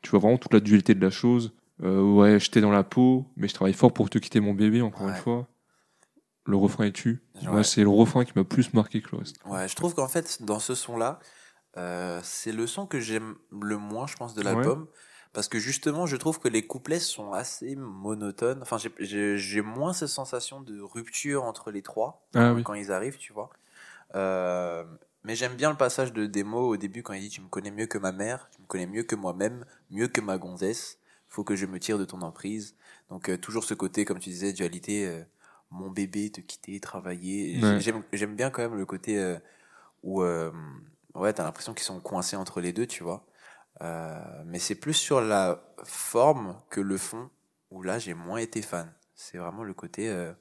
[0.00, 1.52] Tu vois vraiment toute la dualité de la chose.
[1.82, 4.80] Euh, ouais, j'étais dans la peau, mais je travaille fort pour te quitter mon bébé,
[4.80, 5.10] encore Ouais.
[5.12, 5.46] une fois.
[6.46, 7.20] Le refrain est tu.
[7.42, 7.48] Ouais.
[7.50, 9.36] Moi, c'est le refrain qui m'a plus marqué que le reste.
[9.44, 11.18] Ouais, je trouve qu'en fait, dans ce son-là,
[11.76, 14.86] euh, c'est le son que j'aime le moins, je pense, de l'album.
[15.34, 18.60] Parce que justement, je trouve que les couplets sont assez monotones.
[18.62, 22.62] Enfin, j'ai- moins cette sensation de rupture entre les trois Ah quand, oui.
[22.64, 23.50] quand ils arrivent, tu vois.
[24.14, 24.84] Euh,
[25.24, 27.70] mais j'aime bien le passage de démo au début quand il dit Tu me connais
[27.70, 30.98] mieux que ma mère, tu me connais mieux que moi-même, mieux que ma gonzesse.
[31.28, 32.74] Faut que je me tire de ton emprise.
[33.10, 35.06] Donc, euh, toujours ce côté, comme tu disais, dualité.
[35.06, 35.22] euh,
[35.70, 37.60] mon bébé, te quitter, travailler.
[37.62, 37.80] Ouais.
[37.80, 39.36] J'aime j'aime bien quand même le côté euh,
[40.02, 40.50] où euh,
[41.18, 43.26] ouais, t'as l'impression qu'ils sont coincés entre les deux, tu vois.
[43.82, 47.30] Euh, mais c'est plus sur la forme que le fond
[47.70, 48.92] où là j'ai moins été fan.
[49.14, 50.08] C'est vraiment le côté.
[50.08, 50.32] euh,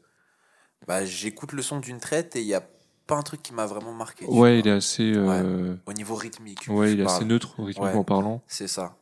[0.87, 2.63] bah, j'écoute le son d'une traite et il y a
[3.07, 4.25] pas un truc qui m'a vraiment marqué.
[4.25, 6.65] tu Ouais, il est assez, euh, Au niveau rythmique.
[6.67, 8.03] ouais, il est assez neutre, rythmiquement Ouais.
[8.03, 8.41] parlant.
[8.47, 8.97] C'est ça.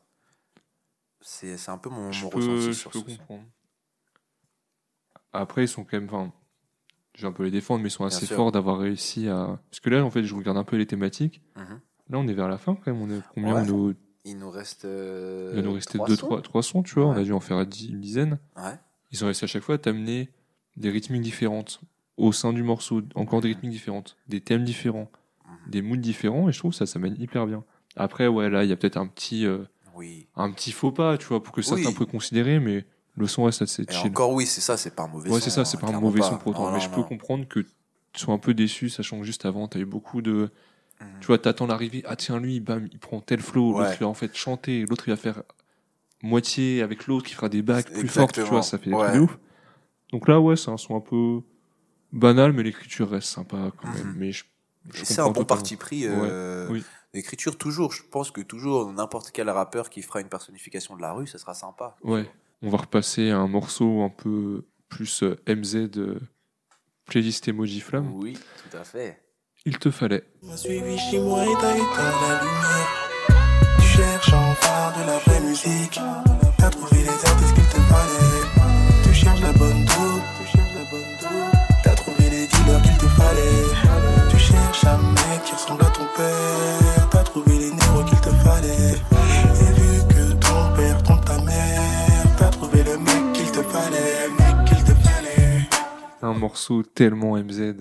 [1.21, 3.17] C'est un peu mon, Je mon peux, ressenti je sur peux ce son.
[3.17, 3.43] comprendre.
[5.33, 6.31] Après, ils sont quand même, enfin,
[7.15, 8.35] je vais un peu les défendre, mais ils sont Bien assez sûr.
[8.35, 9.59] forts d'avoir réussi à.
[9.69, 11.41] Parce que là, en fait, je regarde un peu les thématiques.
[11.55, 11.79] Mhm.
[12.09, 13.01] Là, on est vers la fin quand même.
[13.01, 13.71] On est combien Ouais.
[13.71, 13.95] on est
[14.25, 14.85] Il nous reste.
[14.85, 15.73] euh, Il va nous
[16.07, 16.25] deux, sons.
[16.27, 17.05] trois, trois sons, tu vois.
[17.05, 17.65] On a dû en faire une
[18.01, 18.39] dizaine.
[18.57, 18.73] Ouais.
[19.11, 20.29] Ils ont réussi à chaque fois à t'amener
[20.77, 21.81] des rythmiques différentes
[22.17, 25.11] au sein du morceau, encore des rythmiques différentes, des thèmes différents,
[25.45, 25.71] Mhm.
[25.71, 27.63] des moods différents, et je trouve ça, ça mène hyper bien.
[27.95, 29.59] Après, ouais, là, il y a peut-être un petit, euh,
[29.95, 30.27] Oui.
[30.35, 31.93] un petit faux pas, tu vois, pour que certains Oui.
[31.93, 32.85] pourraient considérer, mais
[33.17, 34.09] le son reste assez Et chill.
[34.11, 35.43] encore, oui, c'est ça, c'est pas un mauvais Ouais, son.
[35.45, 36.29] c'est ça, c'est hein, pas un mauvais pas.
[36.29, 37.07] son pour autant, Non, mais non, je peux non.
[37.07, 40.49] comprendre que tu sois un peu déçu, sachant que juste avant, t'as eu beaucoup de.
[41.01, 41.07] Mhm.
[41.21, 43.95] Tu vois, t'attends l'arrivée, ah tiens, lui, bam, il prend tel flow, l'autre Ouais.
[43.95, 45.43] il va en fait chanter, l'autre il va faire
[46.23, 49.03] moitié avec l'autre qui fera des bacs plus fortes, tu vois, ça fait des Ouais.
[49.07, 49.37] trucs de ouf.
[50.11, 51.41] Donc là, ouais, c'est un son un peu
[52.13, 54.07] banal, mais l'écriture reste sympa quand même.
[54.07, 54.15] Mhm.
[54.17, 54.45] Mais je,
[54.93, 56.05] je C'est un bon parti pris.
[56.07, 56.83] euh, oui.
[57.13, 57.91] L'écriture, toujours.
[57.93, 61.37] Je pense que toujours, n'importe quel rappeur qui fera une personnification de la rue, ça
[61.37, 61.95] sera sympa.
[62.03, 62.29] Ouais.
[62.65, 66.19] On va repasser à un morceau un peu plus euh, MZ, euh,
[67.05, 68.11] playlist emoji flamme.
[68.15, 69.21] Oui, tout à fait.
[69.67, 70.23] Il te fallait.
[70.55, 73.09] Suivi chez moi et t'as éteint la lumière.
[73.79, 75.99] Tu cherches enfin de la vraie musique.
[76.57, 79.03] T'as trouvé les artistes qu'il te fallait.
[79.03, 80.21] Tu cherches la bonne dos.
[80.39, 81.57] Tu cherches la bonne dos.
[81.83, 84.31] T'as trouvé les dealers qu'il te fallait.
[84.31, 87.09] Tu cherches un mec qui ressemble à ton père.
[87.11, 89.74] T'as trouvé les néros qu'il te fallait.
[96.25, 97.75] Un morceau tellement MZ.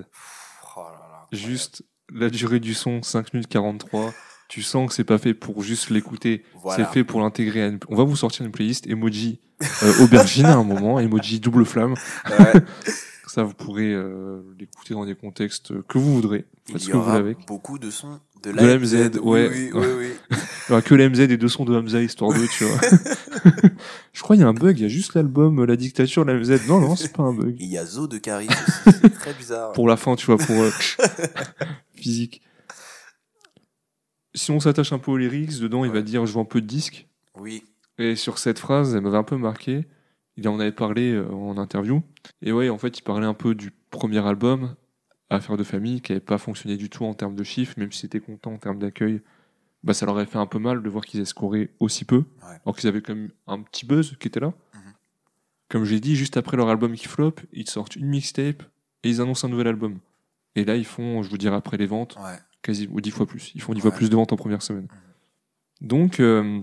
[0.77, 1.27] Oh là là.
[1.33, 4.13] Juste la durée du son, 5 minutes 43.
[4.49, 6.45] Tu sens que c'est pas fait pour juste l'écouter.
[6.55, 6.85] Voilà.
[6.85, 7.79] C'est fait pour l'intégrer à une...
[7.89, 9.41] On va vous sortir une playlist emoji
[9.83, 11.95] euh, aubergine à un moment, emoji double flamme.
[12.39, 12.53] Ouais.
[13.27, 16.45] Ça, vous pourrez euh, l'écouter dans des contextes que vous voudrez.
[16.69, 19.49] Il y aura beaucoup de sons de De la, la MZ, ouais.
[19.49, 19.87] Oui, oui, oui.
[19.99, 20.37] oui.
[20.67, 22.81] Il y aura que les MZ et deux sons de Hamza, histoire de, tu vois.
[24.13, 26.25] Je crois qu'il y a un bug, il y a juste l'album euh, La Dictature,
[26.25, 26.67] la MZ.
[26.67, 27.57] Non, non, c'est pas un bug.
[27.59, 29.73] Il y a Zo de Caris aussi, c'est très bizarre.
[29.73, 30.71] Pour la fin, tu vois, pour euh,
[31.95, 32.41] physique.
[34.35, 36.67] Si on s'attache un peu aux lyrics, dedans, il va dire je vends peu de
[36.67, 37.07] disques.
[37.39, 37.65] Oui,
[37.99, 39.87] Et sur cette phrase, elle m'avait un peu marqué.
[40.37, 42.03] Il en avait parlé euh, en interview.
[42.43, 44.75] Et ouais, en fait, il parlait un peu du premier album,
[45.37, 48.01] Affaire de famille, qui n'avait pas fonctionné du tout en termes de chiffres, même si
[48.01, 49.21] c'était content en termes d'accueil.
[49.83, 52.25] Bah, ça leur avait fait un peu mal de voir qu'ils aient scoré aussi peu,
[52.43, 52.59] Ouais.
[52.65, 54.49] alors qu'ils avaient quand même un petit buzz qui était là.
[54.75, 54.81] Mhm.
[55.69, 58.63] Comme j'ai dit, juste après leur album qui flop, ils sortent une mixtape
[59.03, 59.99] et ils annoncent un nouvel album.
[60.57, 62.39] Et là, ils font, je vous dirai après les ventes, ouais.
[62.63, 63.53] quasi ou dix fois plus.
[63.55, 64.89] Ils font dix fois plus de ventes en première semaine.
[65.83, 66.63] Donc, euh,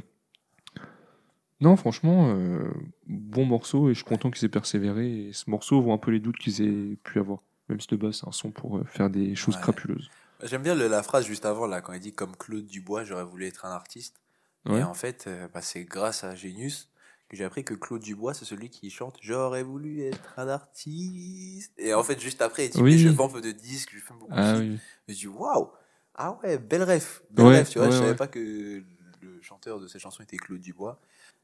[1.59, 2.71] non, franchement, euh,
[3.05, 5.27] bon morceau et je suis content qu'ils aient persévéré.
[5.27, 7.39] Et ce morceau vaut un peu les doutes qu'ils aient pu avoir.
[7.71, 9.61] Même si de base, c'est un son pour euh, faire des choses Ouais.
[9.61, 10.09] crapuleuses.
[10.43, 13.23] J'aime bien le- la phrase juste avant, là, quand il dit comme Claude Dubois, j'aurais
[13.23, 14.17] voulu être un artiste.
[14.65, 14.79] Ouais.
[14.79, 16.89] Et en fait, euh, bah, c'est grâce à Genius
[17.29, 21.71] que j'ai appris que Claude Dubois, c'est celui qui chante J'aurais voulu être un artiste.
[21.77, 22.91] Et en fait, juste après, il dit Oui.
[22.91, 24.79] Mais je vends peu de disques, je fais beaucoup Ah de oui.
[25.07, 25.69] Je dis Waouh
[26.15, 27.23] Ah ouais, belle ref.
[27.31, 27.89] Belle Ouais, ref, tu vois.
[27.89, 28.83] je savais pas que
[29.21, 30.99] le chanteur de cette chanson était Claude Dubois.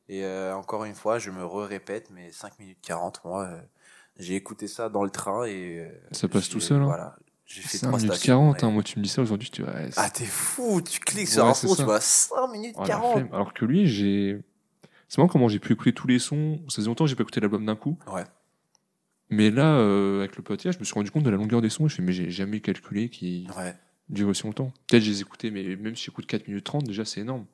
[0.09, 3.61] Et euh, encore une fois, je me répète, mais 5 minutes 40, moi, euh,
[4.19, 5.79] j'ai écouté ça dans le train et.
[5.79, 6.85] euh, Ça passe tout seul, hein.
[6.85, 7.15] Voilà.
[7.45, 9.63] J'ai fait 5 trois minutes stations, 40, hein, moi tu me dis ça aujourd'hui, tu
[9.63, 11.67] c'est- Ah, t'es fou, tu cliques sur un ça.
[11.75, 13.13] tu vois 5 minutes Oh, la 40.
[13.13, 13.29] flemme.
[13.31, 14.37] Alors que lui, j'ai.
[15.07, 16.59] C'est marrant comment j'ai pu écouter tous les sons.
[16.67, 17.97] Ça faisait longtemps que j'ai pas écouté l'album d'un coup.
[18.13, 18.23] Ouais.
[19.29, 21.69] Mais là, euh, avec le podcast, je me suis rendu compte de la longueur des
[21.69, 21.87] sons.
[21.87, 23.73] Je fais, mais j'ai jamais calculé qu'ils Ouais.
[24.09, 24.73] durent aussi longtemps.
[24.87, 27.45] Peut-être je les écoutais, mais même si j'écoute 4 minutes 30, déjà c'est énorme.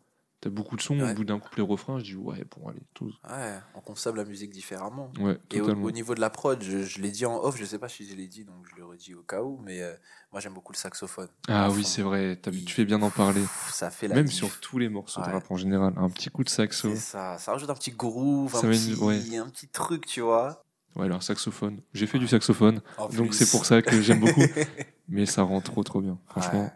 [0.43, 1.09] T'as beaucoup de sons, Ouais.
[1.09, 3.13] au bout d'un couplet refrain, je dis, ouais, bon, allez, tous.
[3.29, 5.09] Ouais, on consomme la musique différemment.
[5.17, 7.79] Ouais, Et au, niveau de la prod, je, je l'ai dit en off, je sais
[7.79, 9.93] pas si je l'ai dit, donc je le redis au cas où, mais euh,
[10.33, 11.29] moi j'aime beaucoup le saxophone.
[11.47, 13.41] Ah oui, c'est vrai, t'as- Il- tu fais bien d'en parler.
[13.71, 14.35] Ça fait la Même diff.
[14.35, 15.93] sur tous les morceaux de rap en général.
[15.95, 16.89] Un petit coup de saxo.
[16.89, 19.37] C'est ça, ça rajoute un petit groove, un, petit, une- ouais.
[19.37, 20.61] un petit truc, tu vois.
[20.97, 21.79] Ouais, alors saxophone.
[21.93, 24.41] J'ai fait du saxophone, En donc c'est pour ça que j'aime beaucoup.
[25.07, 26.19] Mais ça rend trop trop bien.
[26.27, 26.69] Franchement,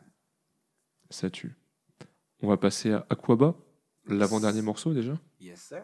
[1.09, 1.53] ça tue.
[2.41, 3.55] On va passer à Aquaba,
[4.07, 5.13] l'avant-dernier morceau déjà.
[5.39, 5.83] Yes, sir.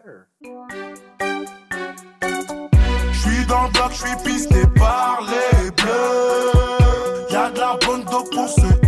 [3.12, 7.32] Je suis dans le bloc, je suis pisté par les bleus.
[7.32, 8.83] Y'a de la bonne dos pour ceux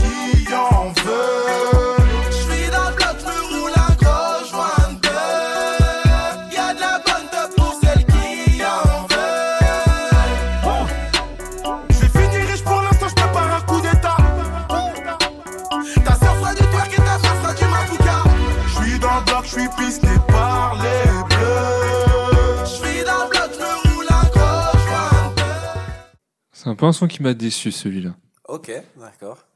[26.67, 28.17] C'est un peu un son qui m'a déçu celui-là.
[28.49, 29.47] Ok, d'accord.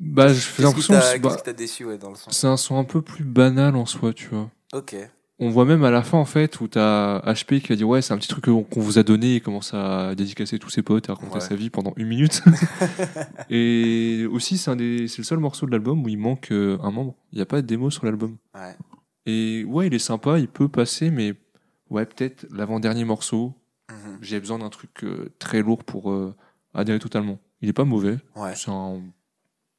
[0.00, 2.56] Bah, j'ai l'impression que qu'est-ce bah, qui t'a déçu ouais, dans le son c'est un
[2.56, 4.50] son un peu plus banal en soi, tu vois.
[4.72, 4.96] Ok.
[5.38, 8.02] On voit même à la fin en fait où t'as HP qui va dire ouais
[8.02, 11.08] c'est un petit truc qu'on vous a donné et commence à dédicacer tous ses potes
[11.08, 11.40] et à raconter Ouais.
[11.40, 12.42] sa vie pendant une minute.
[13.48, 16.76] et aussi c'est un des c'est le seul morceau de l'album où il manque euh,
[16.82, 17.14] un membre.
[17.30, 18.36] Il n'y a pas de démo sur l'album.
[18.56, 18.74] Ouais.
[19.26, 21.34] Et ouais il est sympa, il peut passer mais
[21.88, 23.54] ouais peut-être l'avant-dernier morceau.
[24.04, 24.18] Mhm.
[24.20, 26.34] J'ai besoin d'un truc euh, très lourd pour euh,
[26.74, 27.38] adhérer totalement.
[27.60, 28.18] Il est pas mauvais.
[28.36, 28.54] Ouais.
[28.56, 29.00] C'est un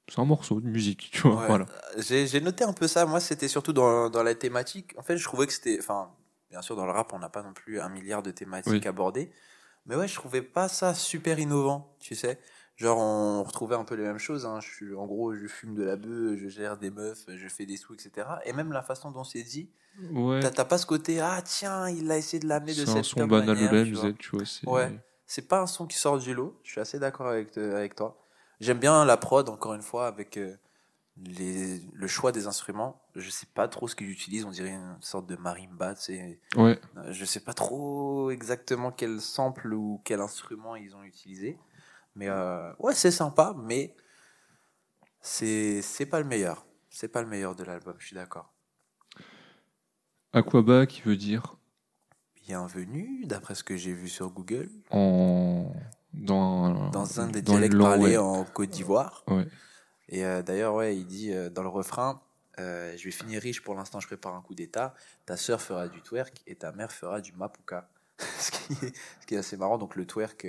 [0.10, 1.42] c'est un morceau de musique, tu vois.
[1.42, 1.48] Ouais.
[1.48, 1.66] Voilà.
[1.98, 3.06] J'ai j'ai noté un peu ça.
[3.06, 4.94] Moi, c'était surtout dans, dans la thématique.
[4.98, 5.78] En fait, je trouvais que c'était.
[5.80, 6.10] Enfin,
[6.50, 8.88] bien sûr, dans le rap, on n'a pas non plus un milliard de thématiques Oui.
[8.88, 9.32] abordées.
[9.86, 12.40] Mais ouais, je trouvais pas ça super innovant, tu sais.
[12.84, 14.46] Genre, on retrouvait un peu les mêmes choses.
[14.46, 14.60] Hein.
[14.60, 17.66] Je suis, en gros, je fume de la bœuf, je gère des meufs, je fais
[17.66, 18.28] des sous, etc.
[18.46, 19.70] Et même la façon dont c'est dit,
[20.12, 20.42] Ouais.
[20.42, 23.06] t'as pas ce côté, ah tiens, il a essayé de l'amener de C'est un cette
[23.06, 24.10] son banal manière, tu vois.
[24.10, 24.46] MZ, tu vois.
[24.46, 25.00] c'est- Ouais.
[25.26, 26.60] C'est pas un son qui sort du lot.
[26.64, 28.20] Je suis assez d'accord avec, te- avec toi.
[28.60, 30.56] J'aime bien la prod, encore une fois, avec euh,
[31.18, 33.02] les, le choix des instruments.
[33.16, 34.46] Je sais pas trop ce qu'ils utilisent.
[34.46, 35.96] On dirait une sorte de marimba.
[35.96, 36.40] tu.
[36.58, 36.80] Ouais.
[36.98, 41.58] Euh, Je sais pas trop exactement quel sample ou quel instrument ils ont utilisé.
[42.16, 43.96] Mais euh, ouais, c'est sympa, mais
[45.22, 46.66] c'est c'est pas le meilleur.
[46.90, 48.54] C'est pas le meilleur de l'album, je suis d'accord.
[50.32, 51.58] Aquaba qui veut dire?
[52.46, 55.72] Bienvenue, d'après ce que j'ai vu sur Google, en.
[56.14, 58.18] Dans, dans un des dans dialectes parlés ouais.
[58.18, 59.24] en Côte d'Ivoire.
[59.28, 59.48] Ouais.
[60.10, 62.22] Et euh, d'ailleurs, ouais, il dit euh, dans le refrain
[62.60, 64.94] euh, Je vais finir riche pour l'instant, je prépare un coup d'état.
[65.26, 67.90] Ta sœur fera du twerk et ta mère fera du mapuka.
[68.20, 69.78] ce, qui est, ce qui est assez marrant.
[69.80, 70.48] Donc, le twerk.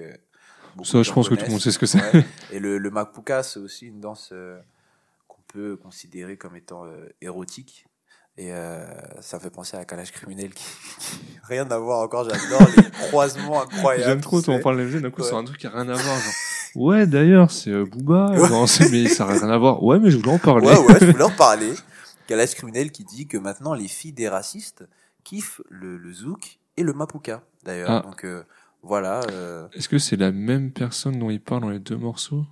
[0.74, 2.00] Euh, beaucoup Ça, je pense que tout le monde sait ce que c'est.
[2.14, 2.24] Ouais.
[2.52, 4.58] Et le, le mapuka, c'est aussi une danse euh,
[5.28, 7.86] qu'on peut considérer comme étant euh, érotique.
[8.36, 8.84] Et euh,
[9.20, 10.64] ça fait penser à Calage criminel qui,
[10.98, 12.28] qui- rien à voir encore.
[12.28, 14.04] J'adore les croisements incroyables.
[14.04, 15.28] J'aime trop, on parle d'un coup, Ouais.
[15.28, 16.18] c'est un truc qui a rien à voir.
[16.18, 16.32] Genre,
[16.82, 18.30] ouais, d'ailleurs, c'est euh, Booba.
[18.32, 18.48] Ouais.
[18.50, 19.80] Non, c'est- mais ça n'a rien à voir.
[19.84, 20.66] Ouais, mais je voulais en parler.
[20.66, 21.72] Ouais, ouais, je voulais en parler.
[22.26, 24.84] Calage criminel qui dit que maintenant les filles des racistes
[25.22, 27.44] kiffent le, le zouk et le mapuka.
[27.62, 28.00] D'ailleurs, Ah.
[28.00, 28.42] donc euh,
[28.84, 29.20] voilà.
[29.30, 32.44] euh, Est-ce que c'est la même personne dont il parle dans les deux morceaux?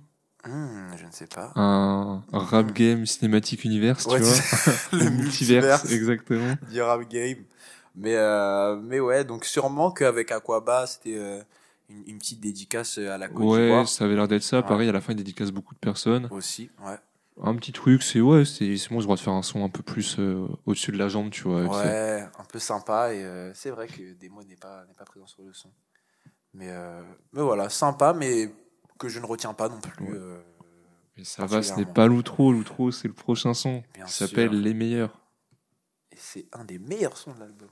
[0.45, 1.53] Hmm, je ne sais pas.
[1.55, 4.73] un, rap game cinématique univers, Ouais, tu vois?
[4.99, 5.89] le multiverse.
[5.91, 6.55] exactement.
[6.69, 7.37] du rap game.
[7.95, 11.41] Mais, euh, mais ouais, donc sûrement qu'avec Aquaba, c'était euh,
[11.89, 14.57] une, une petite dédicace à la Côte Ouais, ça avait l'air d'être ça.
[14.57, 14.63] Ouais.
[14.63, 16.27] Pareil, à la fin, il dédicace beaucoup de personnes.
[16.31, 16.69] aussi.
[16.83, 16.97] Ouais,
[17.41, 19.83] Un petit truc, c'est ouais, c'est bon, je droit de faire un son un peu
[19.83, 21.61] plus euh, au-dessus de la jambe, tu vois.
[21.67, 23.13] ouais un peu sympa.
[23.13, 25.69] Et euh, c'est vrai que Demo n'est pas, n'est pas présent sur le son.
[26.53, 27.01] Mais, euh,
[27.31, 28.53] mais voilà, sympa, mais
[28.99, 30.05] que je ne retiens pas non plus.
[30.05, 30.11] Ouais.
[30.17, 30.41] euh,
[31.17, 32.51] Mais ça va, ce n'est pas l'outro.
[32.51, 33.83] L'outro, c'est le prochain son.
[33.93, 34.61] Bien qui s'appelle.
[34.61, 35.19] Les Meilleurs.
[36.11, 37.69] et c'est un des meilleurs sons de l'album.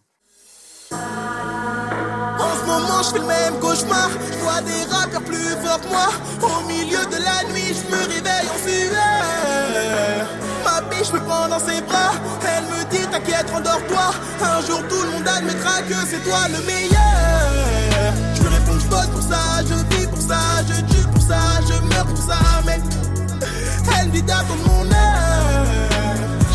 [0.92, 4.10] En ce moment, je fais le même cauchemar.
[4.10, 6.10] Je vois des rappeurs plus forts que moi.
[6.42, 10.28] Au milieu de la nuit, je me réveille en sueur.
[10.66, 12.14] Ma biche me prend dans ses bras.
[12.46, 14.12] Elle me dit T'inquiète, endors-toi.
[14.42, 17.61] Un jour, tout le monde admettra que c'est toi le meilleur.
[21.32, 22.40] Ça, je meurs pour ça.
[22.66, 22.80] Mais
[23.98, 25.66] elle me dit d'attendre mon heure.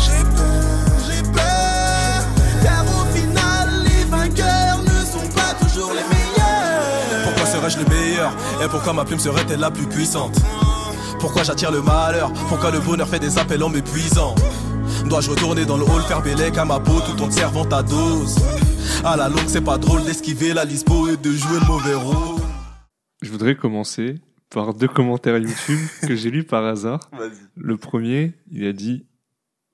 [0.03, 2.19] J'ai peur, j'ai peur.
[2.63, 7.23] Car au final, les vainqueurs ne sont pas toujours les meilleurs.
[7.25, 8.31] Pourquoi serais-je le meilleur?
[8.63, 10.37] Et pourquoi ma plume serait-elle la plus puissante?
[11.19, 12.31] Pourquoi j'attire le malheur?
[12.49, 14.35] Pourquoi le bonheur fait des appels en m'épuisant?
[15.05, 17.81] Dois-je retourner dans le hall faire bélec à ma peau tout en te servant ta
[17.81, 18.35] dose?
[19.03, 22.41] À la longue c'est pas drôle d'esquiver la lispo et de jouer le mauvais rôle
[23.21, 24.19] Je voudrais commencer
[24.49, 27.09] par deux commentaires YouTube que j'ai lus par hasard.
[27.55, 29.05] Le premier, il a dit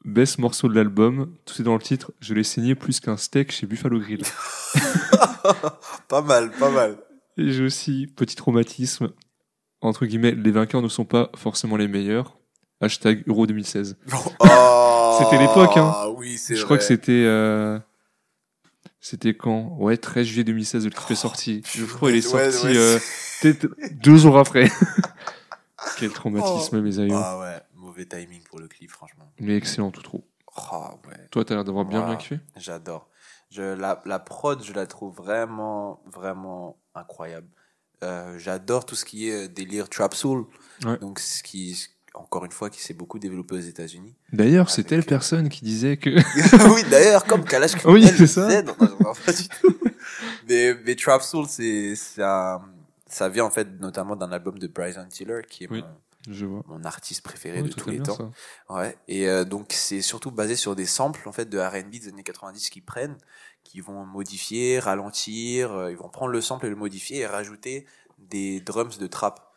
[0.06, 3.52] Best morceau de l'album, tout est dans le titre, je l'ai saigné plus qu'un steak
[3.52, 4.24] chez Buffalo Grill.
[6.08, 6.98] Pas mal, pas mal.
[7.38, 9.10] Et j'ai aussi, petit traumatisme,
[9.82, 12.38] entre guillemets, les vainqueurs ne sont pas forcément les meilleurs.
[12.82, 13.98] Hashtag Euro 2016.
[14.40, 15.94] Oh, C'était l'époque, hein.
[16.18, 17.24] Oui, c'est Je crois que c'était...
[17.26, 17.80] euh,
[19.06, 19.76] C'était quand?
[19.80, 21.62] Ouais, 13 juillet 2016, le clip est sorti.
[21.74, 23.00] Je crois qu'il est Ouais, sorti ouais, euh,
[23.42, 23.68] peut-être
[24.02, 24.70] deux jours après.
[26.00, 27.14] Quel traumatisme, mes aïeux.
[27.14, 29.30] Ah ouais, mauvais timing pour le clip, franchement.
[29.42, 30.24] Mais excellent tout trop.
[30.56, 32.40] Ah ouais, Toi, t'as l'air d'avoir bien bien kiffé?
[32.56, 33.10] j'adore.
[33.52, 37.48] Je, la, la prod, je la trouve vraiment, vraiment incroyable.
[38.04, 40.46] Euh, j'adore tout ce qui est délire trap soul.
[40.86, 40.98] Ouais.
[41.00, 41.88] Donc, ce qui,
[42.24, 44.16] encore une fois, qui s'est beaucoup développé aux États-Unis.
[44.32, 46.10] D'ailleurs, c'est telle euh, personne qui disait que...
[46.74, 48.48] oui, d'ailleurs, comme Kalash Oui, c'est ça.
[48.48, 49.78] disait, non, non, non, pas du tout.
[50.50, 52.62] mais, mais Trap Soul, c'est, un-
[53.08, 55.82] ça vient en fait notamment d'un album de Bryson Tiller, qui est Oui.
[55.84, 56.64] mon, Je vois.
[56.68, 58.16] mon artiste préféré Ouais, de tous les temps.
[58.18, 58.30] ça.
[58.76, 58.98] Ouais.
[59.08, 62.24] Et euh, donc c'est surtout basé sur des samples en fait de R&B des années
[62.24, 63.18] 90 qu'ils prennent,
[63.64, 67.86] qui vont modifier, ralentir, euh, ils vont prendre le sample et le modifier et rajouter
[68.18, 69.52] des drums de trap.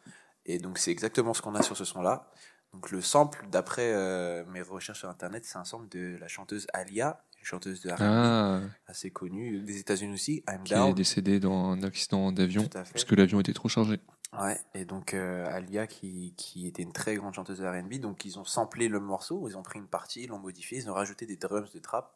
[0.44, 2.30] Et donc c'est exactement ce qu'on a sur ce son-là.
[2.76, 6.66] Donc le sample, d'après euh, mes recherches sur internet, c'est un sample de la chanteuse
[6.74, 10.92] Alia, une chanteuse de R&B Ah, assez connue des États-Unis aussi, I'm qui est Down.
[10.94, 13.98] décédé dans un accident d'avion, parce que l'avion était trop chargé.
[14.38, 18.26] Ouais, et donc euh, Alia qui, qui était une très grande chanteuse de R&B, donc
[18.26, 20.94] ils ont samplé le morceau, ils ont pris une partie, ils l'ont modifié, ils ont
[20.94, 22.12] rajouté des drums de trap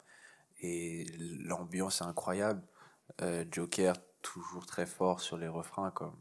[0.60, 1.06] et
[1.42, 2.60] l'ambiance est incroyable.
[3.22, 6.16] Euh, Joker toujours très fort sur les refrains comme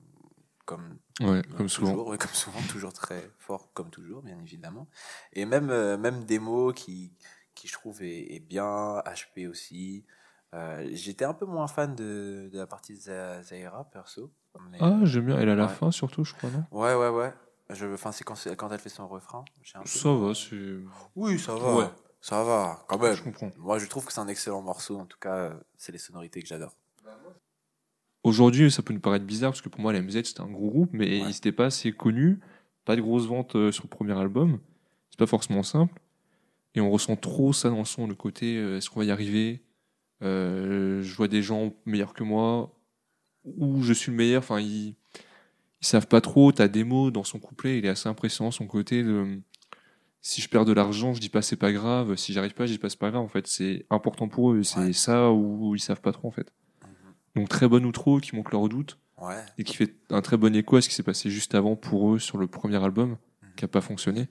[0.64, 1.92] comme Ouais, comme souvent.
[1.92, 4.88] toujours, ouais, comme souvent toujours très fort comme toujours bien évidemment.
[5.34, 7.14] Et même euh, même démo qui
[7.56, 10.06] qui je trouve est, est bien HP aussi.
[10.56, 14.32] Euh, J'étais un peu moins fan de, de la partie de Za- Zaira perso.
[14.72, 15.38] mais- Ah, j'aime bien.
[15.40, 15.74] Elle à la Ouais.
[15.74, 16.64] fin, surtout, je crois, non?
[16.72, 17.34] Ouais, ouais, ouais.
[17.70, 19.46] Je, enfin, c'est quand, quand elle fait son refrain.
[19.62, 20.78] j'ai un peu- Ça va, c'est.
[21.16, 21.76] Oui, ça va.
[21.76, 21.90] Ouais.
[22.22, 23.14] Ça va, quand même.
[23.14, 23.52] Je comprends.
[23.58, 24.98] Moi, je trouve que c'est un excellent morceau.
[25.00, 26.76] En tout cas, euh, c'est les sonorités que j'adore.
[28.30, 30.70] Aujourd'hui, ça peut nous paraître bizarre parce que pour moi, la MZ c'était un gros
[30.70, 31.18] groupe, mais Ouais.
[31.20, 32.40] ils n'étaient pas assez connus.
[32.86, 34.60] Pas de grosses ventes euh, sur le premier album.
[35.10, 36.00] C'est pas forcément simple.
[36.76, 39.12] Et on ressent trop ça dans le son, le côté euh, est-ce qu'on va y
[39.12, 39.64] arriver?
[40.22, 42.76] Euh, Je vois des gens meilleurs que moi
[43.46, 44.40] ou je suis le meilleur.
[44.44, 44.90] Enfin, ils,
[45.82, 46.52] ils savent pas trop.
[46.52, 48.52] T'as des mots dans son couplet, il est assez impressionnant.
[48.52, 49.40] Son côté de
[50.22, 52.16] si je perds de l'argent, je dis pas c'est pas grave.
[52.18, 53.24] Si j'arrive pas, je dis pas c'est pas grave.
[53.24, 54.64] En fait, c'est important pour eux.
[54.64, 54.94] C'est Ouais.
[54.94, 56.52] ça où ils savent pas trop en fait.
[57.36, 59.36] Donc très bon outro qui montre leurs doutes Ouais.
[59.58, 62.14] et qui fait un très bon écho à ce qui s'est passé juste avant pour
[62.14, 63.50] eux sur le premier album Mhm.
[63.58, 64.28] qui a pas fonctionné.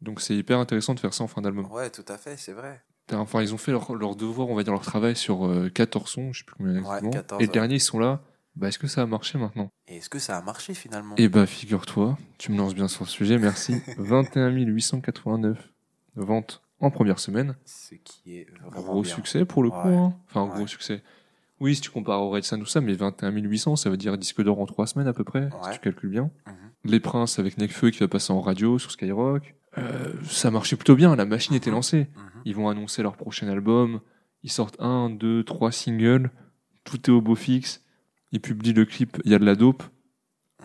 [0.00, 1.70] Donc c'est hyper intéressant de faire ça en fin d'album.
[1.70, 2.82] Ouais, tout à fait, c'est vrai.
[3.12, 6.10] Enfin, ils ont fait leur, leur devoir, on va dire leur travail sur euh, 14
[6.10, 7.10] sons, je sais plus combien exactement.
[7.10, 7.52] 14, et le ouais.
[7.52, 8.22] dernier, ils sont là.
[8.56, 9.68] Bah, est-ce que ça a marché maintenant?
[9.88, 11.14] Et est-ce que ça a marché finalement?
[11.18, 13.74] Eh bah, figure-toi, tu me lances bien sur le sujet, merci.
[13.98, 15.70] 21 889
[16.16, 17.56] ventes en première semaine.
[17.66, 19.14] Ce qui est vraiment Gros bien.
[19.14, 19.76] succès pour le coup.
[19.88, 20.16] Hein.
[20.30, 21.02] Enfin, gros succès.
[21.64, 24.18] Oui, si tu compares au Red Sun, tout ça, mais 21 800, ça veut dire
[24.18, 26.30] disque d'or en 3 semaines à peu près, si tu calcules bien.
[26.46, 26.52] Mhm.
[26.84, 29.54] Les Princes avec Nekfeu qui va passer en radio sur Skyrock.
[29.78, 32.00] Euh, ça marchait plutôt bien, la machine était lancée.
[32.14, 32.42] Mhm.
[32.44, 34.00] Ils vont annoncer leur prochain album.
[34.42, 36.30] Ils sortent un, deux, trois singles.
[36.84, 37.82] Tout est au beau fixe.
[38.30, 39.84] Ils publient le clip Il y a de la dope.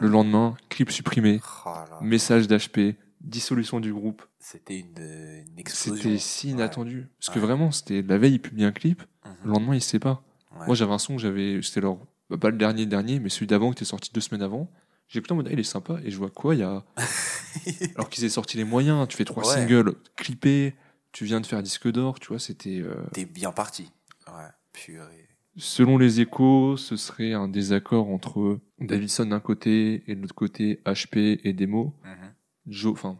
[0.01, 1.39] Le lendemain, clip supprimé.
[1.65, 1.69] Oh
[2.01, 2.97] Message d'HP.
[3.21, 4.21] Dissolution du groupe.
[4.37, 5.95] C'était une, une explosion.
[6.03, 7.07] C'était si inattendu.
[7.19, 7.45] Parce que Ouais.
[7.45, 9.01] vraiment, c'était la veille, ils publient un clip.
[9.25, 9.31] Mhm.
[9.45, 10.23] Le lendemain, ils se séparent.
[10.57, 10.65] Ouais.
[10.65, 11.61] Moi, j'avais un son que j'avais.
[11.61, 11.97] C'était leur.
[12.29, 14.69] bah, pas le dernier dernier, mais celui d'avant qui était sorti deux semaines avant.
[15.07, 15.99] J'ai écouté en mode, ah, il est sympa.
[16.03, 16.83] Et je vois quoi Il y a.
[17.95, 19.07] Alors qu'ils aient sorti les moyens.
[19.07, 19.53] Tu fais trois Ouais.
[19.53, 20.75] singles clippés.
[21.11, 22.19] Tu viens de faire disque d'or.
[22.19, 22.79] Tu vois, c'était.
[22.79, 23.91] euh, T'es bien parti.
[24.27, 25.27] Ouais, purée.
[25.57, 30.79] Selon les échos, ce serait un désaccord entre Davidson d'un côté et de l'autre côté
[30.85, 31.95] HP et Demo.
[32.05, 32.33] Mhm.
[32.67, 33.19] Jo- enfin,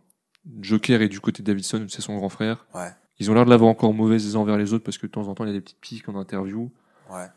[0.61, 2.65] Joker est du côté de Davidson, c'est son grand frère.
[2.75, 5.07] Ouais, Ils ont l'air de l'avoir encore mauvaise les uns envers les autres parce que
[5.07, 6.71] de temps en temps il y a des petites piques en interview.
[7.09, 7.27] Ouais.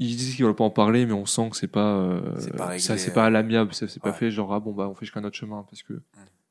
[0.00, 2.54] Ils disent qu'ils veulent pas en parler, mais on sent que c'est pas, euh, C'est
[2.56, 4.14] pas réglé, ça c'est pas à l'amiable, c'est pas Ouais.
[4.14, 6.00] fait genre ah bon bah on fait chacun notre chemin parce que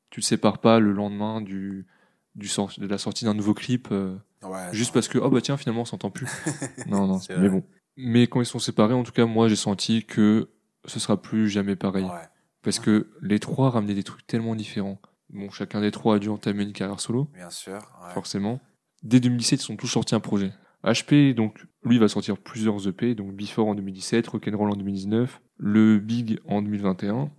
[0.10, 1.88] tu te sépares pas le lendemain du
[2.36, 4.94] du de la sortie d'un nouveau clip euh, ouais juste non.
[4.96, 6.28] parce que oh bah tiens finalement on s'entend plus.
[6.88, 7.50] non non, mais vrai.
[7.50, 7.64] bon.
[7.96, 10.50] Mais quand ils sont séparés, en tout cas moi j'ai senti que
[10.86, 12.28] ce sera plus jamais pareil Ouais,
[12.64, 15.00] parce que les trois ramenaient des trucs tellement différents.
[15.30, 17.80] Bon, chacun des trois a dû entamer une carrière solo bien sûr.
[18.14, 18.60] forcément.
[19.04, 20.52] Dès 2017, ils sont tous sortis un projet.
[20.92, 26.00] HP, donc, lui, va sortir plusieurs EP, donc Before en 2017, Rock'n'Roll en 2019, le
[26.00, 27.30] Big en 2021,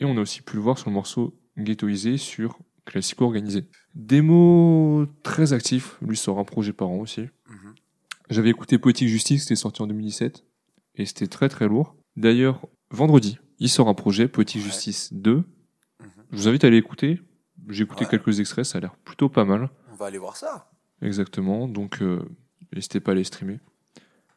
[0.00, 3.64] et on a aussi pu le voir sur le morceau Ghettoisé sur Classico Organisé.
[3.94, 7.20] Démo très actif, lui sort un projet par an aussi.
[7.22, 7.74] Mhm.
[8.30, 10.44] J'avais écouté Poetic Justice, c'était sorti en 2017,
[10.96, 11.96] et c'était très très lourd.
[12.16, 14.66] D'ailleurs, vendredi, il sort un projet, Poetic Ouais.
[14.68, 15.36] Justice 2.
[15.36, 15.44] Mhm.
[16.32, 17.20] Je vous invite à aller écouter.
[17.68, 18.10] J'ai écouté Ouais.
[18.10, 19.68] quelques extraits, ça a l'air plutôt pas mal.
[19.92, 20.70] On va aller voir ça.
[21.02, 22.20] Exactement, donc euh,
[22.74, 23.58] n'hésitez pas à les streamer.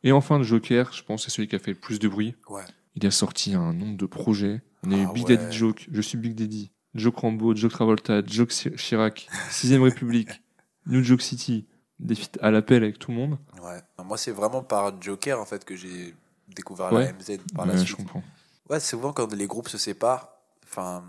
[0.03, 2.07] Et enfin, le Joker, je pense que c'est celui qui a fait le plus de
[2.07, 2.35] bruit.
[2.49, 2.63] Ouais.
[2.95, 4.61] Il a sorti un nombre de projets.
[4.85, 5.37] On a eu Ah Big ouais.
[5.37, 10.29] Daddy Joke, Je suis Big Daddy, Joke Rambo, Joke Travolta, Joke Chi- Chirac, Sixième République,
[10.87, 11.65] New Joke City,
[11.99, 13.37] des feats à l'appel avec tout le monde.
[13.61, 13.79] Ouais.
[14.03, 16.13] Moi, c'est vraiment par Joker en fait que j'ai
[16.53, 17.05] découvert Ouais.
[17.05, 17.89] la MZ par la Ouais, suite.
[17.91, 18.23] je comprends.
[18.69, 20.29] Ouais, souvent quand les groupes se séparent,
[20.65, 21.03] enfin,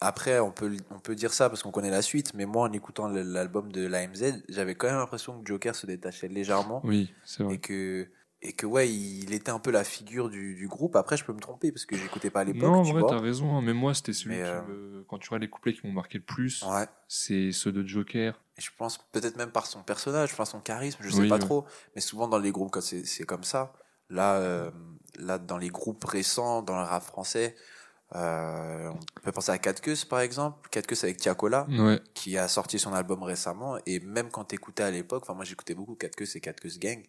[0.00, 2.72] après on peut, on peut dire ça parce qu'on connaît la suite, mais moi en
[2.72, 7.42] écoutant l'album de l'AMZ, j'avais quand même l'impression que Joker se détachait légèrement Oui, c'est
[7.42, 7.58] et vrai.
[7.58, 8.08] que,
[8.42, 10.94] et que ouais, il était un peu la figure du, du groupe.
[10.96, 13.10] Après, je peux me tromper parce que j'écoutais pas à l'époque, Non, en vrai, vois.
[13.10, 13.56] t'as raison.
[13.56, 15.92] hein, Mais moi, c'était celui Mais, qui euh, Quand tu regardes les couplets qui m'ont
[15.94, 16.86] marqué le plus, Ouais.
[17.08, 18.38] c'est ceux de Joker.
[18.58, 21.36] Et je pense peut-être même par son personnage, enfin son charisme, je sais Oui, pas
[21.36, 21.40] ouais.
[21.40, 21.64] trop.
[21.94, 23.72] Mais souvent dans les groupes, quand c'est c'est comme ça,
[24.10, 24.70] là, euh,
[25.18, 27.56] là dans les groupes récents, dans le rap français,
[28.14, 30.68] euh, on peut penser à 4 Queues par exemple.
[30.70, 33.78] 4 Queues avec Tiakola, Ouais, qui a sorti son album récemment.
[33.86, 36.78] Et même quand t'écoutais à l'époque, enfin moi j'écoutais beaucoup 4 Queues et 4 Queues
[36.78, 37.02] Gang.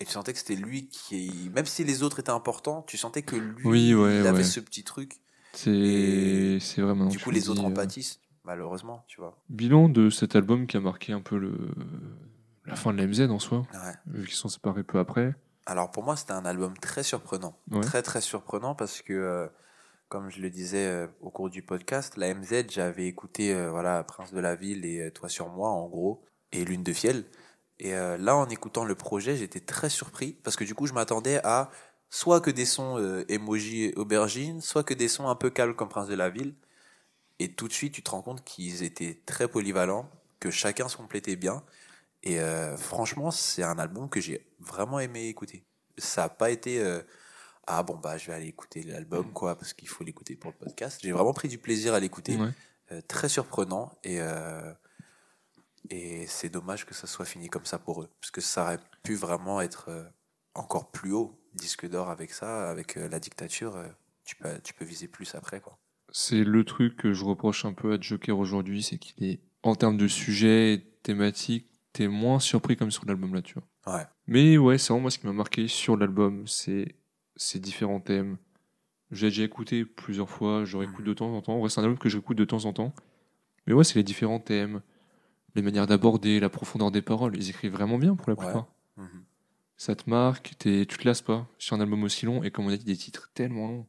[0.00, 3.22] Et tu sentais que c'était lui qui, même si les autres étaient importants, tu sentais
[3.22, 4.42] que lui, Oui, ouais, il avait ouais.
[4.44, 5.20] ce petit truc.
[5.52, 7.06] c'est c'est vraiment.
[7.06, 9.38] du coup, les autres en pâtissent, malheureusement, tu vois.
[9.50, 11.56] Bilan de cet album qui a marqué un peu le
[12.66, 13.92] la fin de la MZ en soi, Ouais.
[14.06, 15.34] vu qu'ils sont séparés peu après.
[15.66, 17.56] Alors pour moi, c'était un album très surprenant.
[17.70, 17.80] Ouais.
[17.82, 19.46] Très très surprenant parce que, euh,
[20.08, 24.04] comme je le disais euh, au cours du podcast, la MZ, j'avais écouté euh, voilà,
[24.04, 27.24] Prince de la Ville et euh, Toi sur moi, en gros, et Lune de Fiel.
[27.80, 31.40] Et là, en écoutant le projet, j'étais très surpris parce que du coup, je m'attendais
[31.42, 31.72] à
[32.08, 36.06] soit que des sons emoji aubergine, soit que des sons un peu calmes comme Prince
[36.06, 36.54] de la Ville.
[37.40, 40.08] Et tout de suite, tu te rends compte qu'ils étaient très polyvalents,
[40.38, 41.64] que chacun se complétait bien.
[42.22, 42.38] Et
[42.78, 45.64] franchement, c'est un album que j'ai vraiment aimé écouter.
[45.98, 46.80] Ça n'a pas été
[47.66, 50.56] ah bon bah je vais aller écouter l'album quoi parce qu'il faut l'écouter pour le
[50.56, 51.00] podcast.
[51.02, 52.50] J'ai vraiment pris du plaisir à l'écouter, Ouais.
[52.92, 54.72] Euh, très surprenant et euh,
[55.88, 58.80] et c'est dommage que ça soit fini comme ça pour eux parce que ça aurait
[59.02, 60.04] pu vraiment être euh,
[60.54, 63.82] encore plus haut disque d'or avec ça, avec la dictature.
[64.24, 65.78] tu peux tu peux viser plus après quoi.
[66.16, 69.74] C'est le truc que je reproche un peu à Joker aujourd'hui, c'est qu'il est, en
[69.74, 73.96] termes de sujet, et thématique, t'es moins surpris comme sur l'album là, tu vois.
[73.96, 74.06] Ouais.
[74.28, 76.94] Mais ouais, c'est vraiment moi ce qui m'a marqué sur l'album, c'est
[77.36, 78.36] ces différents thèmes.
[79.10, 81.58] J'ai déjà écouté plusieurs fois, je réécoute de temps en temps.
[81.60, 82.94] Ouais, c'est un album que j'écoute de temps en temps.
[83.66, 84.82] Mais ouais, c'est les différents thèmes,
[85.54, 87.36] les manières d'aborder, la profondeur des paroles.
[87.36, 88.44] Ils écrivent vraiment bien pour la Ouais.
[88.44, 88.66] plupart.
[88.96, 89.24] Mhm.
[89.76, 92.42] Ça te marque, tu te lasses pas sur un album aussi long.
[92.42, 93.86] Et comme on a dit, des titres tellement longs.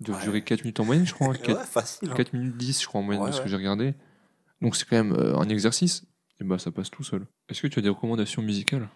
[0.00, 0.22] De Ouais.
[0.22, 1.28] durer 4 minutes en moyenne, je crois.
[1.34, 2.10] hein, quatre- Ouais, facile.
[2.10, 2.14] hein.
[2.14, 3.94] 4 minutes 10, je crois, en moyenne, de ce que j'ai regardé.
[4.62, 6.04] Donc c'est quand même euh, un exercice.
[6.40, 7.26] Et bah, ça passe tout seul.
[7.48, 8.88] Est-ce que tu as des recommandations musicales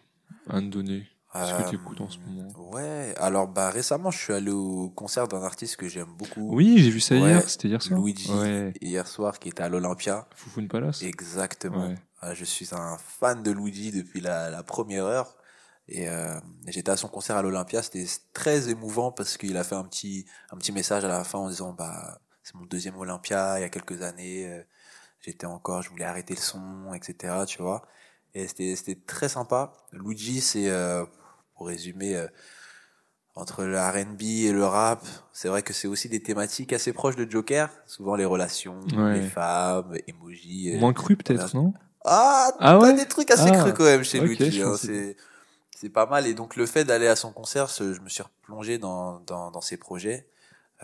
[0.49, 1.07] à me donner?
[1.35, 4.51] Est-ce que Euh, tu écoutes en ce moment Ouais, alors bah récemment je suis allé
[4.51, 6.55] au concert d'un artiste que j'aime beaucoup.
[6.55, 7.49] Oui, j'ai vu ça Ouais, hier.
[7.49, 8.01] C'était hier soir.
[8.01, 8.73] Luigi Ouais.
[8.81, 10.29] hier soir qui était à l'Olympia.
[10.37, 11.03] Foufoune Palace.
[11.03, 11.89] Exactement.
[11.89, 11.95] Ouais.
[12.23, 15.37] Euh, Je suis un fan de Luigi depuis la, la première heure.
[15.89, 19.75] Et euh, j'étais à son concert à l'Olympia, c'était très émouvant parce qu'il a fait
[19.75, 23.59] un petit un petit message à la fin en disant bah c'est mon deuxième Olympia
[23.59, 24.63] il y a quelques années, euh,
[25.21, 27.35] j'étais encore, je voulais arrêter le son, etc.
[27.47, 27.83] Tu vois.
[28.33, 29.75] Et c'était c'était très sympa.
[29.93, 31.05] Luigi c'est euh,
[31.55, 32.27] pour résumer euh,
[33.37, 37.17] entre le R&B et le rap, c'est vrai que c'est aussi des thématiques assez proches
[37.17, 39.21] de Joker, souvent les relations, Ouais.
[39.21, 40.71] les femmes, emoji.
[40.75, 41.67] euh, Moins cru peut-être, voilà.
[41.67, 41.75] non?
[42.05, 44.51] Ah, Ah t'as ouais des trucs assez Ah, crus quand même chez ok, Luigi.
[44.59, 45.17] je hein, c'est
[45.77, 46.27] c'est pas mal.
[46.29, 49.51] Et donc le fait d'aller à son concert, ce- je me suis replongé dans dans,
[49.51, 50.29] dans ses projets,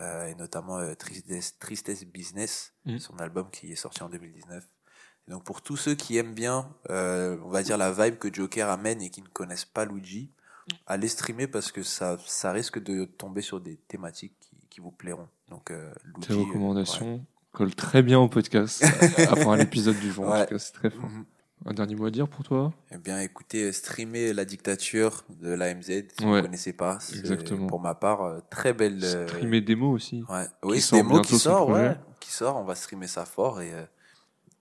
[0.01, 2.97] euh, et notamment euh, Tristesse, Tristesse Business, Mm.
[2.97, 4.65] son album qui est sorti en 2019.
[5.27, 8.33] Et donc pour tous ceux qui aiment bien, euh, on va dire la vibe que
[8.33, 10.31] Joker amène et qui ne connaissent pas Luigi,
[10.87, 14.91] allez streamer parce que ça ça risque de tomber sur des thématiques qui, qui vous
[14.91, 15.27] plairont.
[15.49, 15.91] Donc euh,
[16.21, 18.83] Tes euh, recommandations collent très bien au podcast.
[19.29, 20.45] Après l'épisode du jour, en Ouais.
[20.45, 20.95] tout cas, c'est très ouais.
[20.95, 21.09] fort.
[21.09, 21.25] Mhm.
[21.63, 22.73] Un dernier mot à dire pour toi?
[22.91, 26.97] Eh bien, écoutez, euh, streamer la dictature de l'AMZ, si vous Ouais, ne connaissez pas.
[27.13, 27.67] exactement.
[27.67, 28.99] Pour ma part, euh, très belle.
[29.03, 30.23] euh, Streamer des mots aussi.
[30.27, 30.47] ouais.
[30.63, 31.95] Oui, des mots qui sort, ouais.
[32.19, 33.71] Qui sort, on va streamer ça fort et,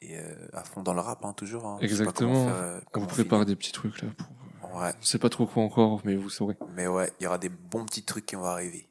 [0.03, 0.19] et
[0.53, 1.65] à fond dans le rap, hein, toujours.
[1.66, 1.78] Hein.
[1.81, 2.47] Exactement.
[2.49, 4.09] faire, On vous prépare des petits trucs là.
[4.19, 4.27] Pour...
[4.74, 4.92] Ouais.
[5.01, 6.56] On sait pas trop quoi encore, mais vous saurez.
[6.76, 8.86] Mais ouais, il y aura des bons petits trucs qui vont arriver.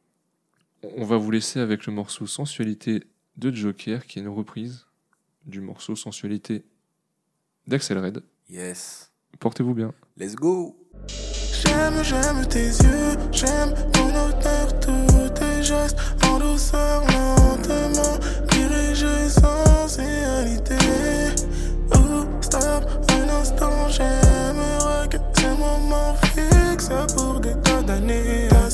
[0.84, 3.04] On va vous laisser avec le morceau Sensualité
[3.38, 4.86] de Joker, qui est une reprise
[5.46, 6.64] du morceau Sensualité
[7.68, 8.24] d'Axel Red.
[8.50, 9.12] Yes.
[9.40, 9.94] Portez-vous bien.
[10.18, 10.76] Let's go.
[11.08, 18.20] J'aime, j'aime tes yeux, j'aime ton odeur, tous tes gestes, en douceur, lentement,
[19.30, 19.64] sans
[21.94, 24.29] oh, stop, un instant, j'aime
[26.90, 28.48] ça pour des tas d'années.
[28.50, 28.70] Ta